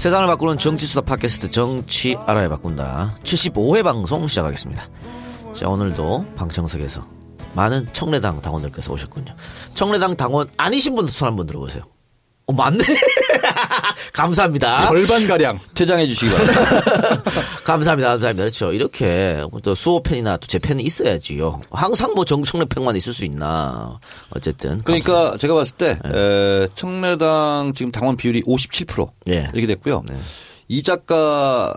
[0.00, 4.88] 세상을 바꾸는 정치수다 팟캐스트 정치 알아야 바꾼다 75회 방송 시작하겠습니다.
[5.52, 7.06] 자 오늘도 방청석에서
[7.54, 9.36] 많은 청래당 당원들께서 오셨군요.
[9.74, 11.82] 청래당 당원 아니신 분들 손 한번 들어보세요.
[12.46, 12.78] 어 맞네.
[14.12, 14.82] 감사합니다.
[14.88, 17.22] 절반 가량 퇴장해 주시기 바랍니다.
[17.64, 18.08] 감사합니다.
[18.10, 18.42] 감사합니다.
[18.42, 18.72] 그렇죠.
[18.72, 21.60] 이렇게 또 수호 팬이나 또 제 팬이 있어야지요.
[21.70, 24.00] 항상 뭐 정청래 팬만 있을 수 있나.
[24.30, 24.78] 어쨌든.
[24.80, 29.48] 그러니까 제가 봤을 때 에, 청래당 지금 당원 비율이 57% 예.
[29.54, 30.02] 이렇게 됐고요.
[30.08, 30.16] 네.
[30.66, 31.72] 이 작가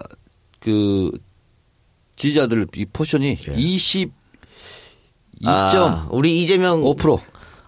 [0.59, 1.11] 그
[2.16, 4.09] 지지자들 이 포션이 22.5%
[5.45, 5.47] 예.
[5.47, 6.83] 아, 우리 이재명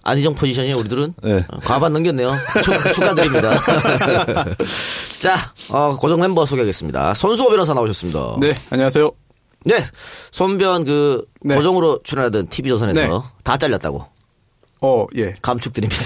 [0.05, 1.15] 안희정 포지션이에요, 우리들은?
[1.23, 1.43] 네.
[1.49, 2.31] 어, 과반 넘겼네요.
[2.63, 3.57] 축, 축하 드립니다.
[5.19, 5.35] 자,
[5.71, 7.15] 어, 고정 멤버 소개하겠습니다.
[7.15, 8.35] 손수호 변호사 나오셨습니다.
[8.39, 9.11] 네 안녕하세요
[9.65, 9.77] 네.
[10.31, 11.55] 손변 그 네.
[11.55, 13.07] 고정으로 출연하던 TV조선에서 네.
[13.43, 14.05] 다 잘렸다고
[14.81, 16.03] 어 예 감축드립니다.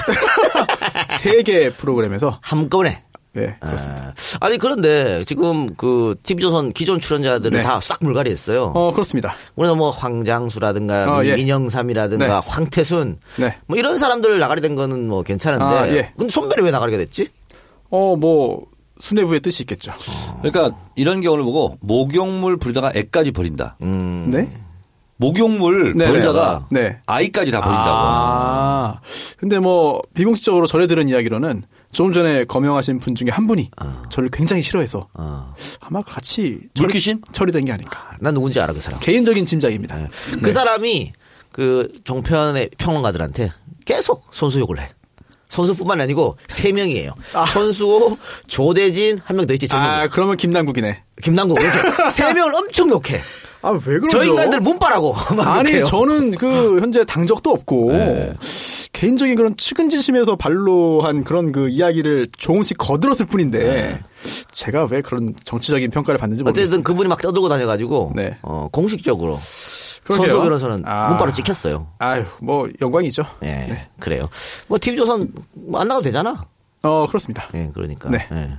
[1.20, 3.04] 세 개 프로그램에서 한꺼번에.
[3.40, 7.62] 네 그렇습니다 아, 아니 그런데 지금 그 TV조선 기존 출연자들은 네.
[7.62, 8.72] 다싹 물갈이했어요.
[8.76, 11.36] 어 그렇습니다 우리는 뭐 황장수라든가 어, 뭐 예.
[11.36, 12.48] 민영삼이라든가 네.
[12.48, 13.56] 황태순 네.
[13.68, 16.12] 뭐 이런 사람들 나가게 된 거는 뭐 괜찮은데 아, 예.
[16.18, 17.28] 근데 손배는 왜 나가게 됐지?
[17.90, 18.66] 어 뭐
[19.02, 19.94] 수뇌부의 뜻이 있겠죠
[20.42, 23.78] 그러니까 이런 경우를 보고 목욕물 부리다가 애까지 버린다.
[23.84, 24.30] 음.
[24.30, 24.48] 네
[25.18, 26.98] 목욕물 네, 버리다가 네.
[27.08, 27.90] 아이까지 다 버린다고.
[27.90, 29.00] 아
[29.38, 33.72] 근데 뭐 비공식적으로 전해 들은 이야기로는 조금 전에 거명하신 분 중에 한 분이
[34.10, 35.54] 저를 굉장히 싫어해서 어.
[35.82, 37.22] 아마 같이 물귀신?
[37.26, 39.00] 처리, 처리된 게 아닐까 난 누군지 알아 그 사람.
[39.00, 39.98] 개인적인 짐작입니다
[40.44, 41.14] 그 사람이
[41.52, 43.50] 그 종편의 평론가들한테
[43.86, 44.90] 계속 선수 욕을 해.
[45.48, 47.12] 선수뿐만 아니고 세 명이에요.
[47.48, 49.66] 선수호, 조대진 한 명 더 있지.
[49.66, 50.14] 아 정명국.
[50.14, 51.80] 그러면 김남국이네 김남국 이렇게
[52.12, 53.20] 세 명을 엄청 욕해.
[53.64, 54.60] 아왜 그러죠 저 인간들.
[55.36, 55.86] 막 아니 욕해요.
[55.86, 58.34] 저는 그 현재 당적도 없고 네.
[59.00, 64.00] 개인적인 그런 측은지심에서 발로 한 그런 그 이야기를 조금씩 거들었을 뿐인데 네.
[64.52, 66.66] 제가 왜 그런 정치적인 평가를 받는지 모르겠어요.
[66.66, 68.38] 어쨌든 그분이 막 떠들고 다녀가지고 네.
[68.42, 69.40] 어, 공식적으로.
[70.04, 71.10] 선수 변호사는 아.
[71.10, 71.88] 문바로 찍혔어요.
[72.00, 73.24] 아유 뭐 영광이죠.
[73.44, 74.28] 예, 그래요.
[74.68, 75.32] 뭐 TV조선
[75.76, 76.48] 안 나가도 되잖아.
[76.82, 77.48] 어 그렇습니다.
[77.54, 78.10] 예, 그러니까.
[78.10, 78.28] 네.
[78.32, 78.58] 예.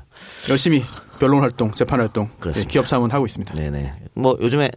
[0.49, 0.85] 열심히
[1.19, 2.29] 변론 활동, 재판 활동.
[2.55, 3.55] 네, 기업 자문 하고 있습니다.
[3.55, 3.95] 네네.
[4.15, 4.71] 뭐 요즘에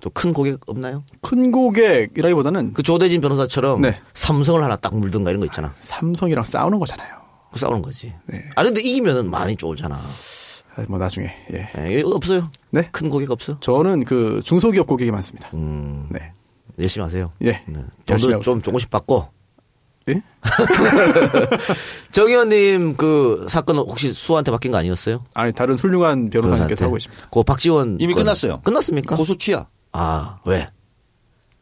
[0.00, 1.04] 또 큰 고객 없나요?
[1.22, 4.00] 큰 고객이라기보다는 그 조대진 변호사처럼 네.
[4.14, 5.74] 삼성을 하나 딱 물든가 이런 거 있잖아.
[5.80, 7.16] 삼성이랑 싸우는 거잖아요.
[7.52, 8.12] 그 싸우는 거지.
[8.26, 8.44] 네.
[8.56, 9.96] 아 근데 이기면은 많이 쫄잖아.
[9.96, 11.70] 아, 뭐 나중에 예.
[11.96, 12.50] 예, 없어요.
[12.70, 12.88] 네.
[12.92, 13.58] 큰 고객 없어.
[13.60, 15.50] 저는 그 중소기업 고객이 많습니다.
[15.54, 16.32] 음, 네.
[16.78, 17.32] 열심히 하세요.
[17.42, 17.62] 예.
[17.66, 17.82] 네.
[18.06, 18.62] 돈도 좀.
[18.62, 19.26] 조금씩 받고.
[20.10, 20.22] 예?
[22.10, 25.24] 정 의원님 그 사건은 혹시 수한테 맡긴 거 아니었어요?
[25.34, 27.28] 아니 다른 훌륭한 변호사님께서 하고 있습니다.
[27.30, 28.60] 그 박지원 이미 건 끝났어요.
[28.60, 29.16] 끝났습니까?
[29.16, 29.66] 고소 취하.
[29.98, 30.68] 아 왜?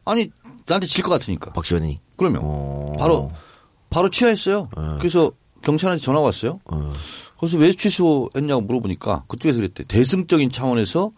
[0.05, 0.29] 아니
[0.67, 1.51] 나한테 질 것 같으니까.
[1.53, 1.95] 박지원이.
[2.17, 2.93] 그러면 어.
[2.99, 3.31] 바로
[3.89, 4.69] 바로 취하했어요.
[4.99, 5.31] 그래서
[5.63, 6.59] 경찰한테 전화 가 왔어요.
[7.39, 9.83] 그래서 왜 취소했냐고 물어보니까 그쪽에서 그랬대.
[9.85, 11.11] 대승적인 차원에서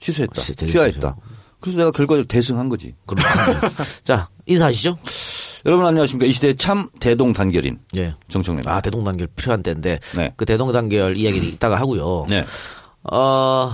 [0.00, 0.40] 취소했다.
[0.40, 1.16] 시- 대승 취하했다.
[1.60, 2.94] 그래서 내가 결과적으로 대승한 거지.
[3.06, 3.24] 그럼
[4.04, 4.98] 자 인사하시죠.
[5.66, 6.26] 여러분 안녕하십니까.
[6.28, 8.14] 이 시대의 참 대동단결인 예.
[8.28, 8.74] 정청래입니다.
[8.74, 10.32] 아 대동단결 필요한 때인데 네.
[10.36, 12.26] 그 대동단결 이야기를 이따가 하고요.
[12.28, 12.44] 네.
[13.10, 13.70] 어,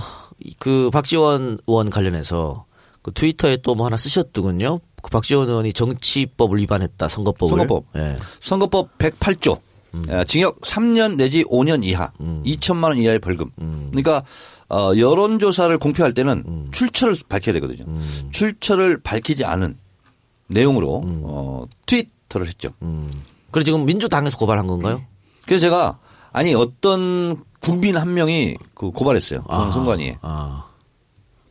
[0.59, 2.65] 그 박지원 의원 관련해서
[3.01, 4.79] 그 트위터에 또 뭐 하나 쓰셨더군요.
[5.01, 7.49] 그 박지원 의원이 정치법을 위반했다 선거법을.
[7.49, 7.85] 선거법.
[7.95, 8.15] 예.
[8.39, 9.59] 선거법 108조.
[10.09, 12.11] 어, 징역 3년 내지 5년 이하,
[12.45, 13.49] 2천만 원 이하의 벌금.
[13.91, 14.23] 그러니까
[14.69, 17.83] 어, 여론조사를 공표할 때는 출처를 밝혀야 되거든요.
[18.31, 19.77] 출처를 밝히지 않은
[20.47, 22.69] 내용으로 어, 트위터를 했죠.
[23.51, 25.01] 그래 지금 민주당에서 고발한 건가요?
[25.45, 25.99] 그래서 제가
[26.31, 29.41] 아니 어떤 국민 한 명이 그 고발했어요.
[29.43, 30.17] 그건 선관위에.
[30.21, 30.65] 아,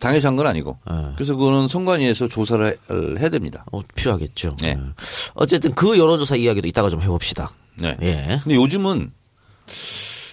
[0.01, 0.79] 당에서 한 건 아니고.
[0.91, 1.13] 네.
[1.15, 3.65] 그래서 그거는 선관위에서 조사를 해- 해야 됩니다.
[3.71, 4.57] 어, 필요하겠죠.
[4.61, 4.69] 네.
[4.71, 4.81] 예.
[5.35, 7.51] 어쨌든 그 여론조사 이야기도 이따가 좀 해봅시다.
[7.77, 7.97] 네.
[8.03, 8.41] 예.
[8.43, 9.13] 근데 요즘은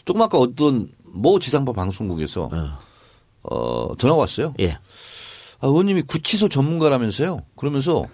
[0.06, 2.50] 조금 아까 어떤 모 지상파 방송국에서
[3.44, 4.54] 어, 전화가 왔어요.
[4.60, 4.72] 예.
[5.60, 7.42] 아, 의원님이 구치소 전문가라면서요.
[7.56, 8.06] 그러면서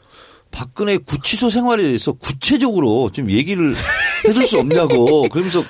[0.52, 3.76] 박근혜 구치소 생활에 대해서 구체적으로 좀 얘기를
[4.28, 5.24] 해줄 수 없냐고.
[5.30, 5.64] 그러면서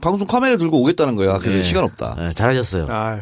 [0.00, 1.38] 방송 카메라 들고 오겠다는 거야.
[1.38, 1.62] 그래서 예.
[1.62, 2.16] 시간 없다.
[2.20, 2.86] 예, 잘하셨어요.
[2.90, 3.20] 아유.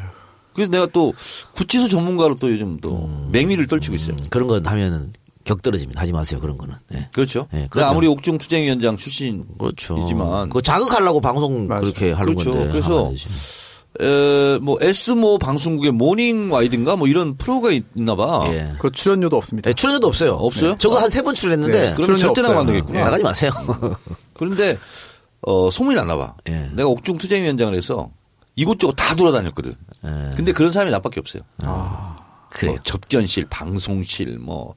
[0.55, 1.13] 그래서 내가 또
[1.53, 4.17] 구치소 전문가로 또 요즘 또 맹미를 떨치고 있어요.
[4.21, 5.13] 음, 그런 거 하면은
[5.45, 6.01] 격 떨어집니다.
[6.01, 6.41] 하지 마세요.
[6.41, 6.75] 그런 거는.
[6.95, 7.09] 예.
[7.13, 7.49] 그렇죠.
[7.53, 7.91] 예, 내가 그럼요.
[7.91, 9.99] 아무리 옥중 투쟁위원장 출신 그렇죠.
[9.99, 11.83] 이지만 그 자극하려고 방송 맞아요.
[11.83, 12.51] 그렇게 하는 그렇죠.
[12.53, 12.71] 건데.
[12.71, 13.13] 그래서.
[14.01, 18.43] 에, 뭐 S모 방송국의 모닝 와이드인가 뭐 이런 프로가 있나 봐.
[18.49, 18.73] 예.
[18.81, 19.71] 그 출연료도 없습니다.
[19.71, 20.33] 네, 출연료도 없어요.
[20.33, 20.75] 없어요?
[20.81, 22.43] 저거 한 세 번 출연했는데 네, 그러면 절대.
[22.43, 23.05] 나가면 안 예, 되겠구나.
[23.05, 23.51] 나가지 마세요.
[24.35, 24.79] 그런데
[25.43, 26.35] 어, 소문이 났나 봐.
[26.49, 26.71] 예.
[26.75, 28.11] 내가 옥중 투쟁위원장을 해서
[28.57, 29.75] 이곳저곳 다 돌아다녔거든.
[30.05, 30.31] 예.
[30.37, 31.43] 근데 그런 사람이 나밖에 없어요.
[32.51, 32.75] 그래요.
[32.75, 34.75] 뭐 접견실, 방송실, 뭐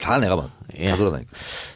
[0.00, 0.88] 다 내가 막, 예.
[0.90, 1.30] 다 돌아다니까.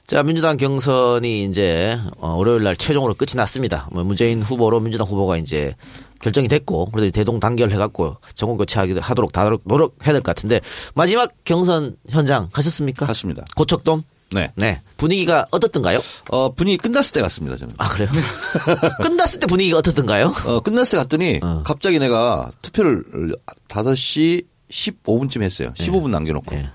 [0.06, 3.86] 자, 민주당 경선이 이제 어, 월요일 날 최종으로 끝이 났습니다.
[3.92, 5.74] 뭐 문재인 후보로 민주당 후보가 이제
[6.22, 10.62] 결정이 됐고 그래서 대동 단결해갖고 정권 교체하도록 다 노력해야 될 것 같은데
[10.94, 13.04] 마지막 경선 현장 가셨습니까?
[13.06, 13.44] 갔습니다.
[13.56, 14.02] 고척돔.
[14.32, 14.50] 네.
[14.56, 14.80] 네.
[14.96, 16.00] 분위기가 어떻던가요?
[16.30, 17.74] 어, 분위기 끝났을 때 갔습니다, 저는.
[17.78, 18.08] 아 그래요?
[19.02, 20.34] 끝났을 때 분위기가 어떻던가요?
[20.46, 23.36] 어, 끝났을 때 갔더니 갑자기 내가 투표를
[23.68, 25.72] 5시 15분쯤 했어요.
[25.76, 26.56] 15분 남겨놓고.
[26.56, 26.68] 예.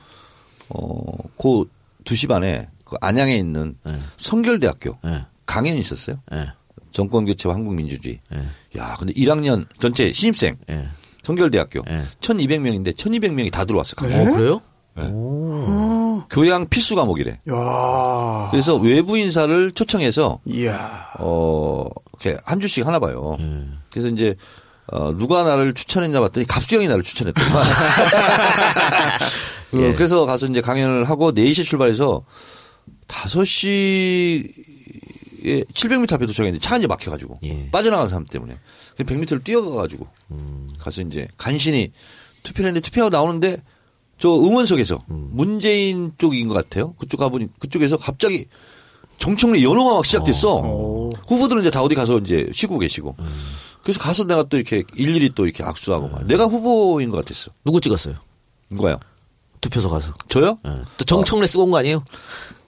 [0.70, 1.02] 어,
[1.38, 1.66] 그
[2.06, 3.76] 2시 반에 그 안양에 있는
[4.18, 5.26] 성결대학교 예.
[5.46, 6.22] 강연이 있었어요.
[6.34, 6.48] 예.
[6.92, 8.20] 정권 교체와 한국 민주주의.
[8.34, 8.80] 예.
[8.80, 10.88] 야, 근데 1학년 전체 신입생 예.
[11.24, 12.04] 성결대학교 예.
[12.22, 13.96] 1200명인데 1200명이 다 들어왔어요.
[13.96, 14.28] 강연.
[14.28, 14.62] 어 그래요?
[16.30, 17.40] 교양 필수 과목이래.
[17.50, 21.14] 야 그래서 외부 인사를 초청해서 이야.
[21.20, 23.38] 어, 이렇게 한 주씩 하나 봐요.
[23.92, 24.36] 그래서 이제
[24.92, 27.64] 어, 누가 나를 추천했냐 봤더니 갑수형이 나를 추천했더만.
[29.72, 32.24] 어, 그래서 가서 이제 강연을 하고 4시에 출발해서
[33.08, 34.54] 5시에
[35.74, 37.70] 700m 앞에 도착했는데 차가 이제 막혀가지고 예.
[37.72, 38.58] 빠져나간 사람 때문에
[38.98, 40.08] 100m를 뛰어가가지고
[40.80, 41.92] 가서 이제 간신히
[42.44, 43.58] 투표를 했는데 투표하고 나오는데
[44.20, 46.94] 저 응원석에서 문재인 쪽인 것 같아요.
[47.00, 48.48] 그쪽 가보니 그쪽에서 갑자기
[49.18, 50.60] 정청래 연호가 막 시작됐어.
[51.28, 53.16] 후보들은 이제 다 어디 가서 이제 쉬고 계시고.
[53.82, 56.28] 그래서 가서 내가 또 이렇게 일일이 또 이렇게 악수하고 막.
[56.28, 57.52] 내가 후보인 것 같았어.
[57.66, 58.16] 누구 찍었어요?
[58.70, 59.00] 누가요?
[59.62, 60.14] 투표소 가서.
[60.30, 60.58] 저요?
[60.66, 60.72] 예.
[60.98, 62.04] 또 정청래 쓰고 온 거 아니에요?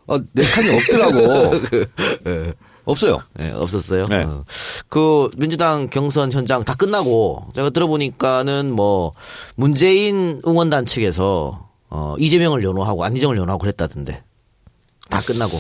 [0.07, 1.59] 어, 내 칸이 없더라고.
[2.92, 3.20] 없어요.
[3.36, 4.06] 네, 없었어요.
[4.06, 4.24] 네.
[4.24, 4.46] 어.
[4.90, 9.12] 그 민주당 경선 현장 다 끝나고 제가 들어보니까는 뭐
[9.56, 14.24] 문재인 응원단 측에서 어 이재명을 연호하고 안희정을 연호하고 그랬다던데
[15.10, 15.58] 다 끝나고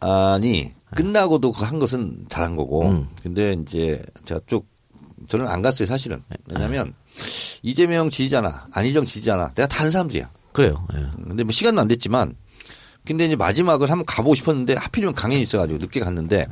[0.00, 2.86] 아니, 끝나고도 그한 것은 잘한 거고.
[2.88, 3.08] 음.
[3.22, 4.66] 근데 이제 제가 쭉
[5.28, 6.22] 저는 안 갔어요, 사실은.
[6.50, 6.94] 왜냐면
[7.62, 10.30] 이재명 지지자나 안희정 지지자나 내가 다른 사람들이야.
[10.52, 10.86] 그래요.
[10.94, 11.06] 예.
[11.26, 12.34] 근데 뭐 시간은 안 됐지만
[13.06, 16.46] 근데 이제 마지막을 한번 가보고 싶었는데 하필이면 강연이 있어가지고 늦게 갔는데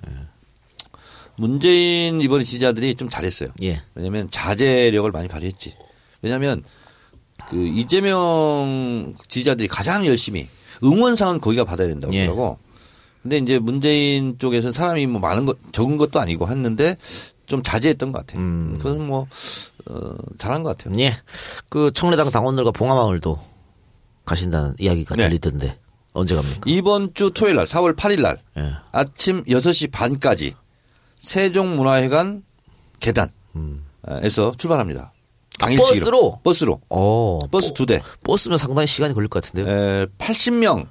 [1.37, 3.51] 문재인 이번에 지지자들이 좀 잘했어요.
[3.65, 3.83] 예.
[3.95, 5.75] 왜냐하면 자제력을 많이 발휘했지.
[6.23, 6.62] 왜냐하면
[7.51, 10.49] 그 이재명 지지자들이 가장 열심히
[10.83, 12.25] 응원상은 거기가 받아야 된다고 예.
[12.25, 12.59] 그러고.
[13.23, 16.97] 근데 이제 문재인 쪽에서 사람이 뭐 많은 것 적은 것도 아니고 했는데
[17.47, 18.43] 좀 자제했던 것 같아요.
[18.43, 18.75] 음.
[18.79, 19.27] 그것은 뭐
[19.87, 20.95] 어, 잘한 것 같아요.
[21.01, 21.17] 예.
[21.69, 23.39] 그 청래당 당원들과 봉화마을도
[24.25, 25.25] 가신다는 이야기가 네.
[25.25, 25.79] 들리던데
[26.15, 26.61] 언제 갑니까?
[26.67, 28.73] 이번 주 토요일 날 4월 8일 날 예.
[28.93, 30.55] 아침 6시 반까지
[31.19, 32.43] 세종문화회관
[33.01, 35.13] 계단에서 출발합니다.
[35.59, 35.87] 당일치기로.
[35.87, 36.41] 아, 버스로?
[36.43, 36.81] 버스로.
[36.91, 37.39] 어.
[37.51, 38.03] 버스 두 대.
[38.25, 39.73] 버스면 상당히 시간이 걸릴 것 같은데요.
[40.03, 40.87] 에, 80명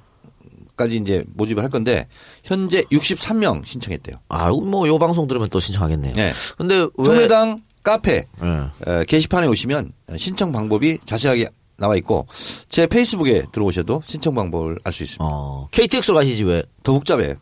[0.76, 2.08] 까지 이제 모집을 할 건데
[2.42, 4.16] 현재 63명 신청했대요.
[4.28, 6.14] 아, 뭐 요 방송 들으면 또 신청하겠네요.
[6.14, 6.32] 네.
[6.58, 8.90] 근데 왜 청래당 카페 예.
[8.92, 12.26] 에, 게시판에 오시면 신청 방법이 자세하게 나와 있고
[12.68, 15.24] 제 페이스북에 들어오셔도 신청 방법을 알 수 있습니다.
[15.24, 16.62] 어, KTX로 가시지 왜?
[16.82, 17.34] 더 복잡해요.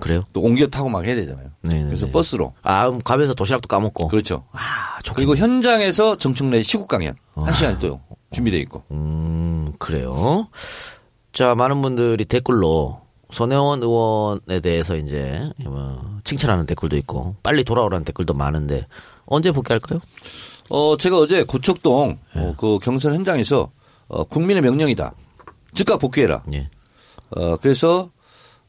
[0.00, 0.22] 그래요?
[0.32, 1.48] 또 옮겨 타고 막 해야 되잖아요.
[1.62, 1.86] 네네네.
[1.86, 2.52] 그래서 버스로.
[2.62, 4.08] 아, 그럼 가면서 도시락도 까먹고.
[4.08, 4.44] 그렇죠.
[4.52, 5.26] 아, 좋겠네.
[5.26, 8.84] 그리고 현장에서 정청래 시국 강연 한 시간이 또 준비되어 있고.
[8.92, 10.48] 음, 그래요.
[11.32, 18.34] 자, 많은 분들이 댓글로 손혜원 의원에 대해서 이제 뭐 칭찬하는 댓글도 있고 빨리 돌아오라는 댓글도
[18.34, 18.86] 많은데
[19.26, 20.00] 언제 복귀할까요?
[20.70, 23.70] 어, 제가 어제 고척동 어, 그 경선 현장에서
[24.08, 25.14] 어, 국민의 명령이다.
[25.74, 26.42] 즉각 복귀해라.
[26.54, 26.66] 예.
[27.30, 28.10] 어, 그래서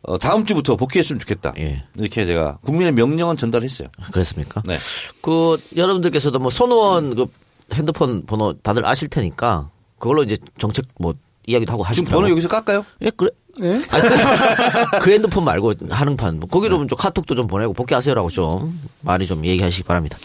[0.01, 1.53] 어, 다음 주부터 복귀했으면 좋겠다.
[1.58, 1.84] 예.
[1.96, 3.89] 이렇게 제가 국민의 명령은 전달했어요.
[4.12, 4.62] 그랬습니까?
[4.65, 4.77] 네.
[5.22, 7.25] 그 여러분들께서도 뭐 손의원 그
[7.74, 11.13] 핸드폰 번호 다들 아실 테니까 그걸로 이제 정책 뭐
[11.46, 12.22] 이야기도 하고 지금 하시더라고요.
[12.22, 12.86] 번호 여기서 깎아요?
[13.01, 13.29] 예, 그래.
[13.60, 13.81] 네?
[13.89, 16.39] 아니, 그, 그 핸드폰 말고 하는 판.
[16.39, 20.17] 뭐 거기로 좀 카톡도 좀 보내고 복귀하세요라고 좀 많이 좀 얘기하시기 바랍니다.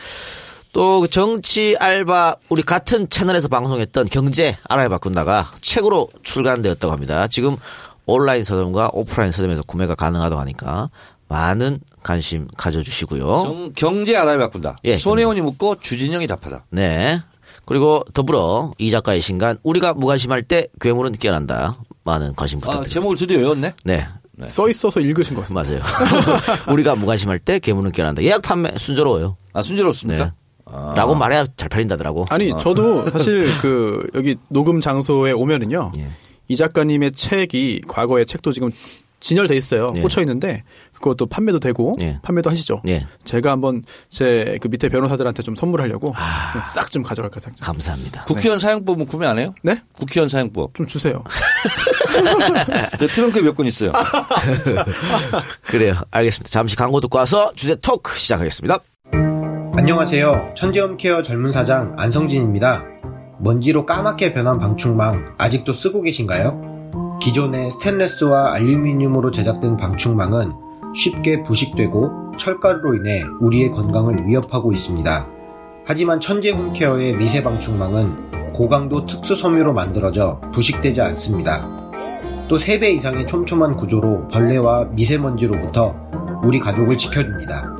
[0.74, 7.26] 또그 정치 알바 우리 같은 채널에서 방송했던 경제 알아야 바꾼다가 책으로 출간되었다고 합니다.
[7.28, 7.56] 지금
[8.06, 10.90] 온라인 서점과 오프라인 서점에서 구매가 가능하다고 하니까
[11.28, 13.42] 많은 관심 가져주시고요.
[13.44, 14.70] 정- 경제 알아야 바꾼다.
[14.70, 14.76] 어?
[14.84, 16.66] 예, 손혜원이 묻고 주진영이 답하다.
[16.70, 17.20] 네.
[17.66, 21.78] 그리고 더불어 이 작가의 신간 우리가 무관심할 때 괴물은 깨어난다.
[22.02, 22.92] 많은 관심 아, 부탁드립니다.
[22.92, 23.72] 제목을 드디어 외웠네.
[23.84, 24.06] 네.
[24.48, 25.80] 써 있어서 읽으신 것 같습니다.
[25.80, 25.82] 맞아요.
[26.74, 28.22] 우리가 무관심할 때 괴물은 깨어난다.
[28.24, 29.36] 예약 판매 순조로워요.
[29.54, 30.24] 아, 순조롭습니까?
[30.24, 30.32] 네.
[30.66, 32.26] 라고 말해야 잘 팔린다더라고.
[32.30, 36.08] 아니 저도 사실 그 여기 녹음 장소에 오면은요 예.
[36.48, 38.70] 이 작가님의 책이 과거의 책도 지금
[39.20, 40.02] 진열돼 있어요 예.
[40.02, 42.18] 꽂혀 있는데 그것도 판매도 되고 예.
[42.22, 42.82] 판매도 하시죠.
[42.88, 43.06] 예.
[43.24, 46.60] 제가 한번 제 그 밑에 변호사들한테 좀 선물하려고 아.
[46.60, 47.60] 싹좀 가져갈까 생각.
[47.60, 48.24] 감사합니다.
[48.24, 49.54] 국회의원 사용법은 구매 안 해요?
[49.62, 49.80] 네?
[49.94, 50.74] 국회의원 사용법.
[50.74, 51.22] 좀 주세요.
[52.98, 53.92] 제 트렁크에 몇 권 있어요.
[55.66, 55.94] 그래요.
[56.10, 56.48] 알겠습니다.
[56.50, 58.78] 잠시 광고 듣고 와서 주제 토크 시작하겠습니다.
[59.76, 60.52] 안녕하세요.
[60.54, 62.84] 천재홈 케어 젊은 사장 안성진입니다.
[63.40, 67.18] 먼지로 까맣게 변한 방충망 아직도 쓰고 계신가요?
[67.20, 70.52] 기존의 스테인레스와 알루미늄으로 제작된 방충망은
[70.94, 75.26] 쉽게 부식되고 철가루로 인해 우리의 건강을 위협하고 있습니다.
[75.84, 81.66] 하지만 천재 홈케어의 미세 방충망은 고강도 특수 섬유로 만들어져 부식되지 않습니다.
[82.48, 85.96] 또 3배 이상의 촘촘한 구조로 벌레와 미세먼지로부터
[86.44, 87.73] 우리 가족을 지켜줍니다.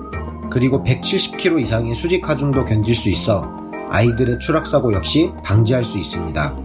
[0.55, 3.43] 그리고 170kg 이상의 수직 하중도 견딜 수 있어
[3.91, 6.57] 아이들의 추락사고 역시 방지할 수 있습니다.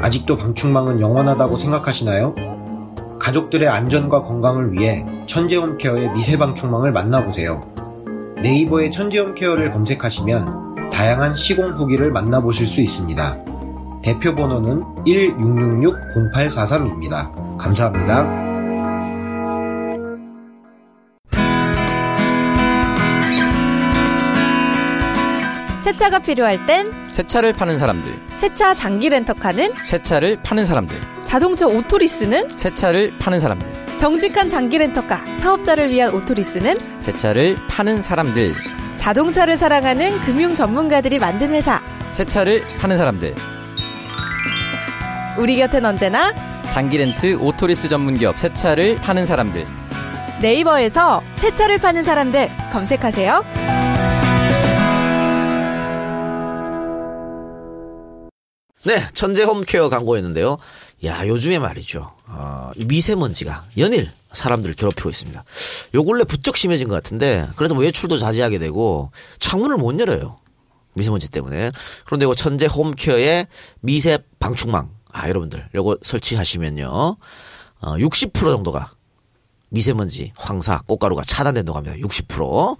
[0.00, 2.36] 아직도 방충망은 영원하다고 생각하시나요?
[3.18, 7.60] 가족들의 안전과 건강을 위해 천재홈케어의 미세방충망을 만나보세요.
[8.40, 13.36] 네이버에 천재홈케어를 검색하시면 다양한 시공 후기를 만나보실 수 있습니다.
[14.00, 17.58] 대표 번호는 1666-0843입니다.
[17.58, 18.47] 감사합니다.
[25.88, 33.14] 세차가 필요할 땐 세차를 파는 사람들, 세차 장기 렌터카는 세차를 파는 사람들, 자동차 오토리스는 세차를
[33.18, 38.54] 파는 사람들, 정직한 장기 렌터카 사업자를 위한 오토리스는 새 차를 파는 사람들,
[38.98, 41.80] 자동차를 사랑하는 금융 전문가들이 만든 회사.
[42.12, 43.34] 새 차를 파는 사람들,
[45.38, 46.34] 우리 곁엔 언제나
[46.70, 49.66] 장기 렌트 오토리스 전문기업 새 차를 파는 사람들.
[50.42, 53.77] 네이버에서 새 차를 파는 사람들 검색하세요.
[58.84, 60.56] 네, 천재 홈케어 광고였는데요.
[61.04, 62.12] 야, 요즘에 말이죠.
[62.26, 65.44] 어, 이 미세먼지가 연일 사람들을 괴롭히고 있습니다.
[65.94, 70.38] 요 근래 부쩍 심해진 것 같은데, 그래서 뭐 외출도 자제하게 되고, 창문을 못 열어요.
[70.94, 71.70] 미세먼지 때문에.
[72.04, 73.46] 그런데 이거 천재 홈케어의
[73.80, 74.90] 미세 방충망.
[75.12, 77.16] 아, 여러분들, 요거 설치하시면요.
[77.80, 78.90] 어, 60% 정도가
[79.70, 81.96] 미세먼지, 황사, 꽃가루가 차단된다고 합니다.
[81.96, 82.76] 60%.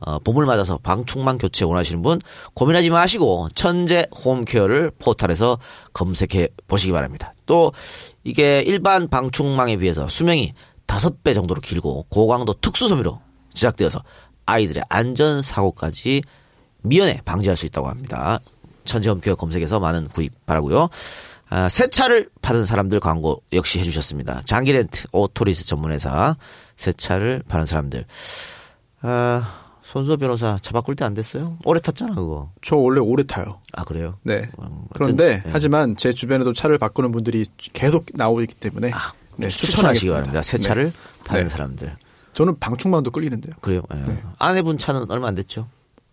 [0.00, 2.18] 어, 봄을 맞아서 방충망 교체 원하시는 분
[2.54, 5.58] 고민하지 마시고 천재 홈케어를 포털에서
[5.92, 7.34] 검색해 보시기 바랍니다.
[7.46, 7.72] 또
[8.24, 10.54] 이게 일반 방충망에 비해서 수명이
[10.86, 13.20] 5배 정도로 길고 고강도 특수 섬유로
[13.54, 14.02] 제작되어서
[14.46, 16.22] 아이들의 안전 사고까지
[16.82, 18.40] 미연에 방지할 수 있다고 합니다.
[18.84, 20.88] 천재 홈케어 검색해서 많은 구입 바라고요.
[21.50, 24.42] 아, 새 차를 파는 사람들 광고 역시 해주셨습니다.
[24.44, 26.36] 장기 렌트 오토리스 전문회사
[26.76, 28.04] 새 차를 파는 사람들.
[29.02, 31.58] 아, 손수호 변호사 차 바꿀 때 안 됐어요?
[31.64, 32.52] 오래 탔잖아 그거.
[32.62, 33.60] 저 원래 오래 타요.
[33.72, 34.18] 아 그래요?
[34.22, 34.48] 네.
[34.60, 35.50] 음, 그런데 네.
[35.52, 38.98] 하지만 제 주변에도 차를 바꾸는 분들이 계속 나오기 때문에 아,
[39.36, 40.08] 네, 추천하시기.
[40.10, 40.42] 바랍니다.
[40.42, 41.24] 새 차를 네.
[41.24, 41.48] 파는 네.
[41.48, 41.96] 사람들.
[42.34, 43.56] 저는 방충망도 끌리는데요.
[43.60, 43.82] 그래요?
[43.92, 44.22] 예.
[44.38, 45.66] 아내분 차는 얼마 안 됐죠?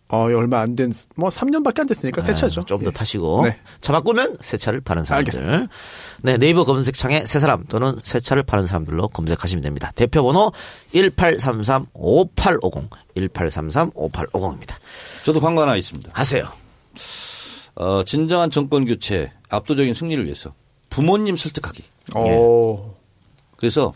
[0.10, 2.62] 어, 얼마 안 된, 뭐 3년밖에 안 됐으니까 새 차죠.
[2.64, 2.92] 좀더 예.
[2.92, 3.60] 타시고 네.
[3.80, 5.34] 차 바꾸면 새 차를 파는 사람들.
[5.34, 5.74] 알겠습니다.
[6.22, 9.92] 네 네이버 검색창에 새 사람 또는 새 차를 파는 사람들로 검색하시면 됩니다.
[9.96, 10.54] 대표 번호
[10.94, 14.76] 1833-5850, 1833-5850입니다.
[15.26, 16.10] 저도 광고 하나 있습니다.
[16.14, 16.48] 하세요.
[17.76, 20.54] 어, 진정한 정권 교체, 압도적인 승리를 위해서
[20.90, 21.84] 부모님 설득하기.
[22.16, 22.96] 오.
[23.58, 23.94] 그래서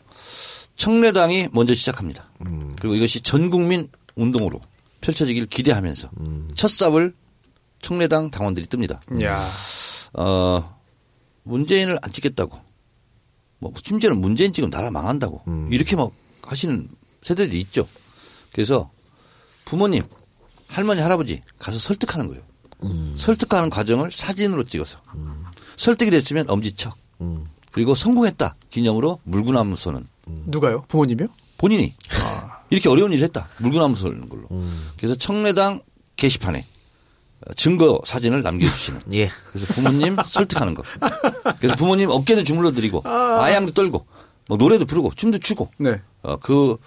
[0.76, 2.30] 청래당이 먼저 시작합니다.
[2.80, 4.60] 그리고 이것이 전 국민 운동으로
[5.02, 6.10] 펼쳐지길 기대하면서
[6.56, 7.14] 첫 삽을
[7.82, 9.00] 청래당 당원들이 뜹니다.
[9.24, 9.46] 야
[10.14, 10.80] 어,
[11.44, 12.60] 문재인을 안 찍겠다고.
[13.60, 15.44] 뭐, 심지어는 문재인 찍으면 나라 망한다고.
[15.72, 16.12] 이렇게 막
[16.46, 16.88] 하시는
[17.22, 17.88] 세대들이 있죠.
[18.54, 18.90] 그래서
[19.66, 20.04] 부모님,
[20.68, 22.44] 할머니, 할아버지 가서 설득하는 거예요.
[23.16, 25.00] 설득하는 과정을 사진으로 찍어서.
[25.78, 26.98] 설득이 됐으면 엄지척.
[27.72, 28.56] 그리고 성공했다.
[28.70, 30.84] 기념으로 물구나무 서는 누가요?
[30.88, 31.28] 부모님이요?
[31.58, 31.94] 본인이
[32.72, 33.48] 이렇게 어려운 일을 했다.
[33.58, 34.48] 물구나무 서는 걸로.
[34.98, 35.82] 그래서 청래당
[36.16, 36.66] 게시판에
[37.56, 39.02] 증거 사진을 남겨주시는.
[39.14, 39.30] 예.
[39.52, 40.84] 그래서 부모님 설득하는 거.
[41.58, 44.06] 그래서 부모님 어깨도 주물러 드리고 아양도 떨고
[44.48, 46.02] 뭐 노래도 부르고 춤도 추고 네.
[46.24, 46.78] 어, 그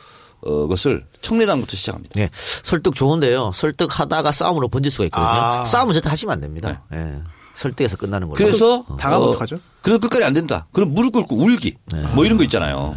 [0.43, 2.21] 어, 것을 청래당부터 시작합니다.
[2.21, 2.31] 예.
[2.35, 3.53] 설득 좋은데요.
[3.55, 5.29] 설득하다가 싸움으로 번질 수가 있거든요.
[5.29, 5.65] 아.
[5.65, 6.83] 싸움은 절대 하시면 안 됩니다.
[6.93, 7.23] 예.
[7.55, 8.37] 설득해서 끝나는 걸로.
[8.37, 9.59] 그래서 당하면 어, 어떡하죠?
[9.81, 10.67] 그래서 끝까지 안 된다.
[10.73, 11.77] 그럼 무릎 꿇고 울기
[12.15, 12.97] 뭐 이런 거 있잖아요.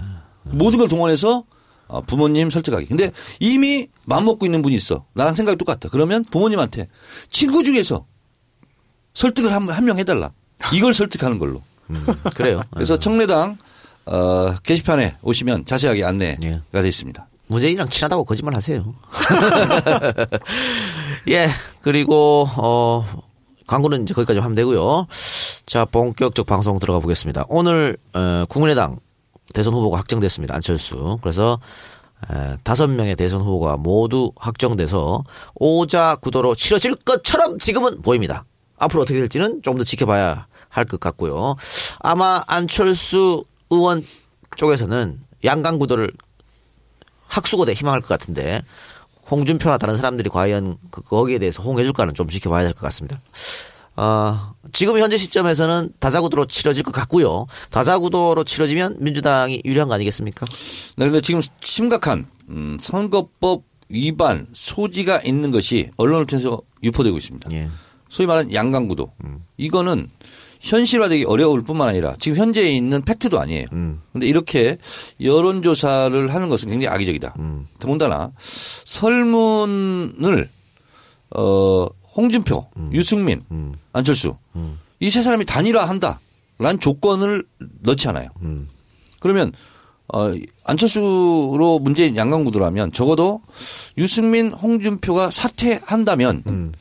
[0.50, 1.44] 모든 걸 동원해서
[1.88, 2.88] 어, 부모님 설득하기.
[2.88, 5.06] 근데 이미 마음 먹고 있는 분이 있어.
[5.13, 5.89] 나랑 생각이 똑같아.
[5.89, 6.88] 그러면 부모님한테
[7.29, 8.06] 친구 중에서
[9.13, 10.32] 설득을 한 명 해달라.
[10.74, 11.62] 이걸 설득하는 걸로.
[11.89, 12.62] 음, 그래요.
[12.74, 13.58] 그래서 청래당
[14.06, 16.62] 어, 게시판에 오시면 자세하게 안내가 예.
[16.72, 17.27] 되어 있습니다.
[17.48, 18.94] 문재인이랑 친하다고 거짓말 하세요.
[21.29, 21.48] 예,
[21.82, 23.06] 그리고, 어,
[23.67, 25.08] 광고는 이제 거기까지 하면 되고요.
[25.65, 27.46] 자, 본격적 방송 들어가 보겠습니다.
[27.50, 29.00] 오늘, 어, 국민의당
[29.54, 30.56] 대선 후보가 확정됐습니다.
[30.56, 31.18] 안철수.
[31.22, 31.60] 그래서,
[32.32, 35.24] 에, 다섯 명의 대선 후보가 모두 확정돼서
[35.56, 38.46] 오자 구도로 치러질 것처럼 지금은 보입니다.
[38.77, 41.56] 앞으로 어떻게 될지는 좀더 지켜봐야 할 것 같고요.
[42.00, 44.06] 아마 안철수 의원
[44.58, 46.12] 쪽에서는 양강 구도를
[47.27, 48.62] 학수고대 희망할 것 같은데
[49.30, 53.20] 홍준표나 다른 사람들이 과연 그- 거기에 대해서 호응해줄까는 좀 지켜봐야 될 것 같습니다.
[53.98, 57.48] 어, 지금 현재 시점에서는 다자구도로 치러질 것 같고요.
[57.72, 60.46] 다자구도로 치러지면 민주당이 유리한 거 아니겠습니까?
[60.98, 67.50] 네, 근데 지금 심각한 음, 선거법 위반 소지가 있는 것이 언론을 통해서 유포되고 있습니다.
[67.54, 67.70] 예.
[68.10, 69.12] 소위 말하는 양강구도.
[69.58, 70.08] 이거는
[70.62, 73.66] 현실화되기 어려울 뿐만 아니라 지금 현재 있는 팩트도 아니에요.
[73.70, 74.77] 그런데 이렇게
[75.22, 77.36] 여론조사를 하는 것은 굉장히 악의적이다.
[77.80, 78.32] 더군다나
[78.86, 80.50] 설문을
[81.36, 81.88] 어
[82.18, 83.42] 홍준표, 유승민,
[83.94, 84.36] 안철수.
[85.00, 87.46] 이세 사람이 단일화한다라는 조건을
[87.82, 88.30] 넣지 않아요.
[89.20, 89.54] 그러면
[90.14, 90.32] 어
[90.64, 93.42] 안철수로 문재인 양강구도라면 적어도
[93.98, 96.72] 유승민, 홍준표가 사퇴한다면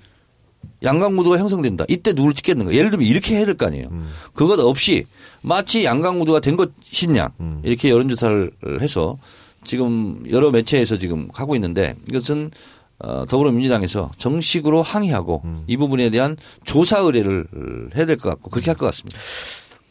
[0.82, 1.84] 양강구도가 형성된다.
[1.88, 2.72] 이때 누굴 찍겠는가.
[2.74, 3.88] 예를 들면 이렇게 해야 될 거 아니에요.
[4.32, 5.04] 그것 없이
[5.42, 7.30] 마치 양강구도가 된 것이냐?
[7.62, 9.18] 이렇게 여론조사를 해서
[9.64, 12.52] 지금 여러 매체에서 지금 하고 있는데 이것은 어,
[12.98, 17.46] 더불어민주당에서 정식으로 항의하고 이 부분에 대한 조사 의뢰를
[17.96, 19.18] 해야 될 것 같고 그렇게 할 것 같습니다.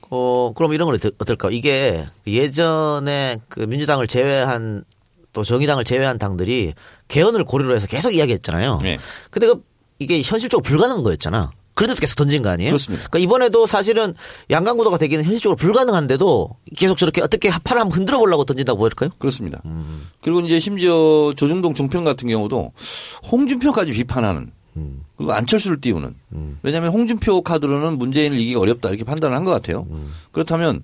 [0.10, 1.50] 어, 그럼 이런 건 어떨- 어떨까?
[1.52, 4.84] 이게 예전에 그 민주당을 제외한
[5.34, 6.74] 또 정의당을 제외한 당들이
[7.08, 8.80] 개헌을 고려로 해서 계속 이야기했잖아요.
[8.82, 8.98] 네.
[9.32, 9.64] 근데 그
[10.00, 11.52] 이게 현실적으로 불가능한 거였잖아.
[11.76, 12.70] 그런데도 계속 던진 거 아니에요?
[12.72, 13.08] 그렇습니다.
[13.10, 14.16] 그러니까 이번에도 사실은
[14.50, 19.10] 양강구도가 되기는 현실적으로 불가능한데도 계속 저렇게 어떻게 팔을 한번 흔들어 보려고 던진다고 볼까요?
[19.20, 19.62] 그렇습니다.
[20.22, 22.72] 그리고 이제 심지어 조중동 종편 같은 경우도
[23.32, 24.52] 홍준표까지 비판하는
[25.18, 26.16] 그리고 안철수를 띄우는
[26.64, 29.86] 왜냐하면 홍준표 카드로는 문재인을 이기기 어렵다 이렇게 판단을 한 것 같아요.
[30.32, 30.84] 그렇다면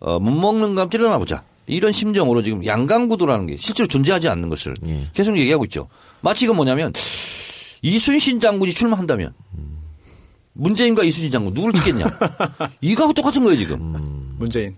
[0.00, 1.44] 어, 못 먹는 감 찔러나 보자.
[1.66, 4.74] 이런 심정으로 지금 양강구도라는 게 실제로 존재하지 않는 것을
[5.12, 5.88] 계속 얘기하고 있죠.
[6.22, 6.92] 마치 이건 뭐냐면
[7.82, 9.34] 이순신 장군이 출마한다면
[10.58, 12.04] 문재인과 이순신 장군 누구를 찍겠냐.
[12.82, 13.78] 이거하고 똑같은 거예요 지금.
[14.38, 14.74] 문재인.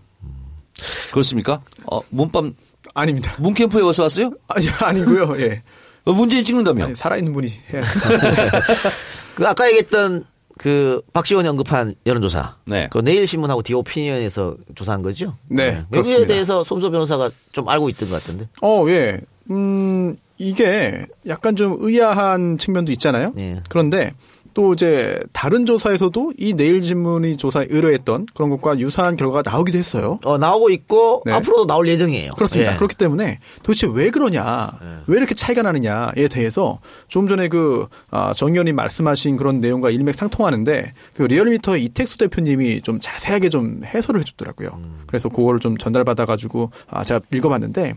[1.11, 1.61] 그렇습니까?
[1.91, 2.55] 어, 몸밤
[2.95, 3.35] 아닙니다.
[3.39, 4.31] 문캠프에 와서 왔어요?
[4.49, 5.41] 아니, 아니고요.
[5.41, 5.63] 예.
[6.05, 6.85] 어, 문재인 찍는다며.
[6.85, 7.83] 아니, 살아있는 분이 해야
[9.35, 10.25] 그 아까 얘기했던
[10.59, 12.57] 그 박지원이 언급한 여론조사.
[12.67, 12.89] 네.
[12.91, 15.37] 그 내일신문하고 디오피니언에서 조사한 거죠?
[15.49, 16.27] 네, 여기에 그렇습니다.
[16.27, 18.49] 대해서 손소 변호사가 좀 알고 있던 것 같은데.
[18.61, 19.19] 어, 예.
[19.51, 23.33] 음, 이게 약간 좀 의아한 측면도 있잖아요.
[23.41, 23.63] 예.
[23.71, 24.13] 그런데
[24.55, 30.19] 또 이제 다른 조사에서도 이 내일신문이 조사에 의뢰했던 그런 것과 유사한 결과가 나오기도 했어요.
[30.25, 31.33] 어, 나오고 있고 네.
[31.33, 32.33] 앞으로도 나올 예정이에요.
[32.33, 32.73] 그렇습니다.
[32.73, 32.77] 예.
[32.77, 34.71] 그렇기 때문에 도대체 왜 그러냐,
[35.07, 40.93] 왜 이렇게 차이가 나느냐에 대해서 좀 전에 그 아, 정 의원님 말씀하신 그런 내용과 일맥상통하는데
[41.15, 44.71] 그 리얼미터의 이택수 대표님이 좀 자세하게 좀 해설을 해줬더라고요.
[45.07, 47.95] 그래서 그거를 좀 전달받아가지고 아, 제가 읽어봤는데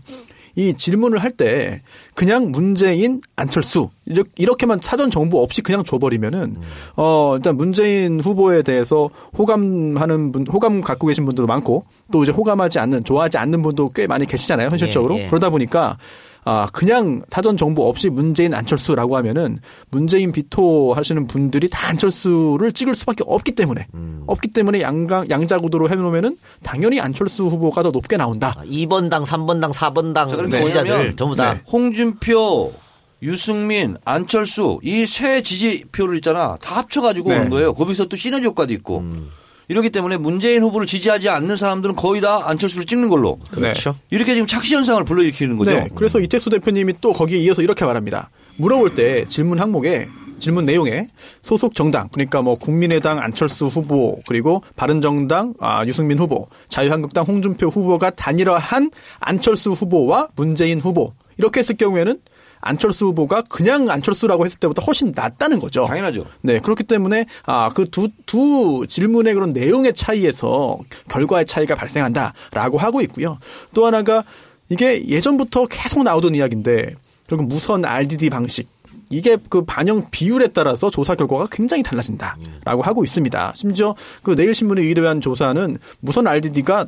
[0.56, 1.82] 이 질문을 할 때
[2.13, 6.58] 그냥 문재인 안철수 이렇- 이렇게만 사전 정보 없이 그냥 줘버리면은
[6.96, 12.78] 어 일단 문재인 후보에 대해서 호감하는 분 호감 갖고 계신 분들도 많고 또 이제 호감하지
[12.80, 15.28] 않는 좋아하지 않는 분도 꽤 많이 계시잖아요 현실적으로 예, 예.
[15.28, 15.98] 그러다 보니까
[16.45, 22.95] 아 그냥 사전 정보 없이 문재인 안철수라고 하면은 문재인 비토 하시는 분들이 다 안철수를 찍을
[22.95, 24.23] 수밖에 없기 때문에 음.
[24.27, 28.51] 없기 때문에 양강 양자구도로 해놓으면은 당연히 안철수 후보가 더 높게 나온다.
[28.65, 31.62] 2번 당, 3번 당, 4번당 자, 그러니까 지지자들 뭐냐면 전부 다 네.
[31.71, 32.73] 홍준표,
[33.21, 36.58] 유승민, 안철수 이 세 지지표를 있잖아.
[36.62, 37.36] 다 합쳐가지고 네.
[37.38, 37.73] 오는 거예요.
[37.73, 39.03] 거기서 또 시너지 효과도 있고.
[39.67, 43.38] 이렇기 때문에 문재인 후보를 지지하지 않는 사람들은 거의 다 안철수를 찍는 걸로.
[43.52, 43.95] 그렇죠.
[44.10, 45.71] 이렇게 지금 착시 현상을 불러일으키는 거죠.
[45.71, 45.88] 네.
[45.95, 48.30] 그래서 이택수 대표님이 또 거기에 이어서 이렇게 말합니다.
[48.58, 50.08] 물어볼 때 질문 항목에
[50.39, 51.08] 질문 내용에
[51.41, 58.10] 소속 정당 그러니까 뭐 국민의당 안철수 후보 그리고 바른정당 아, 유승민 후보 자유한국당 홍준표 후보가
[58.12, 62.19] 단일화한 안철수 후보와 문재인 후보 이렇게 했을 경우에는
[62.63, 65.86] 안철수 후보가 그냥 안철수라고 했을 때보다 훨씬 낫다는 거죠.
[65.86, 66.26] 당연하죠.
[66.41, 73.38] 네, 그렇기 때문에 아, 그두두 질문의 그런 내용의 차이에서 결과의 차이가 발생한다라고 하고 있고요.
[73.73, 74.23] 또 하나가
[74.69, 76.95] 이게 예전부터 계속 나오던 이야기인데
[77.28, 78.67] 그리고 무선 RDD 방식
[79.10, 83.54] 이게 그 반영 비율에 따라서 조사 결과가 굉장히 달라진다라고 하고 있습니다.
[83.56, 86.88] 심지어 그 내일신문에 의뢰한 조사는 무선 RDD가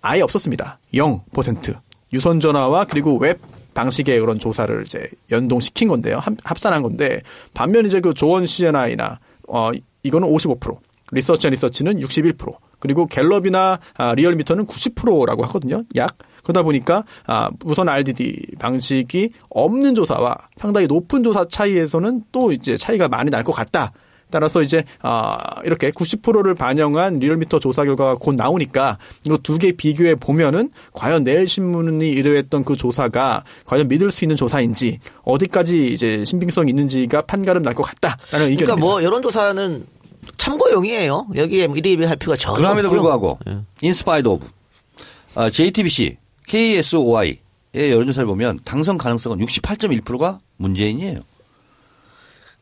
[0.00, 0.78] 아예 없었습니다.
[0.94, 1.76] 0%.
[2.12, 3.40] 유선 전화와 그리고 웹
[3.74, 6.18] 방식의 그런 조사를 이제 연동시킨 건데요.
[6.18, 7.22] 합- 합산한 건데
[7.54, 9.70] 반면 이제 그 조원 CNI나 어
[10.02, 10.76] 이거는 55%,
[11.12, 12.36] 리서치 앤 리서치는 61%,
[12.78, 15.82] 그리고 갤럽이나 아, 리얼미터는 90%라고 하거든요.
[15.96, 22.76] 약 그러다 보니까 아, 무선 RDD 방식이 없는 조사와 상당히 높은 조사 차이에서는 또 이제
[22.76, 23.92] 차이가 많이 날 것 같다.
[24.32, 30.16] 따라서 이제 아 이렇게 90%를 반영한 리얼미터 조사 결과가 곧 나오니까 이거 두 개 비교해
[30.16, 36.70] 보면은 과연 내일 신문이 의뢰했던 그 조사가 과연 믿을 수 있는 조사인지 어디까지 이제 신빙성이
[36.70, 38.64] 있는지가 판가름 날 것 같다라는 의견입니다.
[38.64, 39.86] 그러니까 뭐 여론 조사는
[40.36, 41.28] 참고용이에요.
[41.36, 43.00] 여기에 뭐 일희일비할 필요가 전혀 그럼에도 없고요.
[43.00, 43.58] 불구하고 예.
[43.80, 44.48] in spite of
[45.34, 46.16] 아, JTBC,
[46.46, 47.38] KSOI의
[47.74, 51.20] 여론조사를 보면 당선 가능성은 68.1%가 문재인이에요.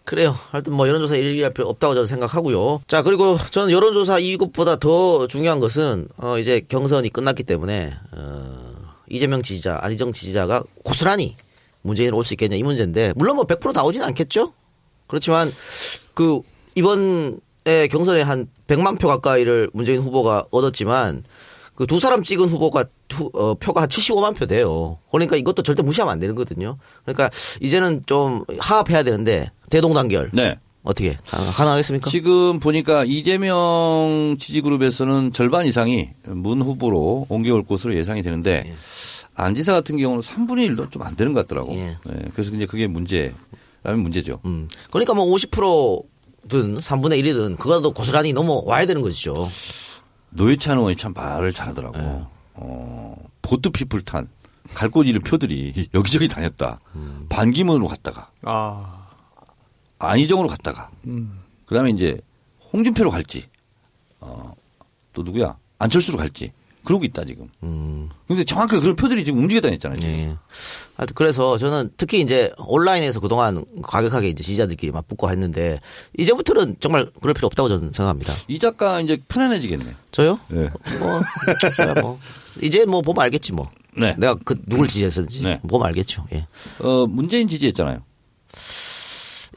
[0.05, 0.35] 그래요.
[0.51, 2.81] 하여튼 뭐 여론조사 일희일비할 필요 없다고 저는 생각하고요.
[2.89, 8.75] 자 그리고 저는 여론조사 이것보다 더 중요한 것은 어 이제 경선이 끝났기 때문에 어
[9.09, 11.37] 이재명 지지자, 안희정 지지자가 고스란히
[11.83, 14.53] 문재인으로 올 수 있겠냐 이 문제인데 물론 뭐 100%다 오지는 않겠죠.
[15.07, 15.53] 그렇지만
[16.15, 16.41] 그
[16.75, 21.25] 이번에 경선에 한 100만 표 가까이를 문재인 후보가 얻었지만
[21.75, 24.97] 그 두 사람 찍은 후보가 투- 어, 표가 한 75만 표 돼요.
[25.11, 26.79] 그러니까 이것도 절대 무시하면 안 되는 거거든요.
[27.05, 27.29] 그러니까
[27.61, 30.57] 이제는 좀 화합해야 되는데 대동단결 네.
[30.83, 32.09] 어떻게 가- 가능하겠습니까?
[32.09, 38.75] 지금 보니까 이재명 지지그룹에서는 절반 이상이 문 후보로 옮겨올 것으로 예상이 되는데
[39.35, 41.75] 안지사 같은 경우는 3분의 1도 좀 안 되는 것 같더라고.
[41.75, 41.97] 예.
[42.07, 43.35] 네, 그래서 이제 그게 문제라면
[44.03, 44.41] 문제죠.
[44.47, 44.69] 음.
[44.91, 49.49] 그러니까 뭐 50%든 3분의 1이든 그거도 고스란히 넘어와야 되는 것이죠.
[50.31, 51.99] 노회찬 의원이 참 말을 잘하더라고.
[51.99, 52.23] 네.
[52.61, 54.29] 어, 보트 피플 탄
[54.75, 56.79] 갈 곳 잃은 표들이 여기저기 다녔다.
[56.95, 57.27] 음.
[57.29, 59.09] 반기문으로 갔다가 아,
[59.99, 61.41] 안희정으로 갔다가 음.
[61.67, 62.21] 그 다음에 이제
[62.73, 63.47] 홍준표로 갈지
[64.21, 64.53] 어,
[65.13, 66.53] 또 누구야 안철수로 갈지
[66.85, 67.49] 그러고 있다 지금.
[68.27, 69.99] 근데 정확하게 그런 표들이 지금 움직여 다녔잖아요.
[69.99, 70.13] 지금.
[70.13, 70.19] 음.
[70.19, 70.37] 예.
[70.97, 75.81] 하여튼 그래서 저는 특히 이제 온라인에서 그동안 과격하게 이제 지지자들끼리 맞붙고 했는데
[76.19, 78.33] 이제부터는 정말 그럴 필요 없다고 저는 생각합니다.
[78.49, 79.95] 이 작가 이제 편안해지겠네.
[80.11, 80.39] 저요?
[80.49, 80.71] 네.
[80.99, 81.23] 뭐,
[82.03, 82.19] 뭐.
[82.63, 83.71] 이제 뭐 보면 알겠지 뭐.
[83.97, 84.15] 네.
[84.19, 85.61] 내가 그 누굴 지지했었는지 네.
[85.67, 86.27] 보면 알겠죠.
[86.33, 86.47] 예.
[86.81, 88.03] 어, 문재인 지지했잖아요.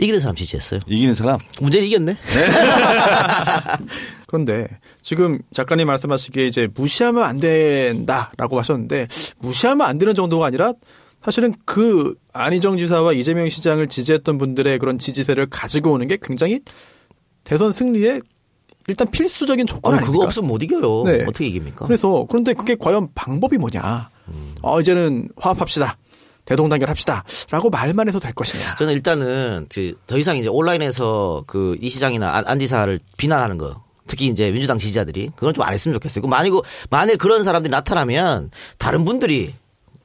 [0.04, 0.82] 이기는 사람 지지했어요.
[0.88, 1.40] 이기는 사람.
[1.62, 2.18] 문재인 이겼네.
[4.28, 4.68] 그런데
[5.02, 9.08] 지금 작가님 말씀하시기에 이제 무시하면 안 된다라고 하셨는데
[9.40, 10.74] 무시하면 안 되는 정도가 아니라
[11.24, 16.60] 사실은 그 안희정 지사와 이재명 시장을 지지했던 분들의 그런 지지세를 가지고 오는 게 굉장히
[17.44, 18.20] 대선 승리에
[18.88, 20.06] 일단 필수적인 조건 아니?
[20.06, 21.04] 그거 없으면 못 이겨요.
[21.04, 21.24] 네.
[21.24, 21.86] 어떻게 이깁니까?
[21.86, 24.10] 그래서 그런데 그게 과연 방법이 뭐냐?
[24.62, 25.98] 어 이제는 화합합시다.
[26.46, 28.76] 대동단결 합시다라고 말만 해도 될 것이냐?
[28.76, 33.82] 저는 일단은 그더 이상 이제 온라인에서 그 이 시장이나 안- 안지사를 비난하는 거.
[34.08, 36.22] 특히 이제 민주당 지지자들이 그건 좀 안 했으면 좋겠어요.
[36.22, 36.52] 그 만일
[36.90, 39.54] 만일 그런 사람들이 나타나면 다른 분들이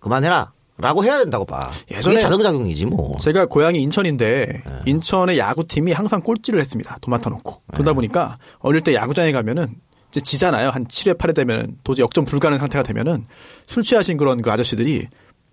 [0.01, 0.53] 그만해라.
[0.81, 1.69] 라고 해야 된다고 봐.
[1.91, 3.19] 예전에 자동작용이지 뭐.
[3.19, 6.97] 제가 고향이 인천인데 인천의 야구팀이 항상 꼴찌를 했습니다.
[7.01, 7.63] 도맡아 놓고.
[7.73, 9.75] 그러다 보니까 어릴 때 야구장에 가면은
[10.13, 10.71] 이제 지잖아요.
[10.71, 13.27] 한 7회 8회 되면 도저히 역전 불가능 상태가 되면은
[13.67, 15.09] 술 취하신 그런 그 아저씨들이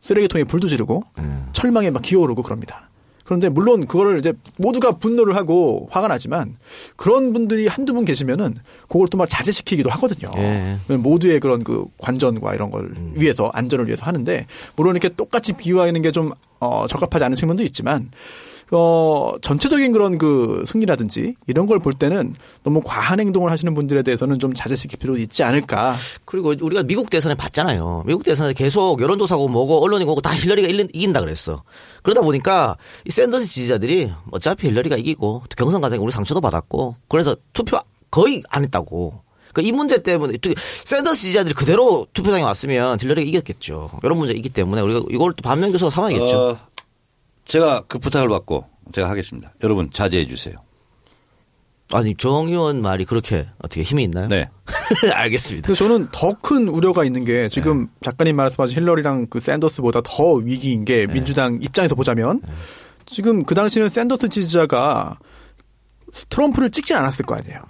[0.05, 1.03] 쓰레기통에 불도 지르고
[1.51, 2.89] 철망에 막 기어오르고 그럽니다.
[3.23, 6.55] 그런데 물론 그거를 이제 모두가 분노를 하고 화가 나지만
[6.95, 8.53] 그런 분들이 한두 분 계시면은
[8.87, 10.31] 그걸 또 막 자제시키기도 하거든요.
[10.37, 10.77] 예.
[10.95, 16.11] 모두의 그런 그 관전과 이런 걸 위해서 안전을 위해서 하는데 물론 이렇게 똑같이 비유하는 게
[16.11, 18.09] 좀 어, 적합하지 않은 측면도 있지만
[18.71, 24.39] 어, 전체적인 그런 그 승리라든지 이런 걸 볼 때는 너무 과한 행동을 하시는 분들에 대해서는
[24.39, 25.93] 좀 자제시킬 필요 있지 않을까.
[26.25, 28.03] 그리고 우리가 미국 대선에 봤잖아요.
[28.07, 31.63] 미국 대선에 계속 여론조사고 뭐고 언론이 뭐고 다 힐러리가 이긴다 그랬어.
[32.01, 37.35] 그러다 보니까 이 샌더스 지지자들이 어차피 힐러리가 이기고 또 경선 과정에 우리 상처도 받았고 그래서
[37.53, 37.77] 투표
[38.09, 39.21] 거의 안 했다고.
[39.53, 40.51] 그러니까 이 문제 때문에 또
[40.85, 43.89] 샌더스 지지자들이 그대로 투표장에 왔으면 힐러리가 이겼겠죠.
[44.03, 46.37] 이런 문제가 있기 때문에 우리가 이걸 또 반면 교사가 삼아야겠죠.
[46.39, 46.57] 어,
[47.45, 49.53] 제가 그 부탁을 받고 제가 하겠습니다.
[49.63, 50.55] 여러분 자제해 주세요.
[51.93, 54.27] 아니 정 의원 말이 그렇게 어떻게 힘이 있나요?
[54.27, 54.49] 네.
[55.13, 55.67] 알겠습니다.
[55.67, 57.91] 그래서 저는 더 큰 우려가 있는 게 지금 네.
[58.01, 61.13] 작가님 말씀하신 힐러리랑 그 샌더스보다 더 위기인 게 네.
[61.13, 62.41] 민주당 입장에서 보자면
[63.05, 65.19] 지금 그 당시는 샌더스 지지자가
[66.29, 67.61] 트럼프를 찍진 않았을 거 아니에요.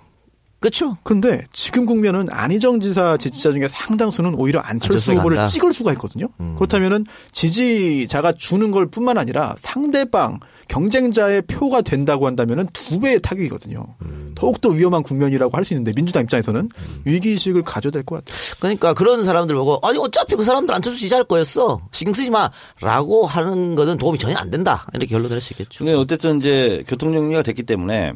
[0.65, 0.97] 그렇죠.
[1.03, 5.45] 그런데 지금 국면은 안희정 지사 지지자 중에 상당수는 오히려 안철수 후보를 간다.
[5.45, 5.47] 음.
[5.47, 6.27] 찍을 수가 있거든요.
[6.55, 13.85] 그렇다면은 지지자가 주는 걸 뿐만 아니라 상대방 경쟁자의 표가 된다고 한다면은 두 배의 타격이거든요.
[14.01, 14.31] 음.
[14.33, 16.69] 더욱더 위험한 국면이라고 할 수 있는데 민주당 입장에서는
[17.05, 18.37] 위기 의식을 가져야 될 것 같아요.
[18.59, 23.75] 그러니까 그런 사람들 보고 아니 어차피 그 사람들 안철수 지지할 거였어 신경 쓰지 마라고 하는
[23.75, 25.85] 거는 도움이 전혀 안 된다 이렇게 결론을 낼수 있겠죠.
[25.85, 28.13] 근데 어쨌든 이제 교통 정리가 됐기 때문에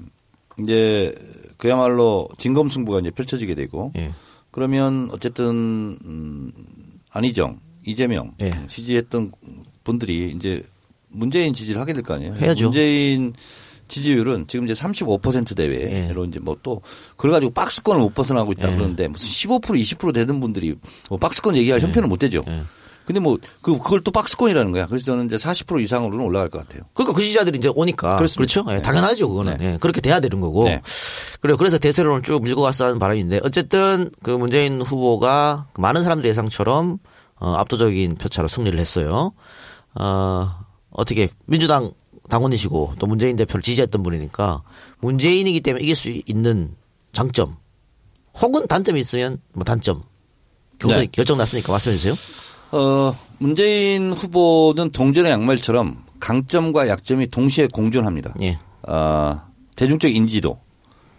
[0.64, 1.14] 이제
[1.60, 4.12] 그야말로 진검승부가 이제 펼쳐지게 되고 예.
[4.50, 6.52] 그러면 어쨌든 음
[7.12, 8.52] 안희정, 이재명 예.
[8.68, 9.32] 지지했던
[9.84, 10.64] 분들이 이제
[11.10, 12.34] 문재인 지지를 하게 될 거 아니에요.
[12.36, 12.66] 해야죠.
[12.68, 13.34] 문재인
[13.90, 16.82] 지지율은 지금 이제 35% 대회로 이제 뭐 또
[17.18, 18.76] 그래 가지고 박스권을 못 벗어나고 있다 예.
[18.76, 20.76] 그러는데 무슨 15% 20% 되는 분들이
[21.10, 22.42] 뭐 박스권 얘기할 형편은 못 되죠.
[23.10, 23.14] 예.
[23.14, 24.88] 근데 뭐 그 그걸 또 박스권이라는 거야.
[24.88, 26.84] 그래서 저는 이제 40% 이상으로는 올라갈 것 같아요.
[26.94, 28.62] 그러니까 그 지지자들이 이제 오니까 그렇습니다.
[28.62, 28.76] 그렇죠.
[28.78, 29.74] 예, 당연하죠 그거는 네.
[29.74, 30.66] 예, 그렇게 돼야 되는 거고.
[30.66, 30.82] 네.
[31.42, 36.30] 그래 그래서 대세론을 쭉 밀고 갔어 하는 바람인데 어쨌든 그 문재인 후보가 그 많은 사람들
[36.30, 37.00] 예상처럼
[37.36, 39.34] 어, 압도적인 표차로 승리를 했어요.
[39.96, 41.92] 어, 어떻게 민주당
[42.30, 44.62] 당원이시고 또 문재인 대표를 지지했던 분이니까
[45.00, 46.76] 문재인이기 때문에 이길 수 있는
[47.12, 47.58] 장점
[48.36, 50.04] 혹은 단점이 있으면 뭐 단점
[50.80, 51.10] 경선이 네.
[51.12, 52.14] 결정 났으니까 말씀해 주세요.
[52.72, 58.34] 어, 문재인 후보는 동전의 양말처럼 강점과 약점이 동시에 공존합니다.
[58.42, 58.60] 예.
[58.88, 59.42] 어,
[59.76, 60.60] 대중적 인지도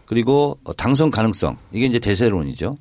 [0.06, 2.76] 그리고 당선 가능성 이게 이제 대세론이죠.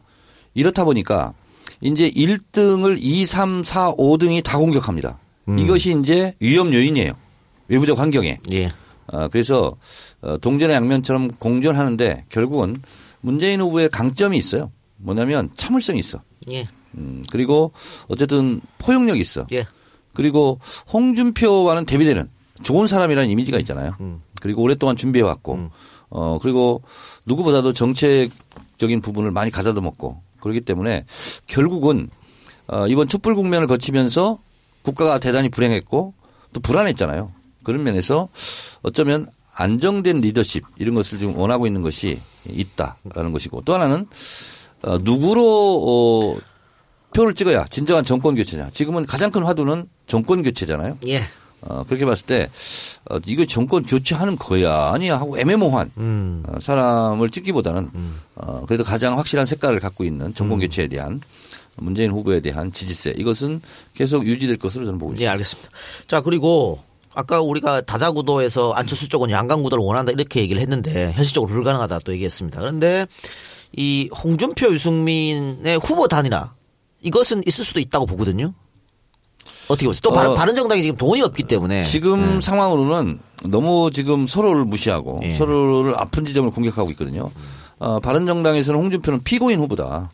[0.53, 1.33] 이렇다 보니까
[1.81, 5.19] 이제 1등을 2, 3, 4, 5등이 다 공격합니다.
[5.57, 7.13] 이것이 이제 위험 요인이에요.
[7.69, 8.39] 외부적 환경에.
[8.53, 8.69] 예.
[9.07, 9.75] 어, 그래서
[10.21, 12.81] 어, 동전의 양면처럼 공존하는데 결국은
[13.21, 14.71] 문재인 후보의 강점이 있어요.
[14.97, 16.21] 뭐냐면 참을성이 있어.
[16.51, 16.67] 예.
[16.97, 17.71] 음, 그리고
[18.07, 19.45] 어쨌든 포용력이 있어.
[19.53, 19.67] 예.
[20.13, 20.59] 그리고
[20.91, 22.29] 홍준표와는 대비되는
[22.63, 23.95] 좋은 사람이라는 이미지가 있잖아요.
[24.41, 25.69] 그리고 오랫동안 준비해 왔고,
[26.09, 26.81] 어 그리고
[27.25, 31.05] 누구보다도 정책적인 부분을 많이 가져다 먹고 그렇기 때문에
[31.47, 32.09] 결국은
[32.67, 34.39] 어 이번 촛불 국면을 거치면서
[34.81, 36.13] 국가가 대단히 불행했고
[36.51, 37.31] 또 불안했잖아요.
[37.63, 38.27] 그런 면에서
[38.81, 44.07] 어쩌면 안정된 리더십 이런 것을 지금 원하고 있는 것이 있다라는 것이고 또 하나는
[44.81, 45.43] 어 누구로
[45.85, 46.37] 어
[47.13, 48.69] 표를 찍어야 진정한 정권 교체냐.
[48.71, 50.97] 지금은 가장 큰 화두는 정권 교체잖아요.
[51.07, 51.21] 예.
[51.61, 52.49] 어, 그렇게 봤을 때,
[53.09, 54.91] 어, 이거 정권 교체하는 거야.
[54.93, 55.19] 아니야.
[55.19, 56.43] 하고 애매모호한 음.
[56.47, 57.91] 어, 사람을 찍기보다는
[58.35, 61.21] 어, 그래도 가장 확실한 색깔을 갖고 있는 정권 교체에 대한
[61.75, 63.61] 문재인 후보에 대한 지지세 이것은
[63.93, 65.31] 계속 유지될 것으로 저는 보고 예, 있습니다.
[65.31, 65.69] 알겠습니다.
[66.07, 66.79] 자, 그리고
[67.13, 72.59] 아까 우리가 다자구도에서 안철수 쪽은 양강구도를 원한다 이렇게 얘기를 했는데 현실적으로 불가능하다 또 얘기했습니다.
[72.59, 73.05] 그런데
[73.75, 76.53] 이 홍준표 유승민의 후보 단일화
[77.01, 78.53] 이것은 있을 수도 있다고 보거든요.
[79.67, 80.01] 어떻게 보세요?
[80.03, 85.19] 또 바른, 어, 바른 정당이 지금 돈이 없기 때문에 지금 상황으로는 너무 지금 서로를 무시하고
[85.23, 85.33] 예.
[85.33, 87.29] 서로를 아픈 지점을 공격하고 있거든요.
[87.77, 90.11] 어, 바른 정당에서는 홍준표는 피고인 후보다.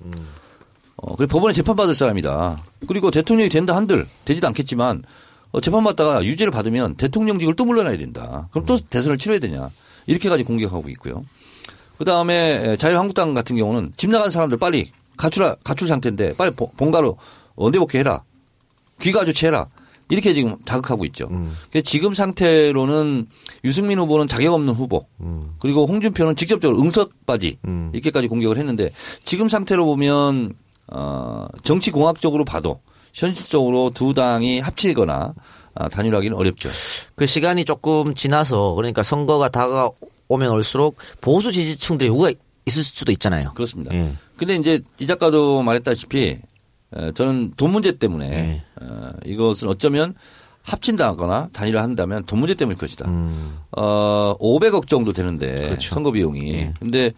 [0.97, 2.63] 어, 그리고 법원에 재판받을 사람이다.
[2.87, 5.03] 그리고 대통령이 된다 한들 되지도 않겠지만
[5.51, 8.49] 어, 재판받다가 유죄를 받으면 대통령직을 또 물러나야 된다.
[8.51, 9.69] 그럼 또 대선을 치러야 되냐.
[10.05, 11.23] 이렇게까지 공격하고 있고요.
[11.97, 17.17] 그 다음에 자유한국당 같은 경우는 집 나간 사람들 빨리 가출, 가출 상태인데 빨리 보- 본가로
[17.55, 18.23] 원대 복귀 해라.
[19.01, 19.67] 귀가 조치해라.
[20.09, 21.27] 이렇게 지금 자극하고 있죠.
[21.71, 23.27] 그래서 지금 상태로는
[23.63, 25.07] 유승민 후보는 자격 없는 후보
[25.59, 27.57] 그리고 홍준표는 직접적으로 응석바지
[27.93, 28.91] 이렇게까지 공격을 했는데
[29.23, 30.53] 지금 상태로 보면
[30.87, 32.79] 어, 정치 공학적으로 봐도
[33.13, 35.33] 현실적으로 두 당이 합치거나
[35.73, 36.69] 아, 단일화하기는 어렵죠.
[37.15, 42.31] 그 시간이 조금 지나서 그러니까 선거가 다가오면 올수록 보수 지지층들의 요구가
[42.67, 43.53] 있을 수도 있잖아요.
[43.55, 43.93] 그렇습니다.
[43.95, 44.13] 예.
[44.37, 46.37] 근데 이제 이 작가도 말했다시피
[46.97, 48.63] 에, 저는 돈 문제 때문에 네.
[48.81, 50.13] 어, 이것은 어쩌면
[50.63, 53.07] 합친다거나 단일화 한다면 돈 문제 때문일 것이다.
[53.09, 53.57] 음.
[53.77, 55.93] 어, 500억 정도 되는데 그렇죠.
[55.93, 56.51] 선거 비용이.
[56.51, 56.73] 네.
[56.79, 57.11] 근데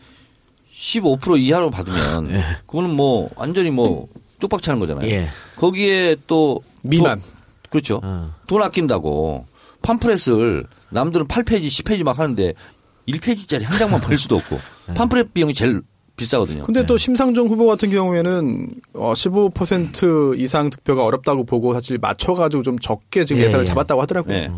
[0.73, 2.43] 15% 이하로 받으면 예.
[2.67, 4.07] 그거는 뭐 완전히 뭐
[4.39, 5.09] 쪽박 차는 거잖아요.
[5.09, 5.29] 예.
[5.55, 7.19] 거기에 또 미만.
[7.19, 7.27] 돈-
[7.69, 7.99] 그렇죠.
[8.03, 8.33] 어.
[8.47, 9.45] 돈 아낀다고
[9.81, 12.53] 팜프렛을 남들은 8페이지, 10페이지 막 하는데
[13.07, 14.93] 1페이지짜리 한 장만 보낼 수도 없고 네.
[14.93, 15.81] 팜프렛 비용이 제일
[16.17, 16.63] 비싸거든요.
[16.63, 22.77] 근데 또 심상정 후보 같은 경우에는 어, 15% 이상 득표가 어렵다고 보고 사실 맞춰가지고 좀
[22.79, 23.67] 적게 지금 예, 예산을 예.
[23.67, 24.33] 잡았다고 하더라고요.
[24.35, 24.51] 네.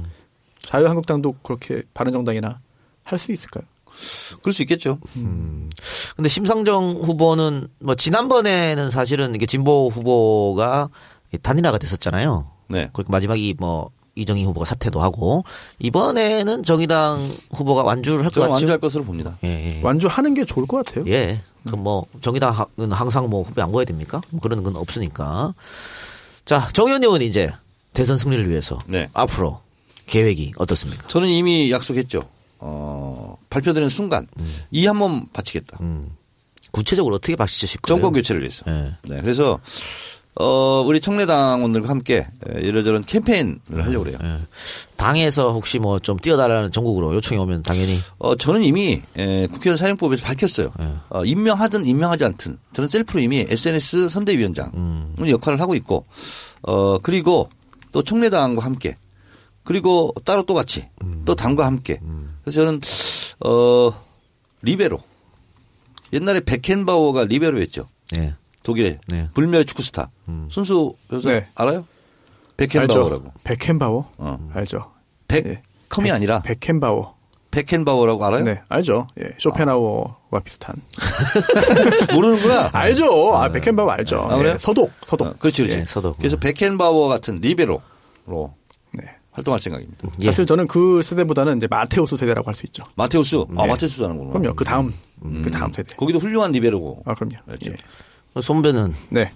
[0.61, 2.59] 자유한국당도 그렇게 바른정당이나
[3.03, 3.63] 할 수 있을까요?
[4.41, 4.99] 그럴 수 있겠죠.
[6.15, 10.89] 근데 심상정 후보는 뭐 지난번에는 사실은 이게 진보 후보가
[11.41, 12.47] 단일화가 됐었잖아요.
[12.69, 12.89] 네.
[12.93, 15.43] 그리고 마지막이 뭐 이정희 후보가 사퇴도 하고
[15.79, 18.51] 이번에는 정의당 후보가 완주를 할 것 같죠.
[18.51, 19.37] 완주할 것으로 봅니다.
[19.43, 19.81] 예, 예.
[19.81, 21.05] 완주하는 게 좋을 것 같아요.
[21.07, 21.41] 예.
[21.67, 24.21] 그 뭐 정의당은 항상 뭐 후배 안 거야 됩니까?
[24.29, 25.53] 뭐 그런 건 없으니까.
[26.45, 27.51] 자, 정 의원 의원 이제
[27.93, 29.09] 대선 승리를 위해서 네.
[29.13, 29.61] 앞으로
[30.05, 31.07] 계획이 어떻습니까?
[31.07, 32.23] 저는 이미 약속했죠.
[32.59, 34.27] 어, 발표되는 순간
[34.71, 35.79] 이한 번 바치겠다.
[36.71, 37.95] 구체적으로 어떻게 바치실 거예요?
[37.95, 38.63] 정권 교체를 위해서.
[38.67, 38.93] 예.
[39.07, 39.21] 네.
[39.21, 39.59] 그래서
[40.41, 42.25] 어, 우리 청래당원들과 함께
[42.55, 44.17] 이러저런 캠페인을 하려고 그래요.
[44.23, 44.37] 예.
[44.95, 50.23] 당에서 혹시 뭐 좀 뛰어달라는 전국으로 요청이 오면 당연히 어, 저는 이미 에, 국회의원 사용법에서
[50.23, 50.71] 밝혔어요.
[51.09, 54.71] 어, 임명하든 임명하지 않든 저는 셀프로 이미 SNS 선대위원장
[55.27, 56.05] 역할을 하고 있고
[56.61, 57.49] 어, 그리고
[57.91, 58.95] 또 청래당과 함께
[59.63, 60.87] 그리고 따로 또 같이
[61.25, 61.99] 또 당과 함께
[62.43, 62.79] 그래서 저는
[63.45, 63.91] 어,
[64.61, 64.99] 리베로
[66.13, 67.87] 옛날에 베켄바워가 리베로였죠.
[68.19, 68.33] 예.
[68.69, 69.27] 독일의 네.
[69.33, 70.11] 불멸 축구 스타
[70.51, 71.47] 선수 여자 네.
[71.55, 71.85] 알아요?
[72.57, 73.23] 베켄바워라고.
[73.25, 73.33] 알죠.
[73.43, 74.11] 백켄바워.
[74.17, 74.49] 어.
[74.53, 74.91] 알죠.
[75.27, 77.15] 백컴이 아니라 백켄바워.
[77.51, 78.43] 베켄바워라고 알아요?
[78.43, 79.07] 네, 알죠.
[79.19, 80.75] 예, 쇼펜하우어와 비슷한.
[82.13, 82.69] 모르는구나.
[82.73, 83.33] 알죠.
[83.35, 84.17] 아, 백켄바워 알죠.
[84.19, 84.53] 아, 그래요?
[84.53, 85.27] 예, 서독, 서독.
[85.27, 85.79] 어, 그렇지, 그렇지.
[85.79, 86.17] 예, 서독.
[86.17, 87.81] 그래서 베켄바워 같은 리베로로
[88.93, 89.03] 네.
[89.31, 90.09] 활동할 생각입니다.
[90.21, 90.25] 예.
[90.25, 92.83] 사실 저는 그 세대보다는 이제 마테우스 세대라고 할 수 있죠.
[92.95, 93.67] 마테우스, 아 네.
[93.67, 94.31] 마테우스도 하는구나.
[94.31, 94.55] 그럼요.
[94.55, 94.93] 그 다음,
[95.43, 95.95] 그 다음 세대.
[95.95, 97.01] 거기도 훌륭한 리베로고.
[97.05, 97.37] 아, 그럼요.
[97.45, 97.71] 그렇죠.
[98.35, 98.41] 예.
[98.41, 99.31] 손배는 네.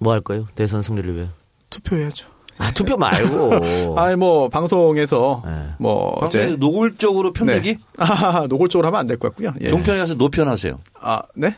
[0.00, 0.46] 뭐할 거예요?
[0.54, 1.28] 대선 승리를 위해.
[1.70, 2.28] 투표해야죠.
[2.58, 3.94] 아, 투표 말고.
[3.98, 5.68] 아니, 뭐, 방송에서, 네.
[5.78, 6.56] 뭐, 방송에서.
[6.56, 7.74] 노골적으로 편들기?
[7.74, 7.78] 네.
[7.98, 9.52] 아, 노골적으로 하면 안 될 것 같고요.
[9.60, 9.68] 예.
[9.68, 10.78] 종편에 가서 노편하세요.
[11.00, 11.54] 아, 네?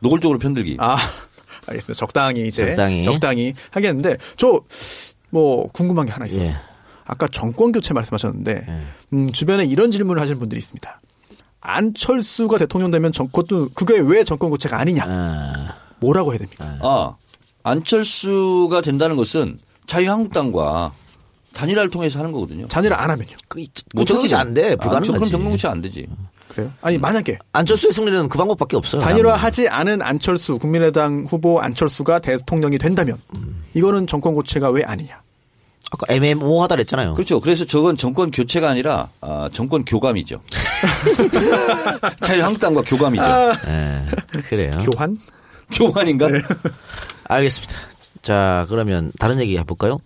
[0.00, 0.76] 노골적으로 편들기.
[0.78, 0.96] 아,
[1.66, 1.98] 알겠습니다.
[1.98, 2.66] 적당히 이제.
[2.66, 3.02] 적당히.
[3.02, 4.60] 적당히 하겠는데, 저,
[5.30, 6.44] 뭐, 궁금한 게 하나 있어서.
[6.50, 6.56] 예.
[7.06, 8.80] 아까 정권 교체 말씀하셨는데 네.
[9.12, 11.00] 음, 주변에 이런 질문을 하시는 분들이 있습니다.
[11.60, 15.04] 안철수가 대통령 되면 정, 그것도 그게 왜 정권 교체가 아니냐?
[15.06, 16.78] 아, 뭐라고 해야 됩니까?
[16.82, 17.14] 아,
[17.62, 20.92] 안철수가 된다는 것은 자유한국당과
[21.54, 22.66] 단일화를 통해서 하는 거거든요.
[22.68, 23.32] 잔여를 안 하면요.
[23.48, 23.64] 그,
[23.96, 24.72] 그 정치 안 돼.
[24.72, 25.30] 아, 그럼 불가능하지.
[25.30, 26.06] 정경치 안 되지.
[26.48, 26.70] 그래요?
[26.82, 29.00] 아니 만약에 안철수의 승리는 그 방법밖에 없어요.
[29.02, 33.18] 단일화하지 않은 안철수 국민의당 후보 안철수가 대통령이 된다면
[33.74, 35.20] 이거는 정권 교체가 왜 아니냐?
[35.90, 37.14] 아까 애매모호하다 그랬잖아요.
[37.14, 37.40] 그렇죠.
[37.40, 40.40] 그래서 저건 정권 교체가 아니라 아, 정권 교감이죠.
[42.22, 43.24] 자유한국당과 교감이죠.
[43.24, 44.72] 예, 그래요.
[44.90, 45.18] 교환?
[45.72, 46.28] 교환인가?
[47.24, 47.74] 알겠습니다.
[48.22, 49.98] 자, 그러면 다른 얘기 해볼까요?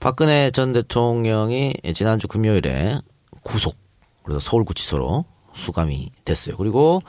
[0.00, 3.00] 박근혜 전 대통령이 지난주 금요일에
[3.42, 3.76] 구속,
[4.24, 6.56] 그래서 서울구치소로 수감이 됐어요.
[6.56, 7.00] 그리고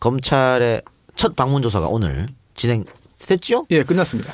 [0.00, 0.82] 검찰의
[1.14, 2.84] 첫 방문 조사가 오늘 진행
[3.26, 3.66] 됐죠?
[3.70, 4.32] 예, 끝났습니다.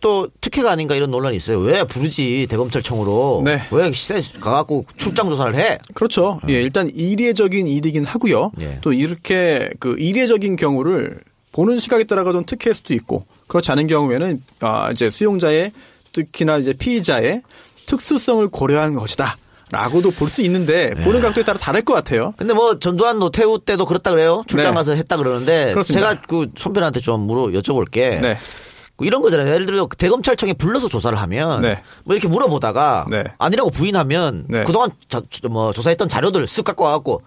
[0.00, 1.58] 또 특혜가 아닌가 이런 논란이 있어요.
[1.58, 3.42] 왜 부르지 대검찰청으로?
[3.44, 3.58] 네.
[3.72, 5.78] 왜 시사에 가갖고 출장 조사를 해?
[5.94, 6.40] 그렇죠.
[6.48, 8.52] 예, 일단 이례적인 일이긴 하고요.
[8.60, 8.78] 예.
[8.80, 11.20] 또 이렇게 그 이례적인 경우를
[11.52, 15.70] 보는 시각에 따라가 좀 특혜일 수도 있고 그렇지 않은 경우에는 아 이제 수용자의
[16.12, 17.42] 특히나 이제 피의자의
[17.86, 19.36] 특수성을 고려한 것이다.
[19.70, 22.34] 라고도 볼 수 있는데 보는 각도에 따라 다를 것 같아요.
[22.36, 24.42] 근데 뭐 전두환 노태우 때도 그렇다 그래요.
[24.46, 24.74] 출장 네.
[24.74, 26.10] 가서 했다 그러는데 그렇습니다.
[26.10, 28.20] 제가 그 손편한테 좀 물어 여쭤볼게.
[28.20, 28.36] 네.
[28.96, 29.48] 그 이런 거잖아요.
[29.50, 31.82] 예를 들어 대검찰청에 불러서 조사를 하면 네.
[32.04, 33.24] 뭐 이렇게 물어보다가 네.
[33.38, 34.64] 아니라고 부인하면 네.
[34.64, 37.22] 그동안 자, 뭐 조사했던 자료들 쓱 갖고 와갖고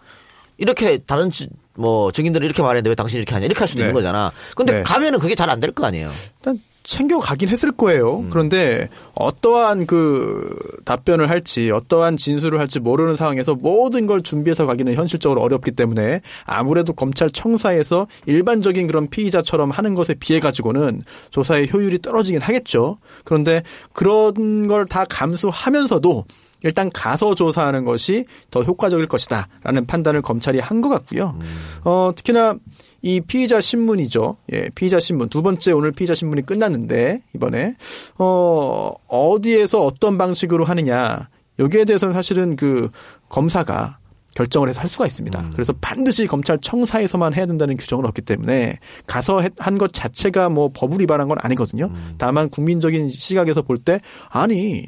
[0.58, 3.86] 이렇게 다른 지- 뭐 증인들은 이렇게 말했는데 왜 당신이 이렇게 하냐 이렇게 할 수도 네.
[3.86, 4.32] 있는 거잖아.
[4.56, 4.84] 근데 네.
[4.84, 6.10] 가면은 그게 잘 안 될 거 아니에요.
[6.40, 8.20] 일단 챙겨가긴 했을 거예요.
[8.20, 8.30] 음.
[8.30, 15.42] 그런데 어떠한 그 답변을 할지 어떠한 진술을 할지 모르는 상황에서 모든 걸 준비해서 가기는 현실적으로
[15.42, 22.40] 어렵기 때문에 아무래도 검찰 청사에서 일반적인 그런 피의자처럼 하는 것에 비해 가지고는 조사의 효율이 떨어지긴
[22.42, 23.00] 하겠죠.
[23.24, 23.64] 그런데
[23.94, 26.26] 그런 걸 다 감수하면서도
[26.64, 31.38] 일단 가서 조사하는 것이 더 효과적일 것이다라는 판단을 검찰이 한 것 같고요.
[31.84, 32.56] 어, 특히나
[33.02, 34.38] 이 피의자 신문이죠.
[34.54, 37.76] 예, 피의자 신문 두 번째 오늘 피의자 신문이 끝났는데 이번에
[38.18, 42.90] 어 어디에서 어떤 방식으로 하느냐 여기에 대해서는 사실은 그
[43.30, 44.00] 검사가
[44.36, 45.50] 결정을 해서 할 수가 있습니다.
[45.54, 51.00] 그래서 반드시 검찰 청사에서만 해야 된다는 규정은 없기 때문에 가서 한 것 자체가 뭐 법을
[51.00, 51.92] 위반한 건 아니거든요.
[52.18, 54.88] 다만 국민적인 시각에서 볼 때 아니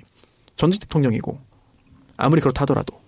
[0.58, 1.40] 전직 대통령이고
[2.18, 3.00] 아무리 그렇다 하더라도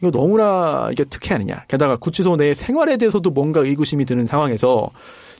[0.00, 1.64] 이거 너무나 이게 특혜 아니냐.
[1.66, 4.90] 게다가 구치소 내 생활에 대해서도 뭔가 의구심이 드는 상황에서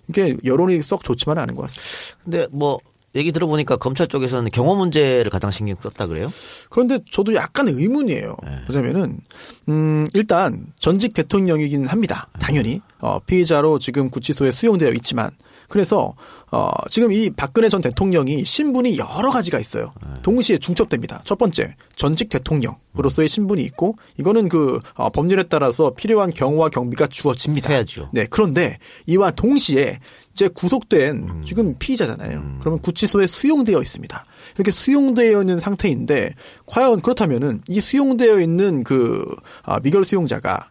[0.09, 2.17] 이게 여론이 썩 좋지만은 않은 것 같습니다.
[2.25, 2.81] 근데 뭐
[3.15, 6.31] 얘기 들어보니까 검찰 쪽에서는 경호 문제를 가장 신경 썼다 그래요?
[6.71, 8.37] 그런데 저도 약간 의문이에요.
[8.69, 9.21] 왜냐면은
[9.69, 12.29] 음 일단 전직 대통령이긴 합니다.
[12.39, 15.31] 당연히 어 피의자로 지금 구치소에 수용되어 있지만
[15.69, 16.15] 그래서
[16.51, 19.93] 어 지금 이 박근혜 전 대통령이 신분이 여러 가지가 있어요.
[20.23, 21.23] 동시에 중첩됩니다.
[21.25, 27.71] 첫 번째 전직 대통령으로서의 신분이 있고 이거는 그 어, 법률에 따라서 필요한 경호와 경비가 주어집니다.
[27.71, 28.09] 해야죠.
[28.13, 29.99] 네, 그런데 이와 동시에
[30.33, 32.59] 이제 구속된 지금 피의자잖아요.
[32.61, 34.25] 그러면 구치소에 수용되어 있습니다.
[34.55, 36.35] 이렇게 수용되어 있는 상태인데
[36.67, 39.25] 과연 그렇다면은 이 수용되어 있는 그
[39.63, 40.71] 아, 미결 수용자가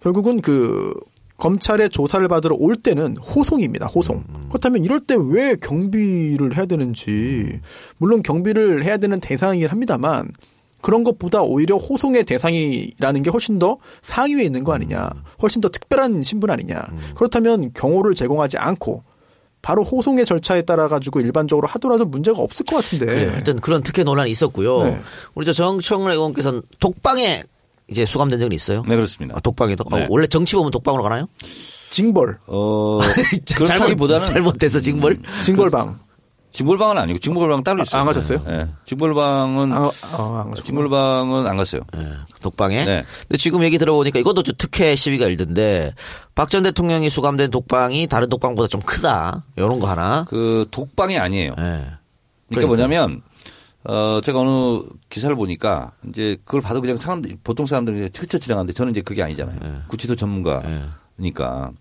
[0.00, 0.94] 결국은 그
[1.36, 3.86] 검찰의 조사를 받으러 올 때는 호송입니다.
[3.86, 4.24] 호송.
[4.48, 7.60] 그렇다면 이럴 때 왜 경비를 해야 되는지
[7.98, 10.30] 물론 경비를 해야 되는 대상이긴 합니다만
[10.80, 15.10] 그런 것보다 오히려 호송의 대상이라는 게 훨씬 더 상위에 있는 거 아니냐.
[15.40, 16.82] 훨씬 더 특별한 신분 아니냐.
[17.14, 19.04] 그렇다면 경호를 제공하지 않고
[19.62, 23.06] 바로 호송의 절차에 따라 가지고 일반적으로 하더라도 문제가 없을 것 같은데.
[23.06, 23.30] 그래요.
[23.30, 24.82] 하여튼 그런 특혜 논란이 있었고요.
[24.82, 25.00] 네.
[25.36, 27.44] 우리 저 정청래 의원께서는 독방에
[27.88, 28.82] 이제 수감된 적은 있어요?
[28.86, 29.36] 네, 그렇습니다.
[29.36, 30.04] 아, 독방에도 네.
[30.04, 31.26] 어, 원래 정치 보면 독방으로 가나요?
[31.90, 32.98] 징벌, 어,
[33.44, 35.18] 잘못- 그렇다기보다는 잘못돼서 징벌.
[35.44, 35.98] 징벌방.
[36.52, 38.00] 징벌방은 아니고 징벌방 따로 있어요.
[38.02, 38.42] 안 가셨어요?
[38.46, 38.68] 네.
[38.84, 40.54] 징벌방은 아, 아, 안.
[40.54, 41.80] 징벌방은 안 갔어요.
[41.96, 42.08] 예,
[42.42, 42.84] 독방에.
[42.84, 43.04] 네.
[43.22, 45.94] 근데 지금 얘기 들어보니까 이것도 좀 특혜 시비가 일던데
[46.34, 49.44] 박 전 대통령이 수감된 독방이 다른 독방보다 좀 크다.
[49.56, 50.26] 이런 거 하나.
[50.28, 51.52] 그 독방이 아니에요.
[51.52, 51.54] 예.
[51.56, 51.98] 그러니까
[52.50, 52.66] 그러니까요.
[52.68, 53.22] 뭐냐면
[53.84, 58.72] 어 제가 어느 기사를 보니까 이제 그걸 봐도 그냥 사람들 보통 사람들이 그냥 스쳐 지나가는데
[58.72, 59.58] 저는 이제 그게 아니잖아요.
[59.64, 59.82] 예.
[59.88, 61.72] 구치소 전문가니까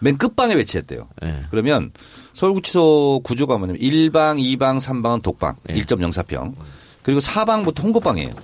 [0.00, 1.08] 맨 끝방에 배치했대요.
[1.24, 1.44] 예.
[1.50, 1.92] 그러면
[2.34, 5.74] 서울구치소 구조가 뭐냐면 1방, 2방, 3방은 독방 예.
[5.74, 6.54] 1.04평
[7.02, 8.34] 그리고 4방부터 홍고방이에요.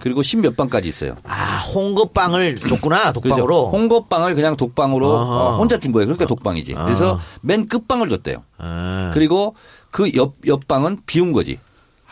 [0.00, 1.16] 그리고 10몇 방까지 있어요.
[1.24, 3.46] 아, 홍급방을 줬구나, 독방으로.
[3.46, 3.70] 그렇죠.
[3.70, 5.08] 홍고방을 그냥 독방으로.
[5.08, 6.06] 어, 혼자 준 거예요.
[6.06, 6.74] 그러니까 독방이지.
[6.76, 6.84] 아.
[6.84, 8.42] 그래서 맨 끝방을 줬대요.
[8.62, 9.10] 예.
[9.14, 9.54] 그리고
[9.90, 11.58] 그 옆, 옆방은 비운 거지.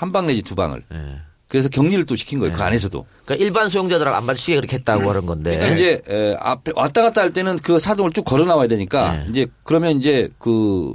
[0.03, 0.83] 한 방 내지 두 방을.
[0.93, 1.21] 예.
[1.49, 2.55] 그래서 격리를 또 시킨 거예요.
[2.57, 3.07] 그 안에서도.
[3.25, 5.53] 그러니까 일반 수용자들하고 안 받치게 그렇게 했다고 하는 건데.
[5.59, 9.27] 그러니까 이제 에, 앞에 왔다 갔다 할 때는 그 사동을 쭉 걸어 나와야 되니까 네.
[9.31, 10.95] 이제 그러면 이제 그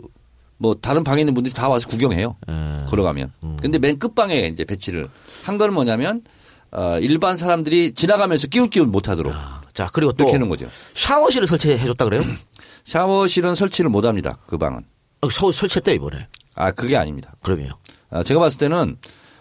[0.60, 2.36] 뭐 다른 방에 있는 분들이 다 와서 구경해요.
[2.50, 2.86] 예.
[2.88, 3.32] 걸어가면.
[3.62, 5.08] 근데 맨 끝방에 이제 배치를
[5.44, 6.24] 한 건 뭐냐면
[6.72, 9.32] 어, 일반 사람들이 지나가면서 끼웃끼웃 못하도록
[9.74, 10.68] 자 그리고 또 해놓은 거죠.
[10.96, 12.24] 샤워실을 설치해줬다 그래요?
[12.86, 14.38] 샤워실은 설치를 못합니다.
[14.48, 14.82] 그 방은.
[15.22, 16.28] 어, 서 설치했대 이번에.
[16.56, 17.36] 아 그게 아닙니다.
[17.44, 17.72] 그러면요.
[18.10, 18.98] 아, 제가 봤을 때는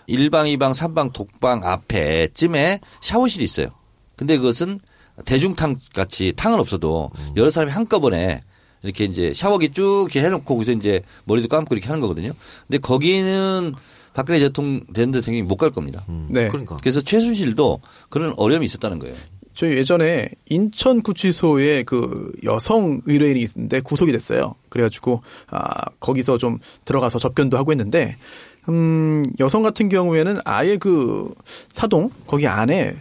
[0.08, 3.68] 1방, 2방, 3방, 독방 앞에 쯤에 샤워실이 있어요.
[4.16, 4.80] 근데 그것은
[5.24, 8.42] 대중탕 같이 탕은 없어도 여러 사람이 한꺼번에
[8.82, 12.32] 이렇게 이제 샤워기 쭉 이렇게 해놓고 거기서 이제 머리도 감고 이렇게 하는 거거든요.
[12.66, 13.74] 근데 거기는
[14.14, 16.04] 박근혜 대통령 전 대통령이 못 갈 겁니다.
[16.28, 16.48] 네.
[16.48, 16.76] 그러니까.
[16.80, 19.14] 그래서 최순실도 그런 어려움이 있었다는 거예요.
[19.54, 24.54] 저희 예전에 인천구치소에 그 여성 의뢰인이 있는데 구속이 됐어요.
[24.68, 28.16] 그래가지고 아 거기서 좀 들어가서 접견도 하고 했는데
[28.68, 31.32] 음 여성 같은 경우에는 아예 그
[31.70, 32.94] 사동 거기 안에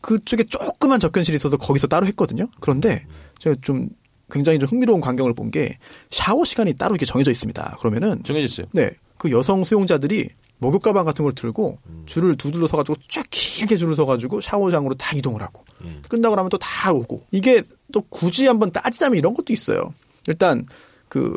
[0.00, 2.48] 그쪽에 조그만 접견실이 있어서 거기서 따로 했거든요.
[2.60, 3.06] 그런데
[3.38, 3.88] 제가 좀
[4.30, 5.78] 굉장히 좀 흥미로운 광경을 본 게
[6.10, 7.76] 샤워 시간이 따로 이렇게 정해져 있습니다.
[7.78, 8.66] 그러면은 정해져 있어요.
[8.72, 8.90] 네.
[9.18, 10.28] 그 여성 수용자들이
[10.58, 15.14] 목욕 가방 같은 걸 들고 줄을 두 줄로 서가지고 쫙 길게 줄을 서가지고 샤워장으로 다
[15.16, 15.62] 이동을 하고
[16.08, 19.92] 끝나고 나면 또 다 오고 이게 또 굳이 한번 따지자면 이런 것도 있어요.
[20.28, 20.64] 일단
[21.08, 21.34] 그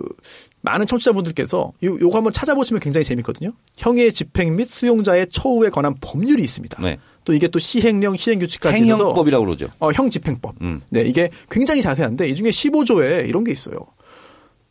[0.62, 3.52] 많은 청취자분들께서 요, 요거 한번 찾아보시면 굉장히 재밌거든요.
[3.78, 6.82] 형의 집행 및 수용자의 처우에 관한 법률이 있습니다.
[6.82, 6.98] 네.
[7.24, 9.68] 또 이게 또 시행령, 시행규칙까지 행형법이라고 그러죠.
[9.80, 10.56] 어, 형집행법.
[10.62, 10.82] 음.
[10.90, 13.76] 네, 이게 굉장히 자세한데 이 중에 15조에 이런 게 있어요.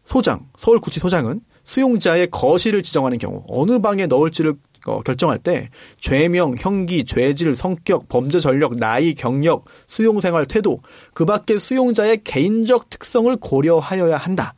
[0.04, 4.54] 소장, 서울구치소장은 수용자의 거실을 지정하는 경우 어느 방에 넣을지를
[4.86, 5.68] 어, 결정할 때
[6.00, 10.78] 죄명, 형기, 죄질, 성격, 범죄 전력, 나이, 경력, 수용 생활 태도,
[11.14, 14.54] 그 밖에 수용자의 개인적 특성을 고려하여야 한다.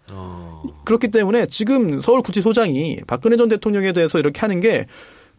[0.84, 4.84] 그렇기 때문에 지금 서울구치소장이 박근혜 전 대통령에 대해서 이렇게 하는 게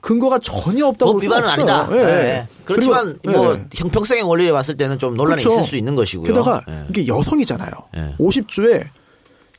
[0.02, 1.76] 근거가 전혀 없다고 법볼 위반은 없어요.
[1.76, 1.96] 아니다.
[1.96, 2.00] 예.
[2.00, 2.48] 예.
[2.66, 3.66] 그렇지만 그리고, 뭐 예.
[3.74, 5.60] 형평성의 원리를 봤을 때는 좀 논란이 그렇죠.
[5.60, 6.28] 있을 수 있는 것이고요.
[6.28, 6.86] 게다가 예.
[6.90, 7.72] 이게 여성이잖아요.
[7.98, 8.16] 예.
[8.20, 8.84] 50조에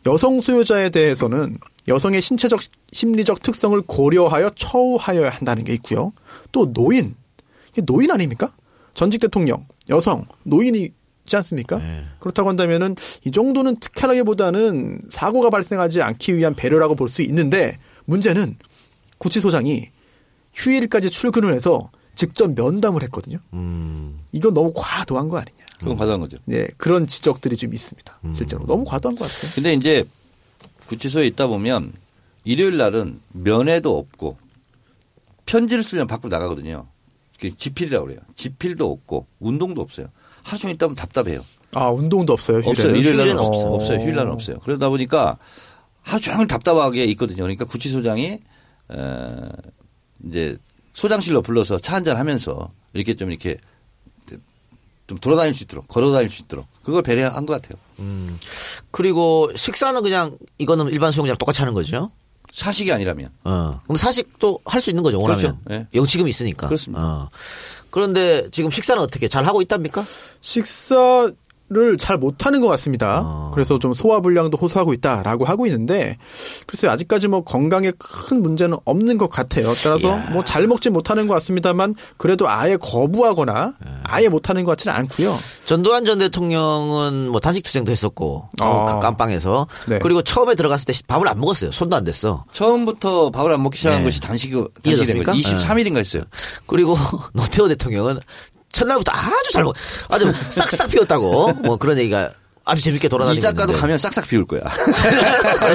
[0.07, 2.61] 여성 수요자에 대해서는 여성의 신체적
[2.92, 6.12] 심리적 특성을 고려하여 처우하여야 한다는 게 있고요.
[6.50, 7.14] 또 노인
[7.70, 8.53] 이게 노인 아닙니까?
[8.94, 11.80] 전직 대통령 여성 노인이지 않습니까?
[11.80, 12.05] 예.
[12.18, 18.57] 그렇다고 한다면은 이 정도는 특혜라기보다는 사고가 발생하지 않기 위한 배려라고 볼 수 있는데 문제는
[19.18, 19.88] 구치소장이
[20.55, 23.38] 휴일까지 출근을 해서 직접 면담을 했거든요.
[23.55, 24.18] 음.
[24.32, 25.64] 이건 너무 과도한 거 아니냐.
[25.83, 26.39] 그건 과도한 거죠.
[26.45, 28.18] 네, 그런 지적들이 좀 있습니다.
[28.35, 29.53] 실제로 너무 과도한 것 같아요.
[29.55, 30.05] 근데 이제
[30.87, 31.93] 구치소에 있다 보면
[32.45, 34.37] 일요일 날은 면회도 없고
[35.47, 36.87] 편지를 쓰려면 밖으로 나가거든요.
[37.35, 38.20] 그게 지필이라고 그래요.
[38.37, 40.07] 지필도 없고 운동도 없어요.
[40.43, 41.45] 하루 종일 있다 보면 답답해요.
[41.74, 42.59] 아 운동도 없어요.
[42.59, 42.70] 휴일에는?
[42.70, 42.97] 없어요.
[42.97, 43.66] 일요일 날은 없어요.
[43.70, 43.74] 어.
[43.76, 43.99] 없어요.
[43.99, 44.59] 휴일 날은 없어요.
[44.61, 45.39] 그러다 보니까
[46.03, 47.43] 하루 종일 답답하게 있거든요.
[47.43, 48.39] 그러니까 구치소장이 에,
[50.26, 50.57] 이제
[50.93, 53.59] 소장실로 불러서 차 한잔 하면서 이렇게 좀 이렇게
[55.07, 57.78] 좀 돌아다닐 수 있도록 걸어 다닐 수 있도록 그걸 배려한 것 같아요.
[58.90, 62.11] 그리고 식사는 그냥 이거는 일반 수용자랑 똑같이 하는 거죠.
[62.53, 63.80] 사식이 아니라면 어.
[63.84, 65.59] 그럼 사식도 할 수 있는 거죠, 원하면.
[65.64, 65.80] 그렇죠.
[65.82, 65.86] 예.
[65.94, 66.66] 영치금이 있으니까.
[66.66, 67.03] 그렇습니다.
[67.03, 67.30] 어.
[67.90, 70.05] 그런데 지금 식사는 어떻게 잘 하고 있답니까?
[70.42, 71.30] 식사
[71.73, 73.23] 를잘 못하는 것 같습니다.
[73.25, 73.51] 어.
[73.55, 76.18] 그래서 좀 소화 불량도 호소하고 있다라고 하고 있는데
[76.66, 79.66] 글쎄 요 아직까지 뭐 건강에 큰 문제는 없는 것 같아요.
[79.83, 83.91] 따라서 뭐 잘 먹지 못하는 것 같습니다만 그래도 아예 거부하거나 예.
[84.05, 85.35] 아예 못하는 것 같지는 않고요.
[85.64, 88.87] 전두환 전 대통령은 뭐 단식 투쟁도 했었고 어.
[88.87, 89.99] 그 깜빵에서 네.
[90.01, 91.73] 그리고 처음에 들어갔을 때 밥을 안 먹었어요.
[91.73, 92.45] 손도 안 댔어.
[92.53, 94.05] 처음부터 밥을 안 먹기 시작한 네.
[94.05, 95.33] 것이 단식이 이어졌습니까?
[95.33, 96.25] 단식이 23일인가 했어요.
[96.66, 96.97] 그리고
[97.33, 98.18] 노태우 대통령은
[98.73, 99.75] 첫날부터 아주 잘 먹,
[100.09, 102.33] 아주 싹싹 피웠다고 뭐 그런 얘기가
[102.64, 103.81] 아주 재밌게 돌아다니고 이 작가도 있는데.
[103.81, 104.61] 가면 싹싹 비울 거야.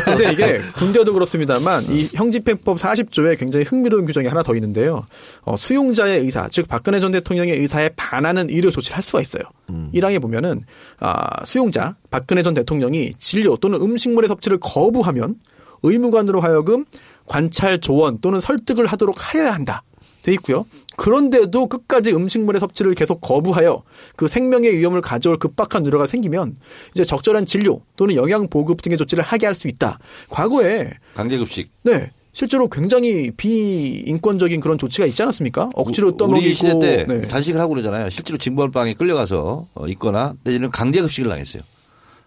[0.06, 5.06] 근데 이게 군대도 그렇습니다만 이 형집행법 40조에 굉장히 흥미로운 규정이 하나 더 있는데요.
[5.42, 9.44] 어, 수용자의 의사, 즉 박근혜 전 대통령의 의사에 반하는 의료 조치를 할 수가 있어요.
[9.92, 10.62] 일 1항에 보면은
[11.00, 15.36] 아, 수용자 박근혜 전 대통령이 진료 또는 음식물의 섭취를 거부하면
[15.84, 16.86] 의무관으로 하여금
[17.26, 19.84] 관찰 조언 또는 설득을 하도록 하여야 한다.
[20.28, 20.66] 돼 있고요.
[20.98, 23.82] 그런데도 끝까지 음식물의 섭취를 계속 거부하여
[24.18, 26.54] 그 생명의 위험을 가져올 급박한 우려가 생기면
[26.94, 29.98] 이제 적절한 진료 또는 영양 보급 등의 조치를 하게 할 수 있다.
[30.30, 31.72] 과거에 강제급식.
[31.84, 35.70] 네 실제로 굉장히 비인권적인 그런 조치가 있지 않았습니까?
[35.74, 37.22] 억지로 우- 떠먹이고 우리 시대 때 네.
[37.22, 38.10] 단식을 하고 그러잖아요.
[38.10, 41.64] 실제로 징벌방에 끌려가서 어, 있거나 내지는 강제급식을 당했어요.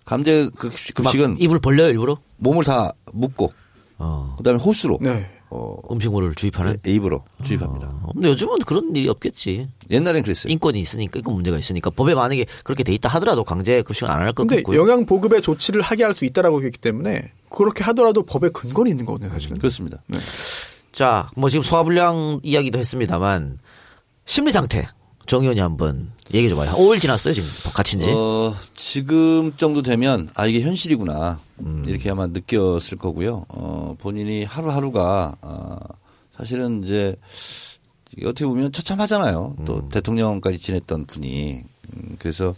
[0.07, 3.53] 강제급식은 막 입을 벌려요 일부러 몸을 다 묶고
[3.99, 5.27] 어, 그다음에 호수로 네.
[5.51, 6.79] 어, 음식물을 주입하는.
[6.87, 7.89] 입으로 주입합니다.
[7.89, 9.69] 어, 근데 요즘은 그런 일이 없겠지.
[9.91, 10.53] 옛날엔 그랬어요.
[10.53, 14.57] 인권이 있으니까 인권 문제가 있으니까 법에 만약에 그렇게 돼 있다 하더라도 강제 급식은 안할것 근데
[14.57, 14.81] 같고요.
[14.81, 19.31] 영양 보급의 조치를 하게 할 수 있다라고 했기 때문에 그렇게 하더라도 법에 근거는 있는 거거든요,
[19.31, 19.59] 사실은.
[19.59, 20.03] 그렇습니다.
[20.93, 23.59] 자, 뭐 지금 소화불량 이야기도 했습니다만
[24.25, 24.87] 심리 상태
[25.31, 26.73] 정 의원이 한번 얘기 좀 해요.
[26.75, 28.07] 5일 지났어요 지금 갇힌 지.
[28.11, 31.85] 어, 지금 정도 되면 아 이게 현실이구나 음.
[31.87, 33.47] 이렇게 아마 느꼈을 거고요.
[33.47, 35.79] 어, 본인이 하루하루가 어,
[36.37, 37.15] 사실은 이제
[38.25, 39.55] 어떻게 보면 처참하잖아요.
[39.67, 41.63] 또 대통령까지 지냈던 분이.
[41.93, 42.57] 음, 그래서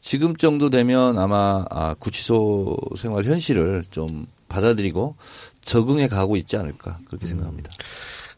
[0.00, 5.16] 지금 정도 되면 아마 아, 구치소 생활 현실을 좀 받아들이고
[5.60, 7.70] 적응해 가고 있지 않을까 그렇게 생각합니다.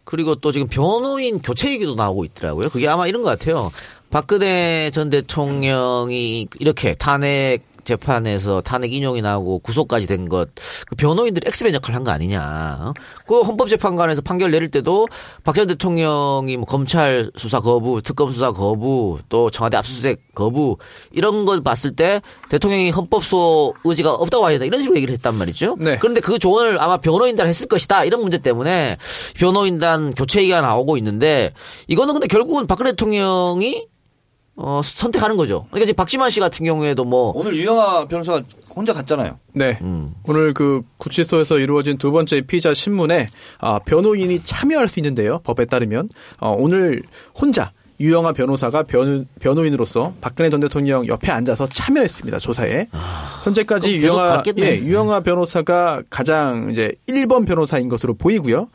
[0.09, 2.71] 그리고 또 지금 변호인 교체 얘기도 나오고 있더라고요.
[2.71, 3.71] 그게 아마 이런 것 같아요.
[4.09, 10.49] 박근혜 전 대통령이 이렇게 탄핵 재판에서 탄핵 인용이 나오고 구속까지 된 것,
[10.87, 12.93] 그 변호인들이 엑스맨 역할을 한 거 아니냐.
[13.27, 15.09] 그 헌법재판관에서 판결 내릴 때도
[15.45, 20.77] 박 전 대통령이 뭐 검찰 수사 거부, 특검 수사 거부, 또 청와대 압수수색 거부,
[21.11, 24.65] 이런 걸 봤을 때 대통령이 헌법수호 의지가 없다고 된다.
[24.65, 25.77] 이런 식으로 얘기를 했단 말이죠.
[25.81, 25.99] 네.
[25.99, 28.05] 그런데 그 조언을 아마 변호인단이 했을 것이다.
[28.05, 28.97] 이런 문제 때문에
[29.35, 31.53] 변호인단 교체 얘기가 나오고 있는데
[31.89, 33.87] 이거는 근데 결국은 박근혜 대통령이
[34.61, 35.67] 어, 선택하는 거죠.
[35.71, 38.43] 그러니까 지금 박지만 씨 같은 경우에도 뭐 오늘 유영아 변호사가
[38.75, 39.39] 혼자 갔잖아요.
[39.53, 39.79] 네.
[39.83, 40.15] 음.
[40.25, 43.29] 오늘 그 구치소에서 이루어진 두 번째 피의자 신문에
[43.61, 45.39] 아, 변호인이 참여할 수 있는데요.
[45.45, 46.09] 법에 따르면
[46.41, 47.03] 어, 오늘
[47.41, 52.39] 혼자 유영아 변호사가 변호, 변호인으로서 박근혜 전 대통령 옆에 앉아서 참여했습니다.
[52.39, 52.89] 조사에.
[53.45, 54.43] 현재까지 그럼 계속 유영아.
[54.59, 58.69] 예, 유영아 변호사가 가장 이제 1번 변호사인 것으로 보이고요.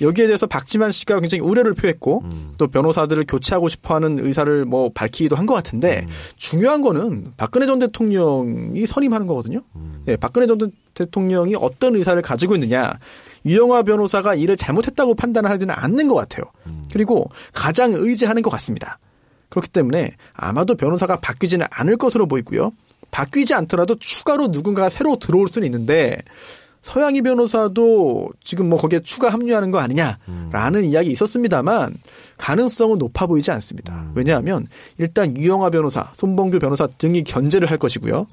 [0.00, 2.52] 여기에 대해서 박지만 씨가 굉장히 우려를 표했고 음.
[2.58, 6.08] 또 변호사들을 교체하고 싶어하는 의사를 뭐 밝히기도 한 것 같은데 음.
[6.36, 9.60] 중요한 거는 박근혜 전 대통령이 선임하는 거거든요.
[9.76, 10.02] 음.
[10.08, 10.58] 예, 박근혜 전
[10.94, 12.92] 대통령이 어떤 의사를 가지고 있느냐
[13.44, 16.44] 유영아 변호사가 일을 잘못했다고 판단하지는 않는 것 같아요.
[16.66, 16.82] 음.
[16.92, 18.98] 그리고 가장 의지하는 것 같습니다.
[19.50, 22.72] 그렇기 때문에 아마도 변호사가 바뀌지는 않을 것으로 보이고요.
[23.10, 26.16] 바뀌지 않더라도 추가로 누군가가 새로 들어올 수는 있는데
[26.84, 31.94] 서양희 변호사도 지금 뭐 거기에 추가 합류하는 거 아니냐라는 이야기 있었습니다만
[32.36, 34.10] 가능성은 높아 보이지 않습니다.
[34.14, 34.66] 왜냐하면
[34.98, 38.26] 일단 유영아 변호사, 손봉규 변호사 등이 견제를 할 것이고요.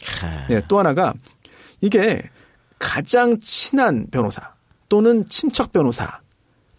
[0.49, 1.13] 네, 또 하나가
[1.79, 2.21] 이게
[2.77, 4.53] 가장 친한 변호사
[4.89, 6.19] 또는 친척 변호사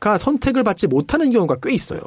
[0.03, 2.01] 가 선택을 받지 못하는 경우가 꽤 있어요.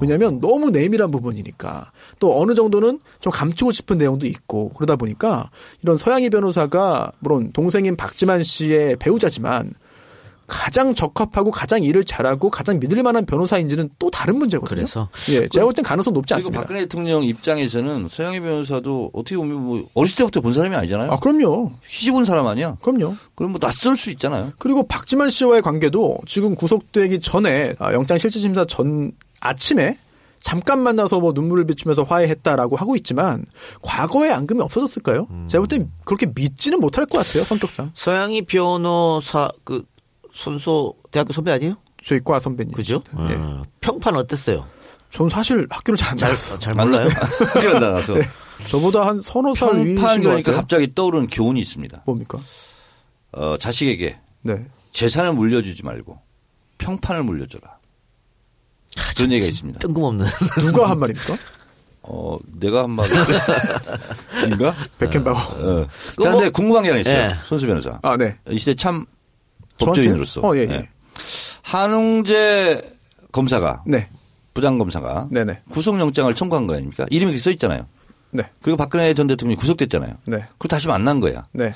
[0.00, 5.50] 왜냐하면 너무 내밀한 부분이니까 또 어느 정도는 좀 감추고 싶은 내용도 있고 그러다 보니까
[5.82, 9.70] 이런 서양희 변호사가 물론 동생인 박지만 씨의 배우자지만
[10.52, 14.76] 가장 적합하고 가장 일을 잘하고 가장 믿을 만한 변호사인지는 또 다른 문제거든요.
[14.76, 16.60] 그래서 예, 제가 볼 땐 가능성 높지 그리고 않습니다.
[16.60, 21.10] 박근혜 대통령 입장에서는 서영희 변호사도 어떻게 보면 뭐 어렸을 때부터 본 사람이 아니잖아요.
[21.10, 21.72] 아, 그럼요.
[21.88, 22.76] 시집 온 사람 아니야.
[22.82, 23.16] 그럼요.
[23.34, 24.52] 그럼 뭐 낯설 수 있잖아요.
[24.58, 29.96] 그리고 박지만 씨와의 관계도 지금 구속되기 전에 아, 영장 실질심사 전 아침에
[30.42, 33.44] 잠깐 만나서 뭐 눈물을 비추면서 화해했다라고 하고 있지만
[33.80, 35.28] 과거에 앙금이 없어졌을까요?
[35.48, 37.92] 제가 볼 땐 그렇게 믿지는 못할 것 같아요 성격상.
[37.94, 39.84] 서양희 변호사 그
[40.34, 41.74] 선소 대학교 선배 아니에요?
[42.04, 42.72] 저희 과 선배님.
[42.74, 43.02] 그죠?
[43.30, 43.34] 예.
[43.34, 44.66] 어, 평판 어땠어요?
[45.10, 46.58] 전 사실 학교를 잘안 잘, 나갔어요.
[46.58, 47.08] 잘 몰라요?
[47.54, 48.14] 학교를 나가서
[48.70, 50.52] 저보다 한 서너 살 위이신 그러니까.
[50.52, 52.02] 갑자기 떠오르는 교훈이 있습니다.
[52.06, 52.38] 뭡니까?
[53.32, 54.66] 어, 자식에게 네.
[54.92, 56.18] 재산을 물려주지 말고
[56.78, 57.78] 평판을 물려줘라.
[59.16, 59.78] 그런 얘기가 있습니다.
[59.80, 60.26] 뜬금없는.
[60.60, 61.36] 누가 한 말입니까?
[62.04, 64.74] 어, 내가 한 말인가?
[64.98, 65.38] 백켄바워.
[65.38, 65.86] 어.
[66.10, 67.16] 그거 자, 뭐- 근데 궁금한 게 하나 있어요.
[67.30, 67.34] 예.
[67.44, 67.98] 손수 변호사.
[68.02, 68.36] 아, 네.
[68.50, 69.06] 이 시대 참?
[69.86, 70.40] 법조인으로서.
[70.42, 70.70] 어, 예, 예.
[70.72, 70.88] 예.
[71.62, 72.82] 한웅재
[73.32, 74.08] 검사가, 네.
[74.54, 75.62] 부장 검사가 네네.
[75.70, 77.06] 구속영장을 청구한 거 아닙니까?
[77.10, 77.86] 이름이 써 있잖아요.
[78.30, 78.44] 네.
[78.60, 80.14] 그리고 박근혜 전 대통령이 구속됐잖아요.
[80.26, 80.38] 네.
[80.58, 81.46] 그리고 다시 만난 거야.
[81.52, 81.72] 네.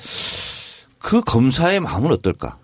[0.99, 2.57] 그 검사의 마음은 어떨까?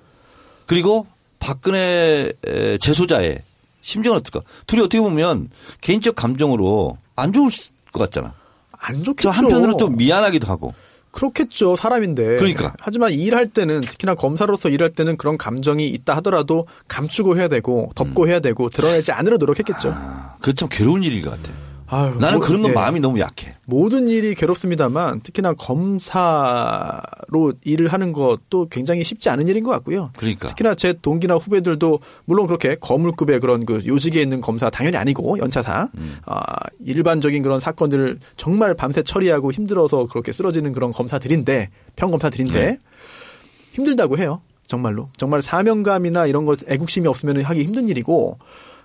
[0.65, 1.07] 그리고
[1.39, 3.41] 박근혜 에, 재소자의
[3.81, 4.47] 심정은 어떨까?
[4.65, 5.49] 둘이 어떻게 보면
[5.81, 7.49] 개인적 감정으로 안 좋을
[7.91, 8.33] 것 같잖아.
[8.71, 9.29] 안 좋겠죠.
[9.29, 10.73] 저 한편으로 또 미안하기도 하고.
[11.13, 11.75] 그렇겠죠.
[11.77, 12.35] 사람인데.
[12.35, 12.73] 그러니까.
[12.79, 18.27] 하지만 일할 때는 특히나 검사로서 일할 때는 그런 감정이 있다 하더라도 감추고 해야 되고 덮고
[18.27, 19.93] 해야 되고 드러내지 않으려 노력했겠죠.
[19.95, 21.51] 아, 그게 참 괴로운 일인 것 같아.
[21.93, 22.73] 아유, 나는 뭐, 그런 건 예.
[22.73, 23.55] 마음이 너무 약해.
[23.65, 25.93] 모든 일이 괴롭습니다만 특히나 검사로
[27.63, 30.09] 일을 하는 것도 굉장히 쉽지 않은 일인 것 같고요.
[30.17, 30.47] 그러니까.
[30.47, 35.89] 특히나 제 동기나 후배들도 물론 그렇게 거물급의 그런 그 요직에 있는 검사 당연히 아니고 연차사
[35.95, 36.17] 음.
[36.25, 36.43] 아,
[36.83, 42.79] 일반적인 그런 사건들을 정말 밤새 처리하고 힘들어서 그렇게 쓰러지는 그런 검사들인데 평검사들인데 네.
[43.73, 44.41] 힘들다고 해요.
[44.65, 48.39] 정말로 정말 사명감이나 이런 것 애국심이 없으면 하기 힘든 일이고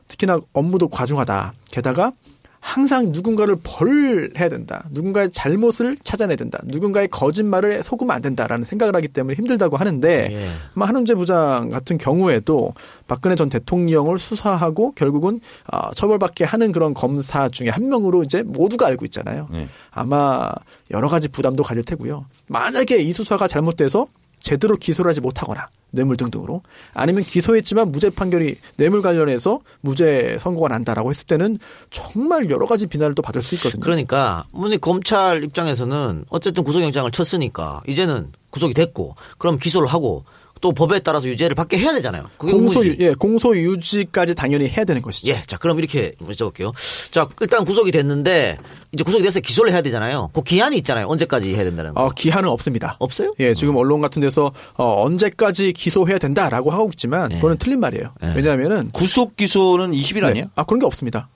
[0.08, 1.54] 특히나 업무도 과중하다.
[1.70, 2.12] 게다가
[2.60, 4.84] 항상 누군가를 벌해야 된다.
[4.90, 6.58] 누군가의 잘못을 찾아내야 된다.
[6.64, 10.48] 누군가의 거짓말을 속으면 안 된다라는 생각을 하기 때문에 힘들다고 하는데 예.
[10.74, 12.74] 아마 한은재 부장 같은 경우에도
[13.06, 15.40] 박근혜 전 대통령을 수사하고 결국은
[15.72, 19.48] 어, 처벌받게 하는 그런 검사 중에 한 명으로 이제 모두가 알고 있잖아요.
[19.50, 19.68] 네.
[19.90, 20.50] 아마
[20.90, 22.26] 여러 가지 부담도 가질 테고요.
[22.48, 24.06] 만약에 이 수사가 잘못돼서
[24.40, 26.62] 제대로 기소를 하지 못하거나 뇌물 등등으로
[26.92, 31.58] 아니면 기소했지만 무죄 판결이 뇌물 관련해서 무죄 선고가 난다라고 했을 때는
[31.90, 33.80] 정말 여러 가지 비난을 또 받을 수 있거든요.
[33.80, 40.24] 그러니까 뭐니 검찰 입장에서는 어쨌든 구속영장을 쳤으니까 이제는 구속이 됐고 그럼 기소를 하고
[40.60, 42.24] 또 법에 따라서 유죄를 받게 해야 되잖아요.
[42.38, 43.00] 그게 공소 의무지.
[43.02, 45.32] 유- 예 공소 유지까지 당연히 해야 되는 것이죠.
[45.32, 46.72] 예, 자 그럼 이렇게 여쭤볼게요.
[47.10, 48.58] 자 일단 구속이 됐는데
[48.92, 50.30] 이제 구속이 돼서 기소를 해야 되잖아요.
[50.32, 51.06] 그 기한이 있잖아요.
[51.08, 52.04] 언제까지 해야 된다는 거.
[52.04, 52.96] 어, 기한은 없습니다.
[52.98, 53.32] 없어요?
[53.40, 57.36] 예, 지금 언론 같은 데서 어, 언제까지 기소해야 된다라고 하고 있지만 예.
[57.36, 58.12] 그거는 틀린 말이에요.
[58.34, 60.44] 왜냐하면은 구속 기소는 20일 아니에요?
[60.46, 60.50] 네.
[60.54, 61.28] 아 그런 게 없습니다.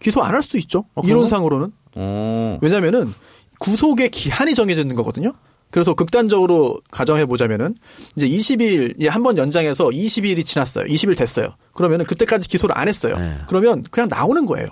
[0.00, 0.84] 기소 안 할 수 있죠.
[0.94, 1.02] 어?
[1.04, 2.58] 이론상으로는 어.
[2.60, 3.14] 왜냐하면은
[3.58, 5.32] 구속의 기한이 정해져 있는 거거든요.
[5.70, 7.74] 그래서 극단적으로 가정해 보자면은
[8.16, 10.86] 이제 20일 한번 연장해서 20일이 지났어요.
[10.86, 11.54] 20일 됐어요.
[11.74, 13.18] 그러면은 그때까지 기소를 안 했어요.
[13.18, 13.38] 네.
[13.48, 14.68] 그러면 그냥 나오는 거예요.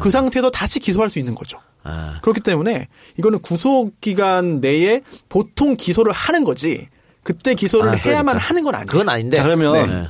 [0.00, 1.58] 그 상태에서 다시 기소할 수 있는 거죠.
[1.84, 6.88] 아, 그렇기 때문에 이거는 구속 기간 내에 보통 기소를 하는 거지.
[7.22, 8.48] 그때 기소를 아, 해야만 그러니까.
[8.48, 8.86] 하는 건 아니에요.
[8.86, 9.36] 그건 아닌데.
[9.36, 10.08] 자, 그러면 네.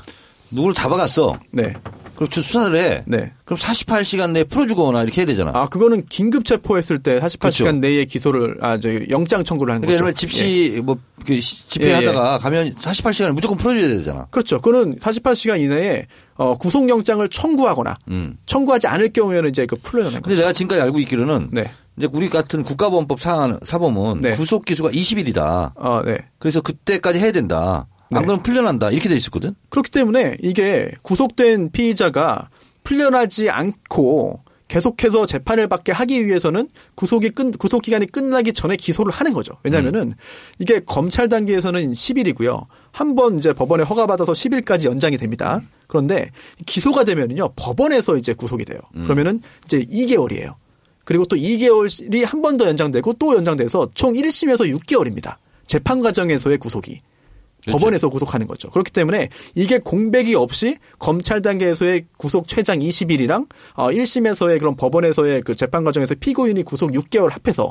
[0.51, 1.39] 누구를 잡아갔어.
[1.51, 1.75] 네.
[2.15, 3.03] 그럼 주 수사를 해.
[3.07, 3.33] 네.
[3.45, 5.51] 그럼 48시간 내에 풀어주거나 이렇게 해야 되잖아.
[5.55, 7.73] 아, 그거는 긴급 체포했을 때 48시간 그렇죠.
[7.73, 10.17] 내에 기소를 아, 저 영장 청구를 하는 그러니까 거죠.
[10.17, 14.27] 집시 뭐그 집회하다가 가면 48시간을 무조건 풀어줘야 되잖아.
[14.31, 14.61] 그렇죠.
[14.61, 16.07] 그거는 48시간 이내에
[16.37, 18.37] 어, 구속영장을 청구하거나 음.
[18.47, 20.41] 청구하지 않을 경우에는 이제 그 풀려내는 근데 거죠.
[20.43, 21.71] 내가 지금까지 알고 있기로는 네.
[21.97, 24.35] 이제 우리 같은 국가보안법 사, 사범은 네.
[24.35, 25.73] 구속 기소가 20일이다.
[25.77, 26.19] 어, 네.
[26.39, 27.87] 그래서 그때까지 해야 된다.
[28.13, 28.27] 안 네.
[28.27, 28.91] 그러면 풀려난다.
[28.91, 29.55] 이렇게 돼 있었거든.
[29.71, 32.49] 그렇기 때문에 이게 구속된 피의자가
[32.85, 39.33] 풀려나지 않고 계속해서 재판을 받게 하기 위해서는 구속이 끝, 구속 기간이 끝나기 전에 기소를 하는
[39.33, 39.55] 거죠.
[39.63, 40.13] 왜냐면은
[40.59, 42.67] 이게 검찰 단계에서는 10일이고요.
[42.91, 45.61] 한 번 이제 법원에 허가 받아서 10일까지 연장이 됩니다.
[45.87, 46.31] 그런데
[46.67, 48.79] 기소가 되면은요, 법원에서 이제 구속이 돼요.
[49.03, 50.55] 그러면은 이제 2개월이에요.
[51.05, 55.37] 그리고 또 2개월이 한 번 더 연장되고 또 연장돼서 총 1심에서 6개월입니다.
[55.67, 57.01] 재판 과정에서의 구속이.
[57.73, 58.71] 법원에서 구속하는 거죠.
[58.71, 65.55] 그렇기 때문에 이게 공백이 없이 검찰 단계에서의 구속 최장 20일이랑 어 1심에서의 그런 법원에서의 그
[65.55, 67.71] 재판 과정에서 피고인이 구속 6개월 합해서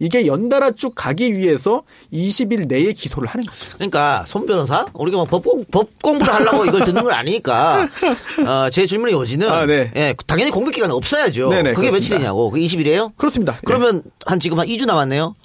[0.00, 3.74] 이게 연달아 쭉 가기 위해서 20일 내에 기소를 하는 거죠.
[3.74, 7.88] 그러니까 손 변호사 우리가 뭐 법, 공- 법 공부를 하려고 이걸 듣는 건 아니니까
[8.44, 9.92] 어, 제 질문의 요지는 아, 네.
[9.94, 11.48] 예, 당연히 공백 기간 없어야죠.
[11.50, 11.92] 네네, 그게 그렇습니다.
[12.16, 12.50] 며칠이냐고.
[12.50, 13.16] 그 20일이에요?
[13.16, 13.56] 그렇습니다.
[13.64, 15.36] 그러면 한 지금 한 2주 남았네요.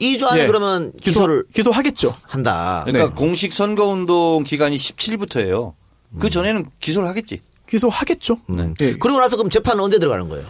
[0.00, 0.46] 2주 안에 예.
[0.46, 2.82] 그러면 기소를 기소, 하겠죠 한다.
[2.86, 3.14] 그러니까 네.
[3.14, 5.74] 공식 선거 운동 기간이 17일부터예요.
[6.18, 7.40] 그 전에는 기소를 하겠지.
[7.68, 8.38] 기소 하겠죠.
[8.80, 8.94] 예.
[8.94, 10.44] 그리고 나서 그럼 재판은 언제 들어가는 거예요?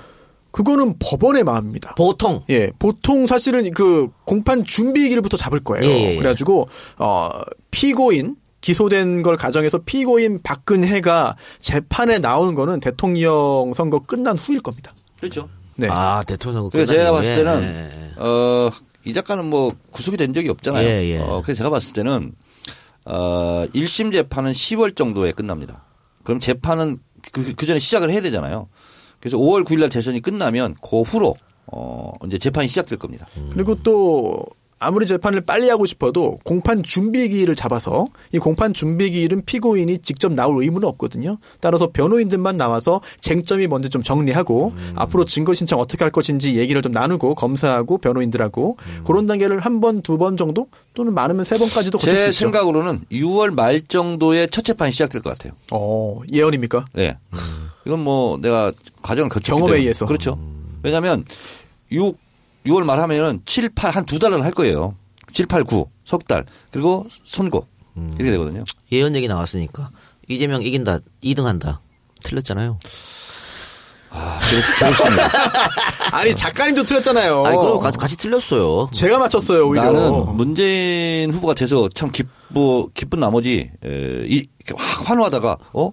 [0.50, 1.94] 그거는 법원의 마음입니다.
[1.94, 5.84] 보통 예, 보통 사실은 그 공판 준비일부터 잡을 거예요.
[5.84, 6.16] 예, 예, 예.
[6.16, 6.68] 그래가지고
[6.98, 7.30] 어
[7.70, 14.94] 피고인 기소된 걸 가정해서 피고인 박근혜가 재판에 나오는 거는 대통령 선거 끝난 후일 겁니다.
[15.20, 15.48] 그렇죠.
[15.76, 15.88] 네.
[15.90, 17.34] 아 대통령 선거 그러니까 제가 봤을.
[17.34, 18.20] 때는 예, 예.
[18.20, 18.70] 어,
[19.08, 20.86] 이 작가는 뭐 구속이 된 적이 없잖아요.
[20.86, 21.18] 예, 예.
[21.18, 22.34] 어, 그래서 제가 봤을 때는
[23.06, 25.86] 어, 1심 재판은 10월 정도에 끝납니다.
[26.24, 26.98] 그럼 재판은
[27.32, 28.68] 그, 그 전에 시작을 해야 되잖아요.
[29.18, 31.36] 그래서 5월 9일 날 재선이 끝나면 그 후로
[31.66, 33.26] 어, 이제 재판이 시작될 겁니다.
[33.52, 34.44] 그리고 또
[34.78, 40.86] 아무리 재판을 빨리 하고 싶어도 공판 준비기일을 잡아서 이 공판 준비기일은 피고인이 직접 나올 의무는
[40.88, 41.38] 없거든요.
[41.60, 46.92] 따라서 변호인들만 나와서 쟁점이 먼저 좀 정리하고 앞으로 증거 신청 어떻게 할 것인지 얘기를 좀
[46.92, 52.10] 나누고 검사하고 변호인들하고 그런 단계를 한 번, 두 번 정도 또는 많으면 세 번까지도 거칠
[52.12, 52.38] 수제 있죠.
[52.40, 55.52] 생각으로는 6월 말 정도에 첫 재판이 시작될 것 같아요.
[55.72, 56.86] 어, 예언입니까?
[56.98, 57.16] 예.
[57.86, 58.72] 이건 뭐 내가
[59.02, 59.80] 과정을 거쳤기 경험에 때문에.
[59.82, 60.06] 의해서.
[60.06, 60.38] 그렇죠.
[60.82, 61.24] 왜냐하면
[61.92, 62.16] 6,
[62.66, 64.94] 6월 말 하면은 7, 8, 한 두 달을 할 거예요.
[65.32, 66.44] 7, 8, 9, 석 달.
[66.70, 67.66] 그리고 선고.
[67.96, 68.62] 이렇게 되거든요.
[68.92, 69.90] 예언 얘기 나왔으니까
[70.28, 71.80] 이재명 이긴다, 2등 한다.
[72.22, 72.78] 틀렸잖아요.
[74.78, 75.28] 그렇습니다.
[76.16, 77.44] 아니 작가님도 틀렸잖아요.
[77.44, 78.88] 아니 그럼 같이, 같이 틀렸어요.
[78.92, 79.90] 제가 맞췄어요 오히려.
[79.92, 85.90] 나는 문재인 후보가 돼서 참 기쁘, 기쁜 나머지, 에, 이, 이렇게 확 환호하다가, 어?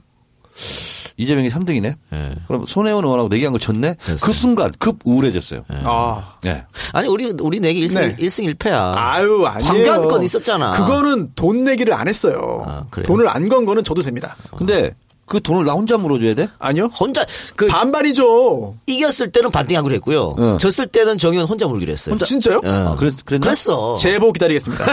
[1.17, 1.95] 이재명이 3등이네?
[2.13, 2.35] 예.
[2.47, 3.95] 그럼 손혜원 의원하고 내기한 거 졌네?
[4.21, 5.63] 그 순간 급 우울해졌어요.
[5.69, 6.35] 아.
[6.43, 6.65] 네.
[6.91, 8.15] 아니 우리 우리 내기 1승 네.
[8.19, 9.69] 일승일패야 아유, 아니에요.
[9.71, 10.71] 황교안 건 있었잖아.
[10.71, 12.63] 그거는 돈 내기를 안 했어요.
[12.67, 13.05] 아, 그래요?
[13.05, 14.35] 돈을 안 건 거는 저도 됩니다.
[14.57, 14.93] 근데
[15.25, 16.49] 그 돈을 나 혼자 물어줘야 돼?
[16.59, 16.85] 아니요?
[16.99, 18.75] 혼자 그 반반이죠.
[18.85, 20.35] 이겼을 때는 반띵하기로 했고요.
[20.37, 20.57] 응.
[20.59, 22.15] 졌을 때는 정의원 혼자 물기로 했어요.
[22.19, 22.59] 진짜요?
[22.63, 22.69] 예.
[22.69, 23.43] 아, 그랬, 그랬나?
[23.45, 23.95] 그랬어.
[23.97, 24.85] 제보 기다리겠습니다.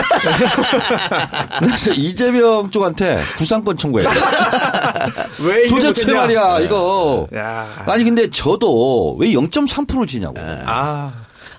[1.59, 4.07] 그래서 이재명 쪽한테 구상권 청구해.
[5.47, 6.12] 왜 도대체?
[6.12, 7.26] 말이야, 이거.
[7.35, 7.66] 야.
[7.87, 10.35] 아니, 근데 저도 왜 0.3% 지냐고.
[10.39, 11.12] 아.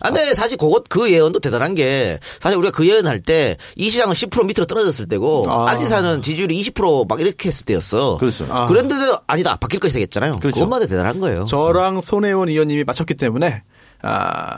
[0.04, 4.14] 아, 근데 사실 그것 그 예언도 대단한 게 사실 우리가 그 예언할 때 이 시장은
[4.14, 5.70] 10% 밑으로 떨어졌을 때고 아.
[5.70, 8.18] 안지사는 지지율이 20%막 이렇게 했을 때였어.
[8.18, 8.46] 그렇죠.
[8.50, 8.66] 아.
[8.68, 10.40] 그런데도 아니다 바뀔 것이 되겠잖아요.
[10.40, 10.56] 그렇죠.
[10.56, 11.46] 그것만 해도 대단한 거예요.
[11.46, 13.64] 저랑 손혜원 의원님이 맞췄기 때문에
[14.02, 14.56] 아,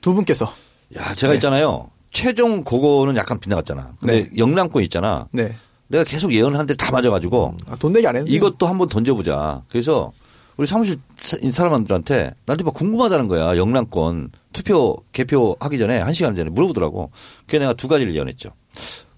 [0.00, 0.52] 두 분께서
[0.96, 1.90] 야, 제가 있잖아요.
[2.12, 3.92] 최종 그거는 약간 빗나갔잖아.
[4.00, 4.30] 근데 네.
[4.38, 5.26] 영남권 있잖아.
[5.32, 5.54] 네.
[5.88, 9.62] 내가 계속 예언하는데 다 맞아가지고 아, 돈 내기 안 했는데 이것도 한번 던져보자.
[9.68, 10.12] 그래서
[10.56, 13.56] 우리 사무실 사- 사람들한테 나한테 막 궁금하다는 거야.
[13.56, 17.10] 영남권 투표 개표하기 전에 한 시간 전에 물어보더라고.
[17.46, 18.50] 그래서 내가 두 가지를 예언했죠.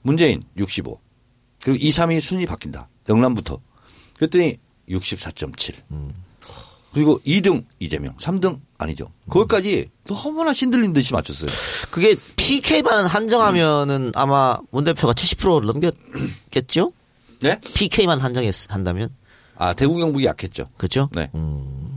[0.02, 0.98] 문재인 65.
[1.62, 2.88] 그리고 2, 3위 순위 바뀐다.
[3.08, 3.60] 영남부터.
[4.16, 4.58] 그랬더니
[4.88, 5.74] 64.7.
[6.92, 9.12] 그리고 2등 이재명, 3등 아니죠.
[9.28, 11.48] 거기까지 너무나 신들린 듯이 맞췄어요.
[11.90, 16.92] 그게 PK만 한정하면은 아마 문 대표가 70%를 넘겼겠죠?
[17.42, 17.60] 네?
[17.74, 19.10] PK만 한정했 한다면
[19.58, 20.68] 아, 대구 경북이 약했죠.
[20.76, 21.08] 그렇죠?
[21.12, 21.30] 네.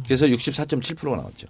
[0.06, 1.48] 그래서 64.7%가 나왔죠.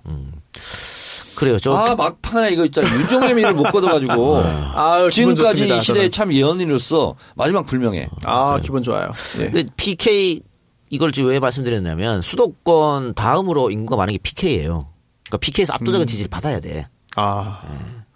[1.36, 1.58] 그래요.
[1.58, 2.88] 저 아, 막판에 이거 있잖아.
[3.00, 4.38] 유종의 미를 못 거둬가지고.
[4.76, 6.12] 아유, 기분 지금까지 좋습니다, 이 시대의 저는.
[6.12, 8.10] 참 예언인으로서 마지막 불명예.
[8.26, 9.12] 아, 기분 좋아요.
[9.40, 9.46] 예.
[9.46, 10.42] 근데 PK
[10.90, 14.90] 이걸 지금 왜 말씀드렸냐면 수도권 다음으로 인구가 많은 게 PK예요.
[15.24, 16.86] 그러니까 PK에서 압도적인 지지를 받아야 돼.
[17.16, 17.62] 아,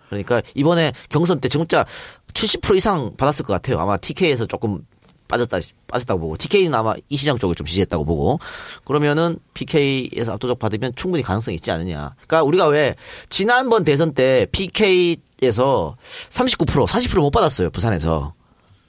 [0.10, 1.86] 그러니까 이번에 경선 때 진짜
[2.34, 3.80] 70% 이상 받았을 것 같아요.
[3.80, 4.82] 아마 TK에서 조금
[5.28, 5.57] 빠졌다
[5.88, 8.39] 빠졌다고 보고 TK는 아마 이 시장 쪽을 좀 지지했다고 보고
[8.84, 12.15] 그러면은 PK에서 압도적 받으면 충분히 가능성이 있지 않느냐.
[12.28, 12.95] 그러니까 우리가 왜
[13.30, 15.97] 지난번 대선 때 PK에서
[16.30, 18.34] 39% 40%못 받았어요 부산에서.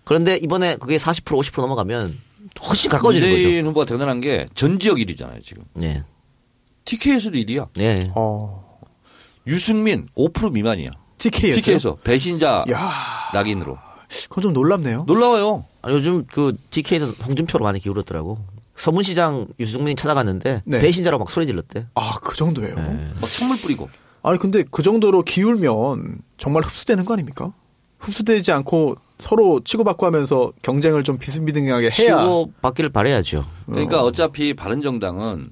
[0.04, 2.18] 그런데 이번에 그게 40% 50% 넘어가면
[2.68, 3.42] 훨씬 가까워지는 거죠.
[3.42, 5.64] 문재인 후보가 대단한 게 전 지역 1위잖아요, 지금.
[5.74, 6.02] 네,
[6.84, 7.68] TK에서도 1위야.
[7.74, 8.10] 네.
[8.14, 8.78] 어,
[9.46, 10.90] 유승민 5% 미만이야.
[11.18, 11.56] TK에서.
[11.60, 12.92] TK에서 배신자 야,
[13.34, 13.76] 낙인으로.
[14.28, 15.04] 그건 좀 놀랍네요.
[15.06, 15.64] 놀라워요.
[15.86, 18.38] 아, 요즘 그 DK는 홍준표로 많이 기울었더라고.
[18.74, 20.80] 서문시장 유승민이 찾아갔는데 네.
[20.80, 21.86] 배신자라고 막 소리 질렀대.
[21.94, 22.74] 아, 그 정도예요.
[23.20, 23.88] 막 찬물 뿌리고.
[24.22, 27.52] 아니 근데 그 정도로 기울면 정말 흡수되는 거 아닙니까?
[28.00, 33.44] 흡수되지 않고 서로 치고받고 하면서 경쟁을 좀 비스비등하게 해야 치고 받기를 바래야죠.
[33.66, 35.50] 그러니까 어차피 바른정당은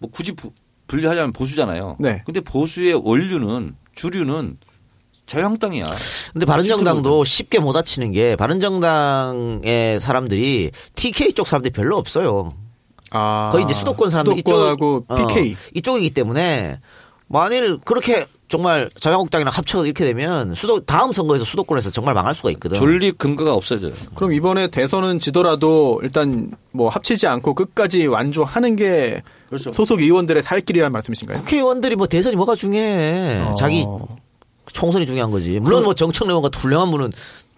[0.00, 0.52] 뭐 굳이 부-
[0.86, 1.96] 분리하자면 보수잖아요.
[2.00, 2.22] 네.
[2.24, 4.56] 근데 보수의 원류는 주류는
[5.26, 5.84] 자유한국당이야.
[6.32, 12.52] 근데 바른정당도 쉽게 못 다치는 게 바른정당의 사람들이 TK 쪽 사람들이 별로 없어요.
[13.10, 16.80] 아, 거의 이제 수도권 사람들 수도권하고 이쪽, PK 어, 이쪽이기 때문에
[17.28, 22.76] 만일 그렇게 정말 자유한국당이랑 합쳐서 이렇게 되면 수도 다음 선거에서 수도권에서 정말 망할 수가 있거든.
[22.76, 23.92] 존립 근거가 없어져요.
[24.14, 29.72] 그럼 이번에 대선은 지더라도 일단 뭐 합치지 않고 끝까지 완주하는 게 그렇죠.
[29.72, 31.38] 소속 의원들의 살 길이라는 말씀이신가요?
[31.38, 33.40] 국회의원들이 뭐 대선이 뭐가 중요해.
[33.40, 33.54] 어.
[33.54, 33.84] 자기
[34.72, 35.58] 총선이 중요한 거지.
[35.60, 37.12] 물론 뭐 정청래 의원 같은 훌륭한 분은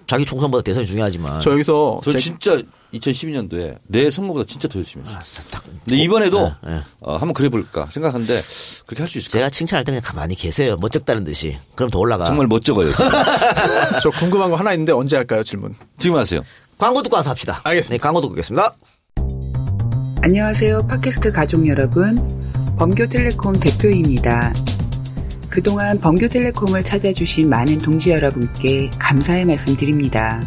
[0.07, 1.41] 자기 총선보다 대선이 중요하지만.
[1.41, 2.61] 저 여기서 저 제- 진짜
[2.95, 5.19] 2012년도에 내 선거보다 진짜 더 열심히 했어요.
[5.19, 5.65] 아싸, 딱.
[5.65, 6.81] 근데 이번에도 네, 네.
[7.01, 8.41] 어, 한번 그래 볼까 생각하는데
[8.87, 9.33] 그렇게 할 수 있을까?
[9.33, 10.77] 제가 칭찬할 때 그냥 가만히 계세요.
[10.81, 11.59] 멋쩍다는 듯이.
[11.75, 12.25] 그럼 더 올라가.
[12.25, 12.89] 정말 멋쩍어요.
[14.03, 15.75] 저 궁금한 거 하나 있는데 언제 할까요 질문?
[15.99, 16.41] 지금 하세요.
[16.79, 17.61] 광고 듣고 와서 합시다.
[17.65, 17.95] 알겠습니다.
[17.95, 18.75] 네, 광고 듣고 오겠습니다.
[20.23, 20.87] 안녕하세요.
[20.87, 22.45] 팟캐스트 가족 여러분.
[22.79, 24.53] 범교텔레콤 대표입니다.
[25.57, 30.43] 그동안 범교텔레콤을 찾아주신 많은 동지 여러분께 감사의 말씀 드립니다.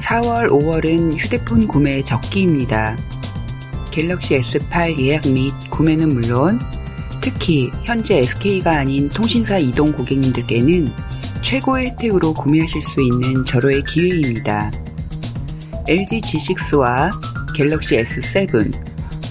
[0.00, 2.94] 4월, 5월은 휴대폰 구매 적기입니다.
[3.90, 6.60] 갤럭시 S8 예약 및 구매는 물론
[7.22, 10.92] 특히 현재 SK가 아닌 통신사 이동 고객님들께는
[11.40, 14.70] 최고의 혜택으로 구매하실 수 있는 절호의 기회입니다.
[15.88, 17.10] LG G6와
[17.54, 18.74] 갤럭시 S7,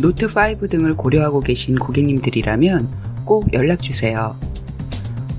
[0.02, 2.90] 노트5 등을 고려하고 계신 고객님들이라면
[3.26, 4.51] 꼭 연락주세요.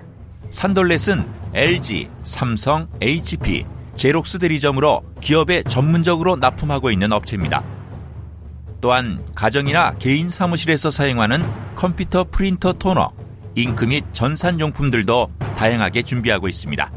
[0.49, 7.63] 산돌렛은 LG, 삼성, HP, 제록스 대리점으로 기업에 전문적으로 납품하고 있는 업체입니다.
[8.81, 11.45] 또한 가정이나 개인 사무실에서 사용하는
[11.75, 13.13] 컴퓨터 프린터 토너,
[13.55, 16.91] 잉크 및 전산용품들도 다양하게 준비하고 있습니다.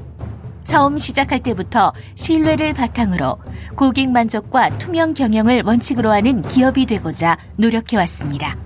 [0.66, 3.38] 처음 시작할 때부터 신뢰를 바탕으로
[3.76, 8.58] 고객 만족과 투명 경영을 원칙으로 하는 기업이 되고자 노력해왔습니다.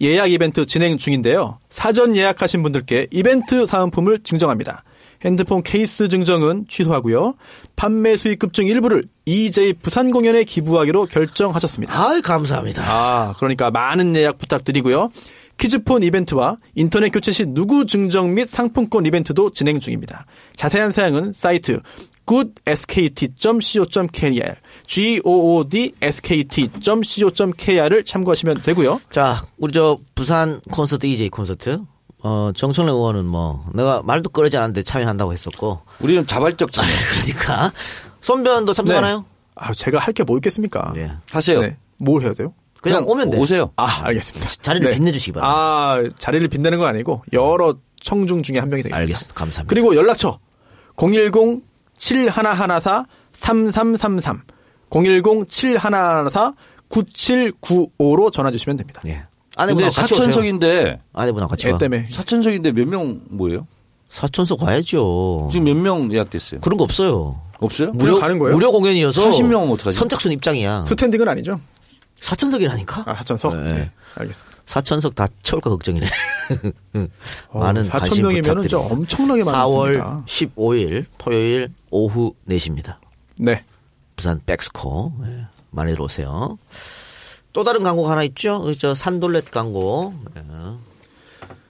[0.01, 1.57] 예약 이벤트 진행 중인데요.
[1.71, 4.83] 사전 예약하신 분들께 이벤트 사은품을 증정합니다.
[5.25, 7.33] 핸드폰 케이스 증정은 취소하고요.
[7.75, 11.91] 판매 수익급 중 일부를 EJ 부산 공연에 기부하기로 결정하셨습니다.
[11.99, 12.83] 아이, 감사합니다.
[12.85, 15.09] 아, 그러니까 많은 예약 부탁드리고요.
[15.57, 20.25] 퀴즈폰 이벤트와 인터넷 교체 시 누구 증정 및 상품권 이벤트도 진행 중입니다.
[20.55, 21.79] 자세한 사항은 사이트
[22.25, 24.55] goodskt.co.kr,
[26.73, 29.01] goodskt.co.kr을 참고하시면 되고요.
[29.09, 31.79] 자, 우리 저 부산 콘서트 EJ 콘서트.
[32.25, 35.81] 어, 정청래 의원은 뭐 내가 말도 꺼내지 않았는데 참여한다고 했었고.
[35.99, 36.87] 우리는 자발적 참여.
[37.25, 37.73] 그러니까
[38.21, 39.25] 손변도 참석하나요?
[39.55, 40.93] 아, 제가 할 게 뭐 있겠습니까?
[40.95, 41.11] 예.
[41.31, 41.61] 하세요.
[41.61, 41.77] 네.
[41.97, 42.53] 뭘 해야 돼요?
[42.81, 43.37] 그냥, 그냥 오면 돼.
[43.37, 43.71] 오세요.
[43.75, 44.47] 아, 알겠습니다.
[44.61, 44.95] 자리를 네.
[44.95, 45.57] 빛내주시기 바랍니다.
[45.57, 49.01] 아, 자리를 빛내는 건 아니고 여러 청중 중에 한 명이 되겠습니다.
[49.01, 49.33] 알겠습니다.
[49.37, 49.69] 감사합니다.
[49.69, 50.39] 그리고 연락처
[51.97, 54.41] 010-7114-3333
[56.89, 59.01] 010-7114-9795로 전화 주시면 됩니다.
[59.07, 59.23] 예.
[59.55, 60.15] 아내분하고 같이.
[60.15, 61.77] 사천석인데 아내분하고 같이 애 와.
[61.77, 63.67] 때문에 사천석인데 몇 명 뭐예요?
[64.09, 65.49] 사천석 가야죠.
[65.51, 66.61] 지금 몇 명 예약됐어요?
[66.61, 67.39] 그런 거 없어요.
[67.59, 67.91] 없어요?
[67.93, 68.55] 무료 가는 거예요?
[68.55, 69.97] 무료 공연이어서 40명은 어떡하지?
[69.97, 70.85] 선착순 입장이야.
[70.85, 71.59] 스탠딩은 아니죠?
[72.23, 73.03] 사천석이라니까.
[73.05, 73.57] 아, 하천석.
[73.57, 73.73] 네.
[73.73, 73.91] 네.
[74.15, 74.57] 알겠습니다.
[74.65, 76.07] 사천석 다 채울까 걱정이네.
[77.49, 78.77] 어, 많은 4천 관심 부탁드립니다.
[78.77, 80.23] 엄청나게 많은 4월 겁니다.
[80.25, 82.95] 15일 토요일 오후 4시입니다.
[83.39, 83.65] 네.
[84.15, 86.57] 부산 백스코 예, 많이 들어오세요.
[87.51, 88.73] 또 다른 광고가 하나 있죠.
[88.75, 90.13] 저 산돌렛 광고.
[90.37, 90.43] 예.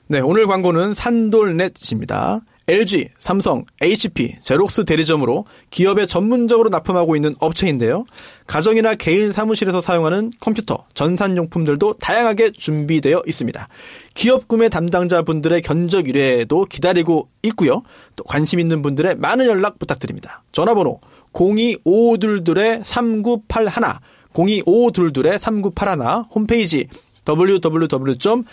[0.08, 2.42] 네, 오늘 광고는 산돌넷입니다.
[2.68, 8.06] LG, 삼성, HP, 제록스 대리점으로 기업에 전문적으로 납품하고 있는 업체인데요.
[8.48, 13.68] 가정이나 개인 사무실에서 사용하는 컴퓨터, 전산용품들도 다양하게 준비되어 있습니다.
[14.14, 17.82] 기업 구매 담당자분들의 견적 의뢰도 기다리고 있고요.
[18.16, 20.42] 또 관심 있는 분들의 많은 연락 부탁드립니다.
[20.54, 21.02] 전화번호
[21.34, 24.00] 025522-3981,
[24.34, 26.88] 025522-3981, 홈페이지
[27.28, 28.48] www.it산돌,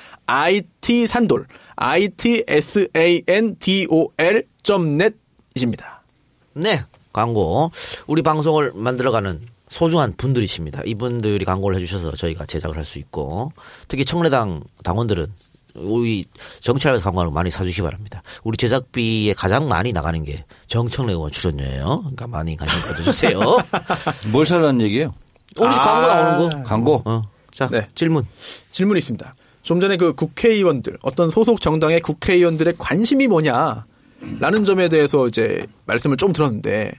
[4.60, 6.02] itsandol.net입니다.
[6.54, 7.70] 네, 광고.
[8.06, 10.82] 우리 방송을 만들어가는 소중한 분들이십니다.
[10.84, 13.52] 이분들이 광고를 해주셔서 저희가 제작을 할 수 있고,
[13.88, 15.26] 특히 청래당 당원들은
[15.76, 16.24] 우리
[16.60, 18.22] 정치하면서 광고를 많이 사주시기 바랍니다.
[18.42, 21.98] 우리 제작비에 가장 많이 나가는 게 정청래 의원 출연료예요.
[22.00, 23.38] 그러니까 많이 관심 가져주세요.
[24.32, 25.14] 뭘 사라는 얘기예요?
[25.58, 26.62] 오늘 광고 나오는 거.
[26.68, 27.02] 광고.
[27.04, 27.22] 어.
[27.52, 27.86] 자, 네.
[27.94, 28.26] 질문.
[28.72, 29.34] 질문이 있습니다.
[29.62, 33.84] 좀 전에 그 국회의원들, 어떤 소속 정당의 국회의원들의 관심이 뭐냐,
[34.38, 36.92] 라는 점에 대해서 이제 말씀을 좀 들었는데,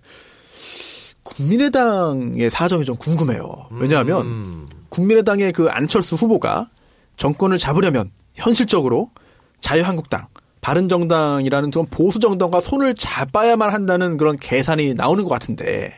[1.24, 3.68] 국민의당의 사정이 좀 궁금해요.
[3.72, 6.70] 왜냐하면, 국민의당의 그 안철수 후보가
[7.18, 9.12] 정권을 잡으려면 현실적으로
[9.59, 10.28] 자유한국당,
[10.62, 15.91] 바른정당이라는 좀 보수 정당과 손을 잡아야만 한다는 그런 계산이 나오는 것 같은데,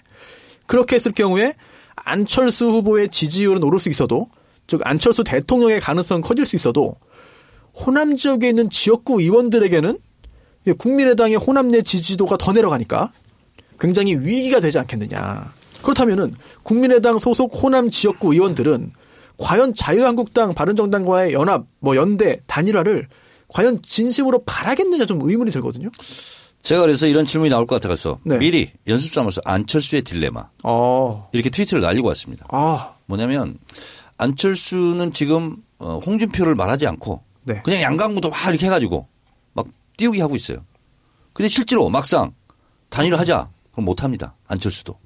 [0.66, 1.56] 그렇게 했을 경우에
[1.96, 4.30] 안철수 후보의 지지율은 오를 수 있어도
[4.74, 6.96] 즉 안철수 대통령의 가능성은 커질 수 있어도
[7.76, 10.00] 호남 지역에 있는 지역구 의원들에게는
[10.80, 13.12] 국민의당의 호남 내 지지도가 더 내려가니까
[13.80, 15.54] 굉장히 위기가 되지 않겠느냐.
[15.84, 18.94] 그렇다면은 국민의당 소속 호남 지역구 의원들은
[19.38, 23.06] 과연 자유한국당 바른정당과의 연합 뭐 연대 단일화를
[23.50, 25.92] 과연 진심으로 바라겠느냐 좀 의문이 들거든요.
[26.64, 28.40] 제가 그래서 이런 질문이 나올 것 같아서 네.
[28.40, 31.30] 미리 연습 삼아서 안철수의 딜레마 어.
[31.32, 32.48] 이렇게 트위터를 날리고 왔습니다.
[32.50, 32.96] 아.
[33.06, 33.60] 뭐냐면
[34.24, 37.62] 안철수는 지금 어, 홍준표를 말하지 않고 네.
[37.62, 39.08] 그냥 양강구도 막 이렇게 해가지고
[39.54, 39.68] 막
[39.98, 40.66] 띄우기 하고 있어요.
[41.34, 42.34] 근데 실제로 막상
[42.90, 44.36] 단일화하자 그럼 못합니다.
[44.48, 44.98] 안철수도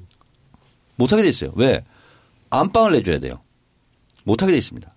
[0.97, 1.51] 못하게 돼 있어요.
[1.55, 1.83] 왜
[2.51, 3.41] 안방을 내줘야 돼요.
[4.23, 4.93] 못하게 돼 있습니다.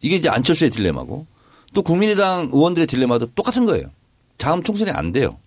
[0.00, 1.26] 이게 이제 안철수의 딜레마고
[1.74, 3.90] 또 국민의당 의원들의 딜레마도 똑같은 거예요.
[4.38, 5.38] 다음 총선이 안 돼요.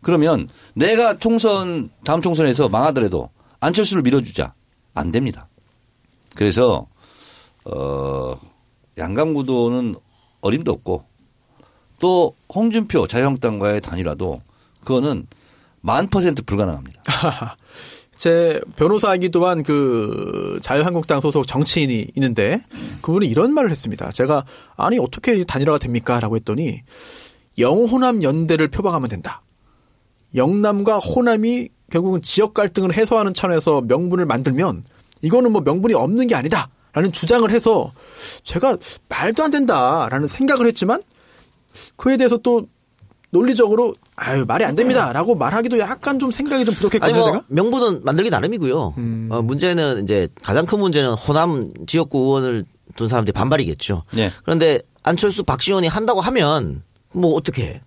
[0.00, 3.28] 그러면 내가 총선 다음 총선에서 망하더라도
[3.60, 4.54] 안철수를 밀어주자
[4.94, 5.47] 안 됩니다.
[6.36, 6.86] 그래서
[7.64, 8.36] 어
[8.96, 9.94] 양강구도는
[10.40, 11.04] 어림도 없고
[12.00, 14.40] 또 홍준표 자유한국당과의 단일화도
[14.80, 15.26] 그거는
[15.80, 17.02] 만 퍼센트 불가능합니다.
[18.16, 22.60] 제 변호사이기도 한 그 자유한국당 소속 정치인이 있는데
[23.02, 24.10] 그분이 이런 말을 했습니다.
[24.10, 24.44] 제가
[24.76, 26.18] 아니 어떻게 단일화가 됩니까?
[26.18, 26.82] 라고 했더니
[27.58, 29.42] 영호남 연대를 표방하면 된다.
[30.34, 34.82] 영남과 호남이 결국은 지역 갈등을 해소하는 차원에서 명분을 만들면
[35.22, 36.70] 이거는 뭐 명분이 없는 게 아니다.
[36.92, 37.92] 라는 주장을 해서
[38.42, 38.76] 제가
[39.08, 41.02] 말도 안 된다라는 생각을 했지만
[41.96, 42.66] 그에 대해서 또
[43.30, 47.18] 논리적으로 아유 말이 안 됩니다라고 말하기도 약간 좀 생각이 좀 부족했거든요.
[47.18, 47.44] 뭐 제가.
[47.48, 48.94] 명분은 만들기 나름이고요.
[48.96, 49.28] 음.
[49.30, 52.64] 어, 문제는 이제 가장 큰 문제는 호남 지역구 의원을
[52.96, 54.02] 둔 사람들이 반발이겠죠.
[54.14, 54.32] 네.
[54.44, 57.80] 그런데 안철수 박지원이 한다고 하면 뭐 어떻게 해?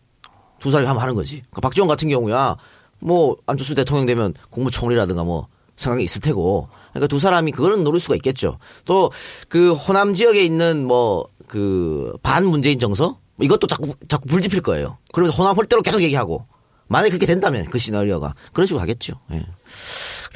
[0.60, 1.42] 두 사람이 하면 하는 거지.
[1.52, 2.56] 그 박지원 같은 경우야
[3.00, 6.70] 뭐 안철수 대통령 되면 국무총리라든가 뭐 생각이 있을 테고.
[6.92, 8.56] 그러니까 두 사람이 그거는 노릴 수가 있겠죠.
[8.86, 9.10] 또
[9.50, 14.98] 그 호남 지역에 있는 뭐 그 반 문재인 정서 이것도 자꾸 자꾸 불지필 거예요.
[15.12, 16.46] 그러면서 호남 홀대로 계속 얘기하고
[16.88, 19.14] 만약에 그렇게 된다면 그 시나리오가 그런 식으로 가겠죠.
[19.34, 19.46] 예.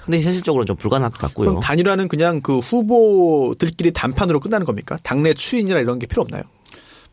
[0.03, 1.49] 근데 현실적으로는 좀 불가능할 것 같고요.
[1.49, 4.97] 그럼 단일화는 그냥 그 후보들끼리 단판으로 끝나는 겁니까?
[5.03, 6.43] 당내 추인이나 이런 게 필요 없나요?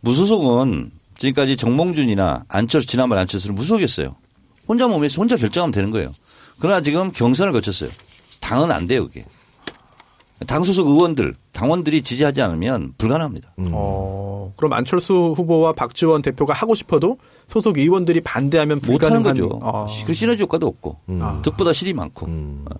[0.00, 4.10] 무소속은 지금까지 정몽준이나 안철수 지난번 안철수는 무소속이었어요.
[4.68, 6.12] 혼자 몸에서 혼자 결정하면 되는 거예요.
[6.60, 7.90] 그러나 지금 경선을 거쳤어요.
[8.52, 9.24] 당은 안 돼요, 그게.
[10.46, 13.54] 당 소속 의원들, 당원들이 지지하지 않으면 불가능합니다.
[13.70, 19.60] 어, 그럼 안철수 후보와 박지원 대표가 하고 싶어도 소속 의원들이 반대하면 못하는 불가능한 거죠.
[19.62, 20.98] 아, 그 시너지 효과도 없고
[21.42, 22.26] 득보다 실이 많고.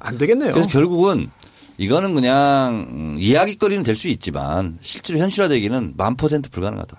[0.01, 0.53] 안 되겠네요.
[0.53, 1.31] 그래서 결국은
[1.79, 6.99] 이거는 그냥 음, 이야기거리는 될 수 있지만 실제로 현실화되기는 만 퍼센트 불가능하다.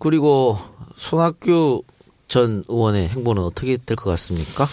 [0.00, 0.56] 그리고
[0.96, 1.82] 손학규
[2.28, 4.64] 전 의원의 행보는 어떻게 될 것 같습니까?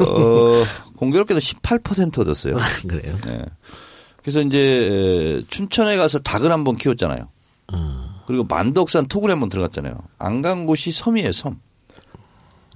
[0.00, 0.62] 어,
[0.98, 2.56] 공교롭게도 18% 얻었어요.
[2.88, 3.16] 그래요.
[3.24, 3.44] 네.
[4.20, 7.28] 그래서 이제 춘천에 가서 닭을 한번 키웠잖아요.
[8.26, 9.96] 그리고 만덕산 토굴에 한번 들어갔잖아요.
[10.18, 11.60] 안 간 곳이 섬이에요, 섬.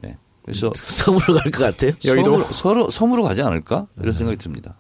[0.02, 0.16] 네.
[0.44, 1.92] 그래서 섬으로 갈 것 같아요.
[2.02, 3.86] 섬으로, 서로, 섬으로 가지 않을까?
[4.00, 4.76] 이런 생각이 듭니다.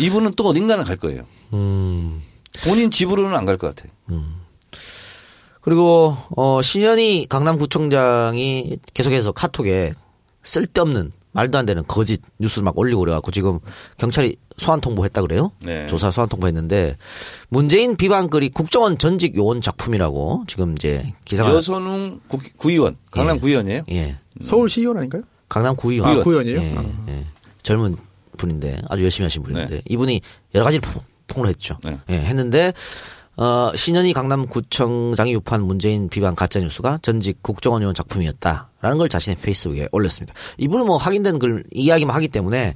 [0.00, 1.24] 이분은 또 어딘가는 갈 거예요.
[1.52, 2.20] 음.
[2.64, 3.92] 본인 집으로는 안 갈 것 같아요.
[5.60, 9.92] 그리고 어 신현희 강남구청장이 계속해서 카톡에
[10.42, 13.58] 쓸데없는 말도 안 되는 거짓 뉴스를 막 올리고 그래갖고 지금
[13.96, 15.50] 경찰이 소환 통보했다 그래요?
[15.60, 15.86] 네.
[15.86, 16.96] 조사 소환 통보했는데
[17.48, 23.40] 문재인 비방 글이 국정원 전직 요원 작품이라고 지금 이제 기사가 여선웅 구, 구의원, 강남 예.
[23.40, 23.82] 구의원이에요.
[23.90, 25.22] 예 서울시의원 아닌가요?
[25.48, 26.60] 강남 구의원 아, 구의원이에요?
[26.60, 26.84] 예, 아.
[27.08, 27.24] 예.
[27.62, 27.96] 젊은
[28.36, 29.82] 분인데 아주 열심히 하신 분인데 네.
[29.88, 30.20] 이분이
[30.54, 31.78] 여러 가지를 폭- 폭로했죠.
[31.84, 31.98] 네.
[32.10, 32.72] 예, 했는데
[33.36, 39.88] 어, 신현희 강남구청장이 유포한 문재인 비방 가짜 뉴스가 전직 국정원 요원 작품이었다라는 걸 자신의 페이스북에
[39.90, 40.34] 올렸습니다.
[40.58, 42.74] 이분은 뭐 확인된 글 이야기만 하기 때문에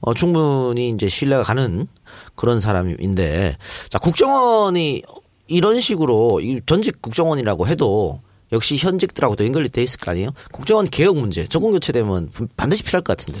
[0.00, 1.86] 어, 충분히 이제 신뢰가 가는
[2.34, 3.56] 그런 사람인데
[3.88, 5.02] 자 국정원이
[5.46, 8.20] 이런 식으로 이 전직 국정원이라고 해도
[8.52, 10.30] 역시 현직들하고도 연결이 돼 있을 거 아니에요?
[10.52, 13.40] 국정원 개혁 문제, 정권 교체되면 반드시 필요할 것 같은데.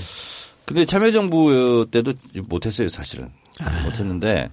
[0.64, 2.14] 근데 참여정부 때도
[2.48, 3.30] 못했어요, 사실은.
[3.60, 3.82] 아.
[3.84, 4.48] 못했는데,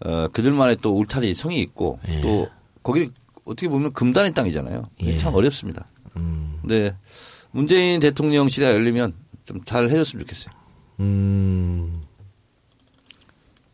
[0.00, 2.20] 어, 그들만의 또 울타리 성이 있고, 예.
[2.20, 2.48] 또,
[2.82, 3.10] 거기
[3.44, 4.84] 어떻게 보면 금단의 땅이잖아요.
[5.02, 5.16] 예.
[5.16, 5.86] 참 어렵습니다.
[6.16, 6.58] 음.
[6.60, 6.96] 근데
[7.50, 9.14] 문재인 대통령 시대가 열리면
[9.44, 10.54] 좀 잘 해줬으면 좋겠어요.
[11.00, 12.00] 음.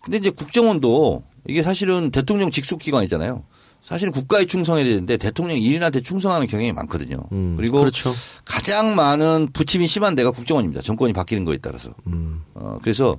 [0.02, 3.44] 근데 이제 국정원도 이게 사실은 대통령 직속 기관이잖아요.
[3.82, 7.16] 사실 국가에 충성해야 되는데 대통령 일인한테 충성하는 경향이 많거든요.
[7.32, 8.12] 음, 그리고 그렇죠.
[8.44, 10.82] 가장 많은 부침이 심한 데가 국정원입니다.
[10.82, 11.94] 정권이 바뀌는 거에 따라서.
[12.06, 12.42] 음.
[12.54, 13.16] 어, 그래서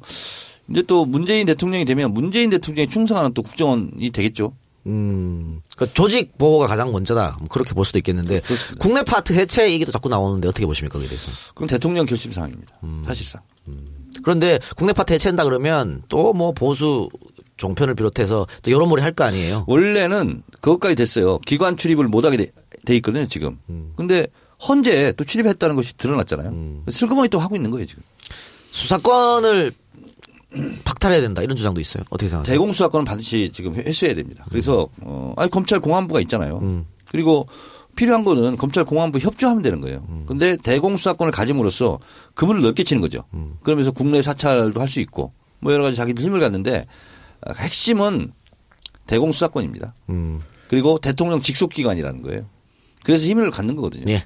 [0.72, 4.54] 이제 또 문재인 대통령이 되면 문재인 대통령이 충성하는 또 국정원이 되겠죠.
[4.88, 5.62] 음.
[5.76, 7.38] 그러니까 조직 보호가 가장 먼저다.
[7.40, 8.80] 뭐 그렇게 볼 수도 있겠는데 그렇습니다.
[8.80, 11.30] 국내 파트 해체 얘기도 자꾸 나오는데 어떻게 보십니까 거기에 대해서?
[11.50, 12.80] 그건 대통령 결심 사항입니다.
[12.84, 13.04] 음.
[13.06, 13.42] 사실상.
[14.24, 17.10] 그런데 국내 파트 해체한다 그러면 또 뭐 보수
[17.58, 19.66] 종편을 비롯해서 또 여론몰이 할 거 아니에요.
[19.68, 21.38] 원래는 그것까지 됐어요.
[21.40, 22.52] 기관 출입을 못하게 돼,
[22.86, 23.60] 돼 있거든요, 지금.
[23.96, 24.26] 근데
[24.68, 26.84] 헌재 또 출입했다는 것이 드러났잖아요.
[26.90, 28.02] 슬그머니 또 하고 있는 거예요, 지금.
[28.72, 29.74] 수사권을
[30.84, 32.04] 박탈해야 된다 이런 주장도 있어요.
[32.10, 32.54] 어떻게 생각하세요?
[32.56, 34.46] 대공수사권은 반드시 지금 회수해야 됩니다.
[34.50, 36.60] 그래서 어, 아니 검찰 공안부가 있잖아요.
[36.62, 36.86] 음.
[37.10, 37.48] 그리고
[37.96, 40.06] 필요한 거는 검찰 공안부 협조하면 되는 거예요.
[40.10, 40.24] 음.
[40.28, 42.00] 근데 대공수사권을 가짐으로써
[42.36, 43.24] 그물을 넓게 치는 거죠.
[43.34, 43.56] 음.
[43.64, 46.86] 그러면서 국내 사찰도 할 수 있고 뭐 여러 가지 자기들 힘을 갖는데
[47.46, 48.32] 어, 핵심은
[49.08, 49.94] 대공수사권입니다.
[50.10, 50.42] 음.
[50.70, 52.46] 그리고 대통령 직속기관이라는 거예요.
[53.04, 54.04] 그래서 힘을 갖는 거거든요.
[54.14, 54.24] 예.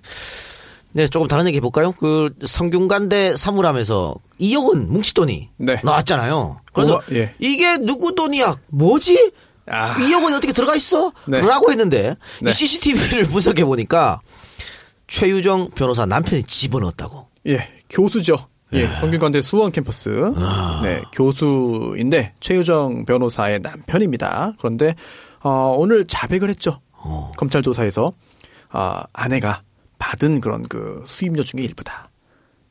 [0.96, 1.92] 네, 조금 다른 얘기 해볼까요?
[1.92, 5.82] 그 성균관대 사물함에서 2억 원 뭉치돈이 네.
[5.84, 6.62] 나왔잖아요.
[6.72, 7.36] 그래서 우와, 예.
[7.38, 8.56] 이게 누구 돈이야?
[8.68, 9.34] 뭐지?
[9.68, 9.96] 아.
[9.96, 11.12] 2억 원이 어떻게 들어가 있어?
[11.26, 11.42] 네.
[11.42, 12.50] 라고 했는데 네.
[12.50, 14.22] 이 CCTV를 분석해 보니까
[15.08, 17.28] 최유정 변호사 남편이 집어넣었다고.
[17.48, 18.48] 예, 교수죠.
[18.72, 20.10] 예, 성균관대 수원 캠퍼스.
[20.82, 24.54] 네, 교수인데 최유정 변호사의 남편입니다.
[24.60, 24.96] 그런데
[25.42, 26.80] 어, 오늘 자백을 했죠.
[27.36, 28.14] 검찰 조사에서
[28.70, 29.62] 아, 아내가
[30.00, 32.10] 받은 그런 그 수임료 중에 일부다.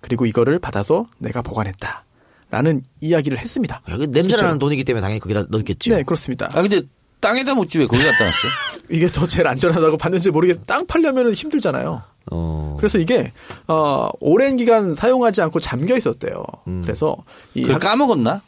[0.00, 2.04] 그리고 이거를 받아서 내가 보관했다.
[2.50, 3.82] 라는 이야기를 했습니다.
[3.88, 4.42] 여기 냄새 실제로.
[4.42, 5.94] 나는 돈이기 때문에 당연히 거기다 넣었겠죠.
[5.94, 6.48] 네, 그렇습니다.
[6.52, 6.82] 아 근데
[7.20, 8.52] 땅에다 못 집에 거기 갖다 놨어요.
[8.90, 10.64] 이게 더 제일 안전하다고 봤는지 모르겠.
[10.66, 12.02] 땅 팔려면 힘들잖아요.
[12.30, 12.74] 어.
[12.78, 13.32] 그래서 이게
[13.66, 16.44] 어 오랜 기간 사용하지 않고 잠겨 있었대요.
[16.82, 17.16] 그래서
[17.54, 18.42] 이 그걸 학- 까먹었나?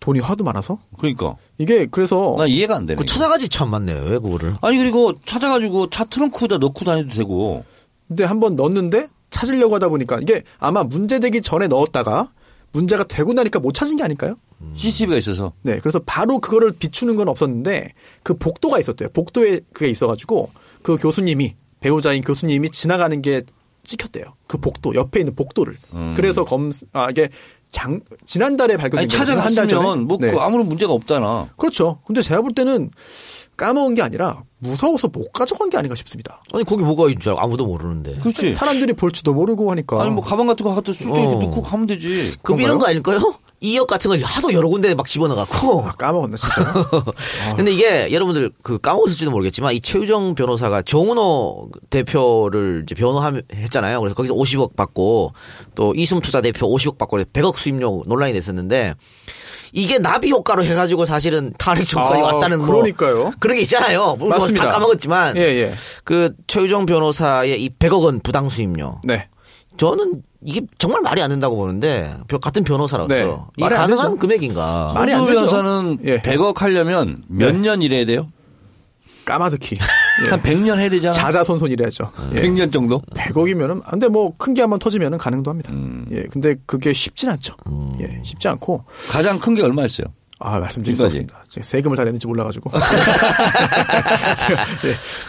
[0.00, 2.96] 돈이 하도 많아서 그러니까 이게 그래서 나 이해가 안 되네.
[2.98, 4.00] 그 찾아가지 참 많네요.
[4.04, 4.54] 왜 그거를?
[4.62, 7.64] 아니 그리고 찾아가지고 차 트렁크에다 넣고 다녀도 되고
[8.08, 12.32] 근데 한번 넣었는데 찾으려고 하다 보니까 이게 아마 문제되기 전에 넣었다가
[12.72, 14.36] 문제가 되고 나니까 못 찾은 게 아닐까요?
[14.74, 17.92] CCTV가 있어서 네, 그래서 바로 그거를 비추는 건 없었는데
[18.22, 19.10] 그 복도가 있었대요.
[19.10, 20.50] 복도에 그게 있어가지고
[20.82, 23.42] 그 교수님이 배우자인 교수님이 지나가는 게
[23.84, 24.24] 찍혔대요.
[24.46, 25.74] 그 복도 옆에 있는 복도를.
[26.16, 27.28] 그래서 검 아 이게
[27.70, 29.38] 장 지난달에 발견된 거거든요.
[29.38, 29.68] 한달 전에.
[29.68, 30.30] 찾아갔으면 뭐 네.
[30.30, 31.50] 그 아무런 문제가 없잖아.
[31.56, 32.00] 그렇죠.
[32.06, 32.90] 근데 제가 볼 때는
[33.58, 36.40] 까먹은 게 아니라 무서워서 못 가져간 게 아닌가 싶습니다.
[36.54, 38.16] 아니 거기 뭐가 있는 줄 알고 아무도 모르는데.
[38.16, 38.54] 그렇지.
[38.54, 40.00] 사람들이 볼지도 모르고 하니까.
[40.00, 41.34] 아니 뭐 가방 같은 거 갖다 쑥 이렇게 어.
[41.34, 42.36] 넣고 가면 되지.
[42.42, 43.18] 그 이런 거 아닐까요?
[43.60, 45.82] 2억 같은 걸 하도 여러 군데 막 집어넣어갖고.
[45.82, 46.72] 아, 까먹었네, 진짜.
[47.56, 53.98] 근데 이게 여러분들 그 까먹었을지도 모르겠지만 이 최유정 변호사가 정은호 대표를 이제 변호했잖아요.
[53.98, 55.32] 그래서 거기서 50억 받고
[55.74, 58.94] 또 이숨 투자 대표 50억 받고 100억 수임료 논란이 됐었는데
[59.72, 63.32] 이게 나비 효과로 해가지고 사실은 탄핵 정권이 아, 왔다는 뭐 그러니까요.
[63.38, 64.16] 그런 게 있잖아요.
[64.18, 64.64] 물론 맞습니다.
[64.66, 65.74] 다 까먹었지만 예, 예.
[66.04, 69.28] 그 최유정 변호사의 이 100억 원 부당 수임료 네.
[69.76, 73.36] 저는 이게 정말 말이 안 된다고 보는데 같은 변호사로서 네.
[73.56, 74.18] 이게 가능한.
[74.18, 74.92] 금액인가?
[74.94, 75.34] 말이 안 되죠.
[75.34, 76.18] 변호사는 예.
[76.20, 77.58] 100억 하려면 몇 네.
[77.58, 78.28] 년 일해야 돼요?
[79.24, 79.76] 까마득히.
[80.30, 81.12] 한 100년 해야 되잖아.
[81.14, 82.10] 자자손손이래야죠.
[82.34, 82.42] 예.
[82.42, 83.00] 100년 정도?
[83.14, 85.72] 100억이면은, 근데 뭐, 큰 게 한번 터지면은 가능도 합니다.
[85.72, 86.06] 음.
[86.10, 86.22] 예.
[86.30, 87.54] 근데 그게 쉽진 않죠.
[88.00, 88.20] 예.
[88.24, 90.06] 쉽지 않고, 가장 큰 게 얼마였어요?
[90.40, 91.18] 아, 말씀드릴 수 지금까지.
[91.18, 91.42] 없습니다.
[91.48, 92.70] 제가 세금을 다 내는지 몰라가지고.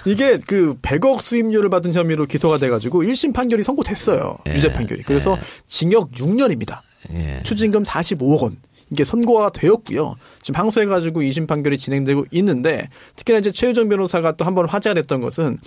[0.06, 0.12] 예.
[0.12, 4.38] 이게 그 100억 수임료를 받은 혐의로 기소가 돼가지고 1심 판결이 선고됐어요.
[4.48, 5.04] 유죄 판결이.
[5.04, 5.38] 그래서
[5.68, 6.80] 징역 6년입니다.
[7.14, 7.42] 예.
[7.44, 8.58] 추징금 45억 원.
[8.92, 10.16] 이게 선고가 되었고요.
[10.42, 15.22] 지금 항소해가지고 2심 판결이 진행되고 있는데 특히나 이제 최유정 변호사가 또 한 번 화제가 됐던
[15.22, 15.58] 것은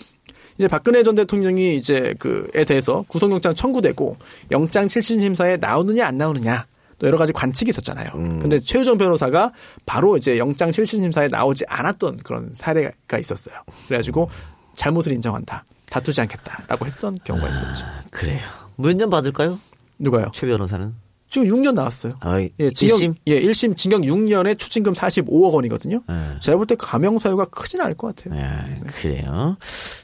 [0.58, 4.16] 이제 박근혜 전 대통령이 이제 그에 대해서 구속영장 청구되고
[4.50, 6.66] 영장 7심 심사에 나오느냐 안 나오느냐
[6.98, 8.10] 또 여러 가지 관측이 있었잖아요.
[8.12, 9.52] 근데 최유정 변호사가
[9.86, 13.54] 바로 이제 영장 7심 심사에 나오지 않았던 그런 사례가 있었어요.
[13.88, 14.28] 그래가지고
[14.74, 15.64] 잘못을 인정한다.
[15.90, 17.86] 다투지 않겠다라고 했던 경우가 있었죠.
[18.10, 18.40] 그래요.
[18.76, 19.58] 몇 년 받을까요?
[19.98, 20.30] 누가요?
[20.32, 20.94] 최 변호사는?
[21.32, 22.12] 지금 6년 나왔어요.
[22.20, 23.14] 아, 예, 징역, 1심?
[23.26, 26.02] 예, 1심 징역 6년에 추징금 45억 원이거든요.
[26.06, 26.14] 네.
[26.42, 28.38] 제가 볼 때 감형 사유가 크진 않을 것 같아요.
[28.38, 29.56] 예, 그래요.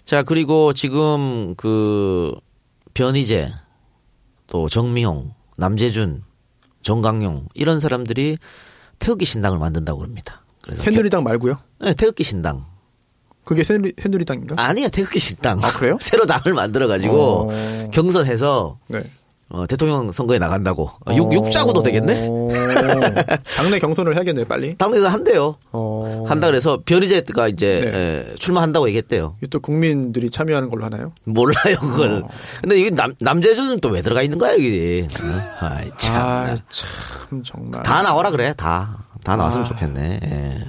[0.07, 2.33] 자, 그리고 지금 그
[2.95, 3.53] 변희재,
[4.47, 6.25] 또 정미용, 남재준,
[6.81, 8.39] 정강용 이런 사람들이
[8.99, 10.43] 태극기 신당을 만든다고 합니다.
[10.63, 11.57] 그래서 새누리당 말고요.
[11.57, 12.65] 겨- 네, 태극기 신당.
[13.45, 14.55] 그게 새누리, 새누리당인가?
[14.59, 15.63] 아니야, 태극기 신당.
[15.63, 15.99] 아, 그래요?
[16.01, 17.91] 새로 당을 만들어 가지고 어.
[17.93, 19.05] 경선해서 네.
[19.51, 20.91] 어, 대통령 선거에 나간다고.
[21.07, 22.27] 어, 육, 육자구도 되겠네?
[22.31, 22.49] 어,
[23.57, 24.77] 당내 경선을 해야겠네요, 빨리.
[24.77, 25.57] 당내에서 한대요.
[25.73, 26.25] 어.
[26.29, 27.99] 한다 그래서 변희재가 이제 네.
[28.31, 29.37] 에, 출마한다고 얘기했대요.
[29.39, 31.13] 이게 또 국민들이 참여하는 걸로 하나요?
[31.25, 32.23] 몰라요, 그걸.
[32.25, 32.29] 어.
[32.61, 35.09] 근데 이게 남, 남재준은 또 왜 들어가 있는 거야, 이게.
[35.23, 35.67] 어?
[35.67, 36.15] 아이, 참.
[36.17, 37.83] 아, 참, 정말.
[37.83, 39.07] 다 나오라 그래, 다.
[39.25, 39.69] 다 나왔으면 아.
[39.69, 40.21] 좋겠네.
[40.25, 40.65] 예.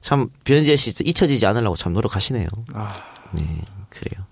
[0.00, 2.48] 참, 변희재 씨 잊혀지지 않으려고 참 노력하시네요.
[2.72, 2.88] 아,
[3.32, 3.42] 네,
[3.90, 4.24] 그래요.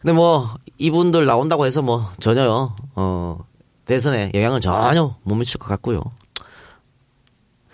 [0.00, 0.48] 근데 뭐,
[0.78, 3.38] 이분들 나온다고 해서 뭐, 전혀요, 어,
[3.84, 6.00] 대선에 영향을 전혀 못 미칠 것 같고요.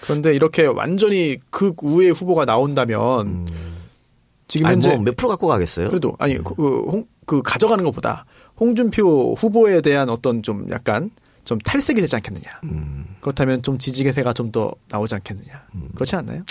[0.00, 3.46] 그런데 이렇게 완전히 극 우의 후보가 나온다면
[4.48, 5.88] 지금 아니, 현재 뭐, 몇 프로 갖고 가겠어요?
[5.88, 8.24] 그래도 아니 그, 홍, 그 가져가는 것보다
[8.60, 11.10] 홍준표 후보에 대한 어떤 좀 약간
[11.44, 12.60] 좀 탈색이 되지 않겠느냐.
[13.20, 15.64] 그렇다면 좀 지지계세가 좀 더 나오지 않겠느냐.
[15.94, 16.42] 그렇지 않나요?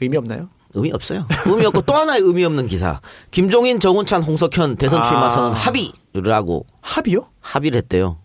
[0.00, 0.48] 의미 없나요?
[0.74, 1.26] 의미 없어요.
[1.46, 3.00] 의미 없고 또 하나의 의미 없는 기사.
[3.30, 5.28] 김종인, 정운찬, 홍석현 대선 출마 아.
[5.28, 7.26] 선언 합의를 하고 합의요?
[7.40, 8.18] 합의를 했대요.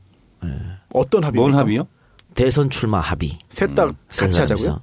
[0.94, 1.40] 어떤 합의?
[1.40, 1.88] 뭔 합의요?
[2.36, 3.38] 대선 출마 합의.
[3.50, 4.82] 셋다 세 같이 하자고요?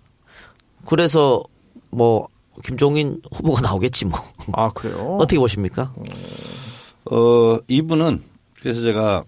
[0.87, 1.43] 그래서
[1.91, 2.29] 뭐
[2.65, 4.19] 김종인 후보가 나오겠지 뭐.
[4.53, 5.17] 아 그래요?
[5.21, 5.93] 어떻게 보십니까?
[7.07, 8.23] 어, 이분은
[8.61, 9.25] 그래서 제가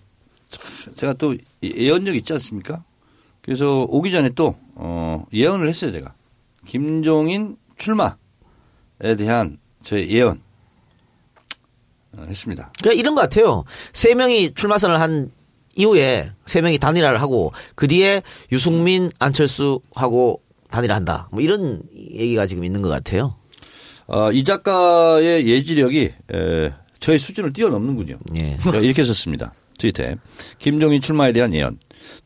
[0.97, 2.83] 제가 또 예언력 있지 않습니까?
[3.43, 6.12] 그래서 오기 전에 또 어, 예언을 했어요, 제가.
[6.66, 8.12] 김종인 출마에
[9.16, 10.40] 대한 저의 예언
[12.16, 12.72] 어, 했습니다.
[12.80, 13.64] 그러니까 이런 것 같아요.
[13.92, 15.30] 세 명이 출마 선언을 한
[15.74, 21.29] 이후에 세 명이 단일화를 하고 그 뒤에 유승민, 안철수하고 단일화한다.
[21.33, 23.34] 뭐 이런 얘기가 지금 있는 것 같아요.
[24.07, 28.18] 어, 이 작가의 예지력이 에, 저의 수준을 뛰어넘는군요.
[28.42, 28.58] 예.
[28.83, 29.54] 이렇게 썼습니다.
[29.79, 30.16] 트위터에.
[30.58, 31.79] 김종인 출마에 대한 예언.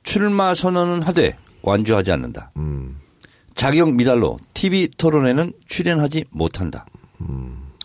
[0.02, 2.52] 출마 선언은 하되 완주하지 않는다.
[3.56, 6.86] 자격 미달로 TV 토론에는 출연하지 못한다.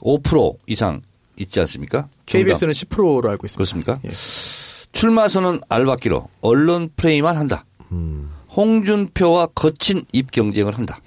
[0.02, 1.02] 5% 이상
[1.40, 2.08] 있지 않습니까?
[2.28, 3.56] KBS는 10%로 알고 있습니다.
[3.58, 4.00] 그렇습니까?
[4.06, 4.12] 예.
[4.92, 7.66] 출마 선언 알박기로 언론 프레이만 한다.
[8.56, 11.00] 홍준표와 거친 입 경쟁을 한다.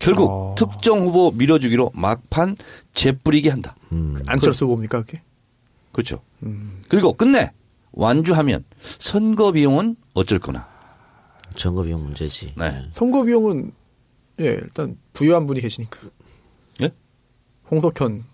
[0.00, 0.54] 결국 어.
[0.58, 2.56] 특정 후보 밀어주기로 막판
[2.92, 3.76] 재뿌리게 한다.
[4.26, 5.22] 안철수 후보입니까 그게?
[5.92, 6.20] 그렇죠.
[6.88, 7.52] 그리고 끝내
[7.92, 10.68] 완주하면 선거 비용은 어쩔 거나.
[11.52, 12.52] 선거 비용 문제지.
[12.58, 12.82] 네.
[12.90, 13.72] 선거 비용은
[14.40, 15.98] 예 일단 부유한 분이 계시니까
[16.82, 16.90] 예?
[17.70, 18.24] 홍석현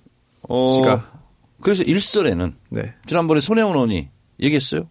[0.49, 1.23] 어, 씨가
[1.61, 4.09] 그래서 일설에는 네 지난번에 손혜원 의원이
[4.41, 4.89] 얘기했어요.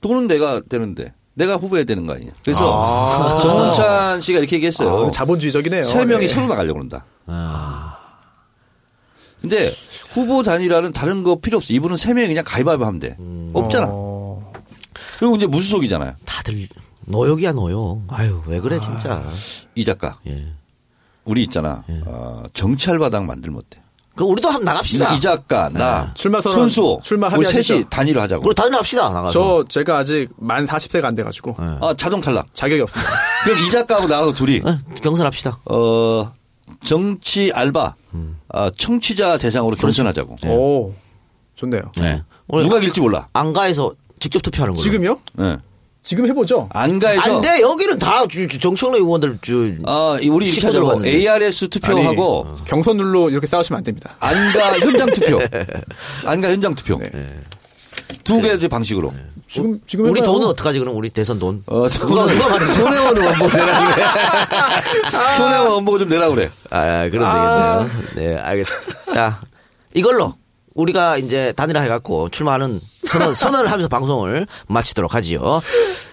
[0.00, 2.32] 돈은 내가 되는데 내가 후보해야 되는 거 아니냐.
[2.42, 5.06] 그래서 정원찬 씨가 이렇게 얘기했어요.
[5.06, 5.84] 아, 자본주의적이네요.
[5.84, 6.32] 세 명이 네.
[6.32, 7.04] 서로 나가려고 그런다.
[9.40, 9.72] 근데
[10.10, 11.72] 후보 단일화는 다른 거 필요 없어.
[11.72, 13.16] 이분은 세 명이 그냥 가위바위보 하면 돼.
[13.52, 13.86] 없잖아.
[13.90, 14.52] 어,
[15.18, 16.14] 그리고 이제 무소속이잖아요.
[16.24, 16.66] 다들
[17.08, 18.02] 노역이야 노역.
[18.08, 19.22] 아유 왜 그래 진짜.
[19.74, 20.18] 이 작가.
[20.26, 20.46] 예.
[21.24, 21.84] 우리 있잖아.
[22.06, 23.82] 어, 정치알바당 만들면 어때?
[24.14, 25.14] 그 우리도 한번 나갑시다.
[25.14, 27.44] 이 작가, 나, 출마 선언, 손수, 출마 우리?
[27.46, 28.42] 셋이 단일을 하자고.
[28.42, 29.30] 그리고 다른 합시다 나가서.
[29.32, 32.52] 저 제가 아직 만 40세가 안 돼 가지고 아, 자동 탈락.
[32.52, 33.12] 자격이 없습니다.
[33.44, 35.58] 그럼 이 작가하고 나하고 둘이 네, 경선합시다.
[35.66, 36.32] 어
[36.84, 37.94] 정치 알바
[38.48, 40.36] 아, 청취자 대상으로 경선하자고.
[40.48, 40.94] 오
[41.54, 41.92] 좋네요.
[41.96, 42.22] 네.
[42.50, 43.28] 누가 길지 몰라.
[43.32, 44.82] 안가에서 직접 투표하는 거예요.
[44.82, 45.18] 지금요?
[45.40, 45.58] 예.
[46.02, 46.68] 지금 해보죠.
[46.72, 47.60] 안가에서 안 돼.
[47.60, 48.24] 여기는 다
[48.60, 50.46] 정청래 의원들 주 아, 이 우리.
[50.60, 51.10] 봤는데.
[51.10, 54.16] ARS 투표하고 아니, 경선 룰로 이렇게 싸우시면 안 됩니다.
[54.20, 55.38] 안가 현장 투표.
[56.24, 56.98] 안가 현장 투표.
[56.98, 57.10] 네.
[58.24, 59.12] 두 개의 방식으로.
[59.50, 60.32] 지금 지금 우리 해봐요.
[60.32, 61.62] 돈은 어떡하지 그럼 우리 대선 돈?
[61.66, 62.72] 어, 누가 누가 말했어?
[62.74, 64.06] 손해원 원보 내라 그래.
[65.36, 66.50] 손해원 원보 좀 내라 그래.
[66.70, 67.90] 아, 그럼 되겠네요.
[68.16, 68.94] 네, 알겠습니다.
[69.12, 69.40] 자,
[69.94, 70.34] 이걸로
[70.74, 75.60] 우리가 이제 단일화 해갖고 출마하는 선언, 선언을 하면서 방송을 마치도록 하지요.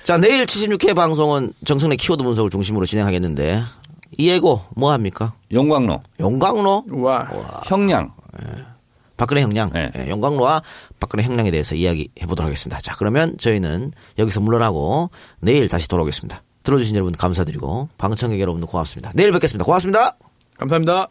[0.04, 3.62] 자, 내일 76회 방송은 정성래 키워드 분석을 중심으로 진행하겠는데,
[4.18, 5.34] 이 예고 뭐 합니까?
[5.52, 7.28] 용광로, 용광로, 와.
[7.66, 8.14] 형량.
[9.18, 9.88] 박근혜 형량, 네.
[9.96, 10.62] 예, 용광로와
[11.00, 12.80] 박근혜 형량에 대해서 이야기해 보도록 하겠습니다.
[12.80, 15.10] 자, 그러면 저희는 여기서 물러나고
[15.40, 16.44] 내일 다시 돌아오겠습니다.
[16.64, 19.12] 들어주신 여러분 감사드리고 방청객 여러분도 고맙습니다.
[19.14, 19.64] 내일 뵙겠습니다.
[19.64, 20.18] 고맙습니다.
[20.58, 21.08] 감사합니다.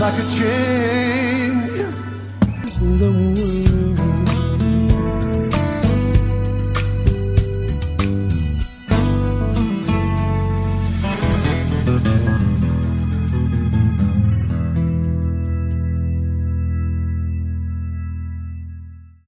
[0.00, 1.76] If I could change
[2.98, 3.69] the world.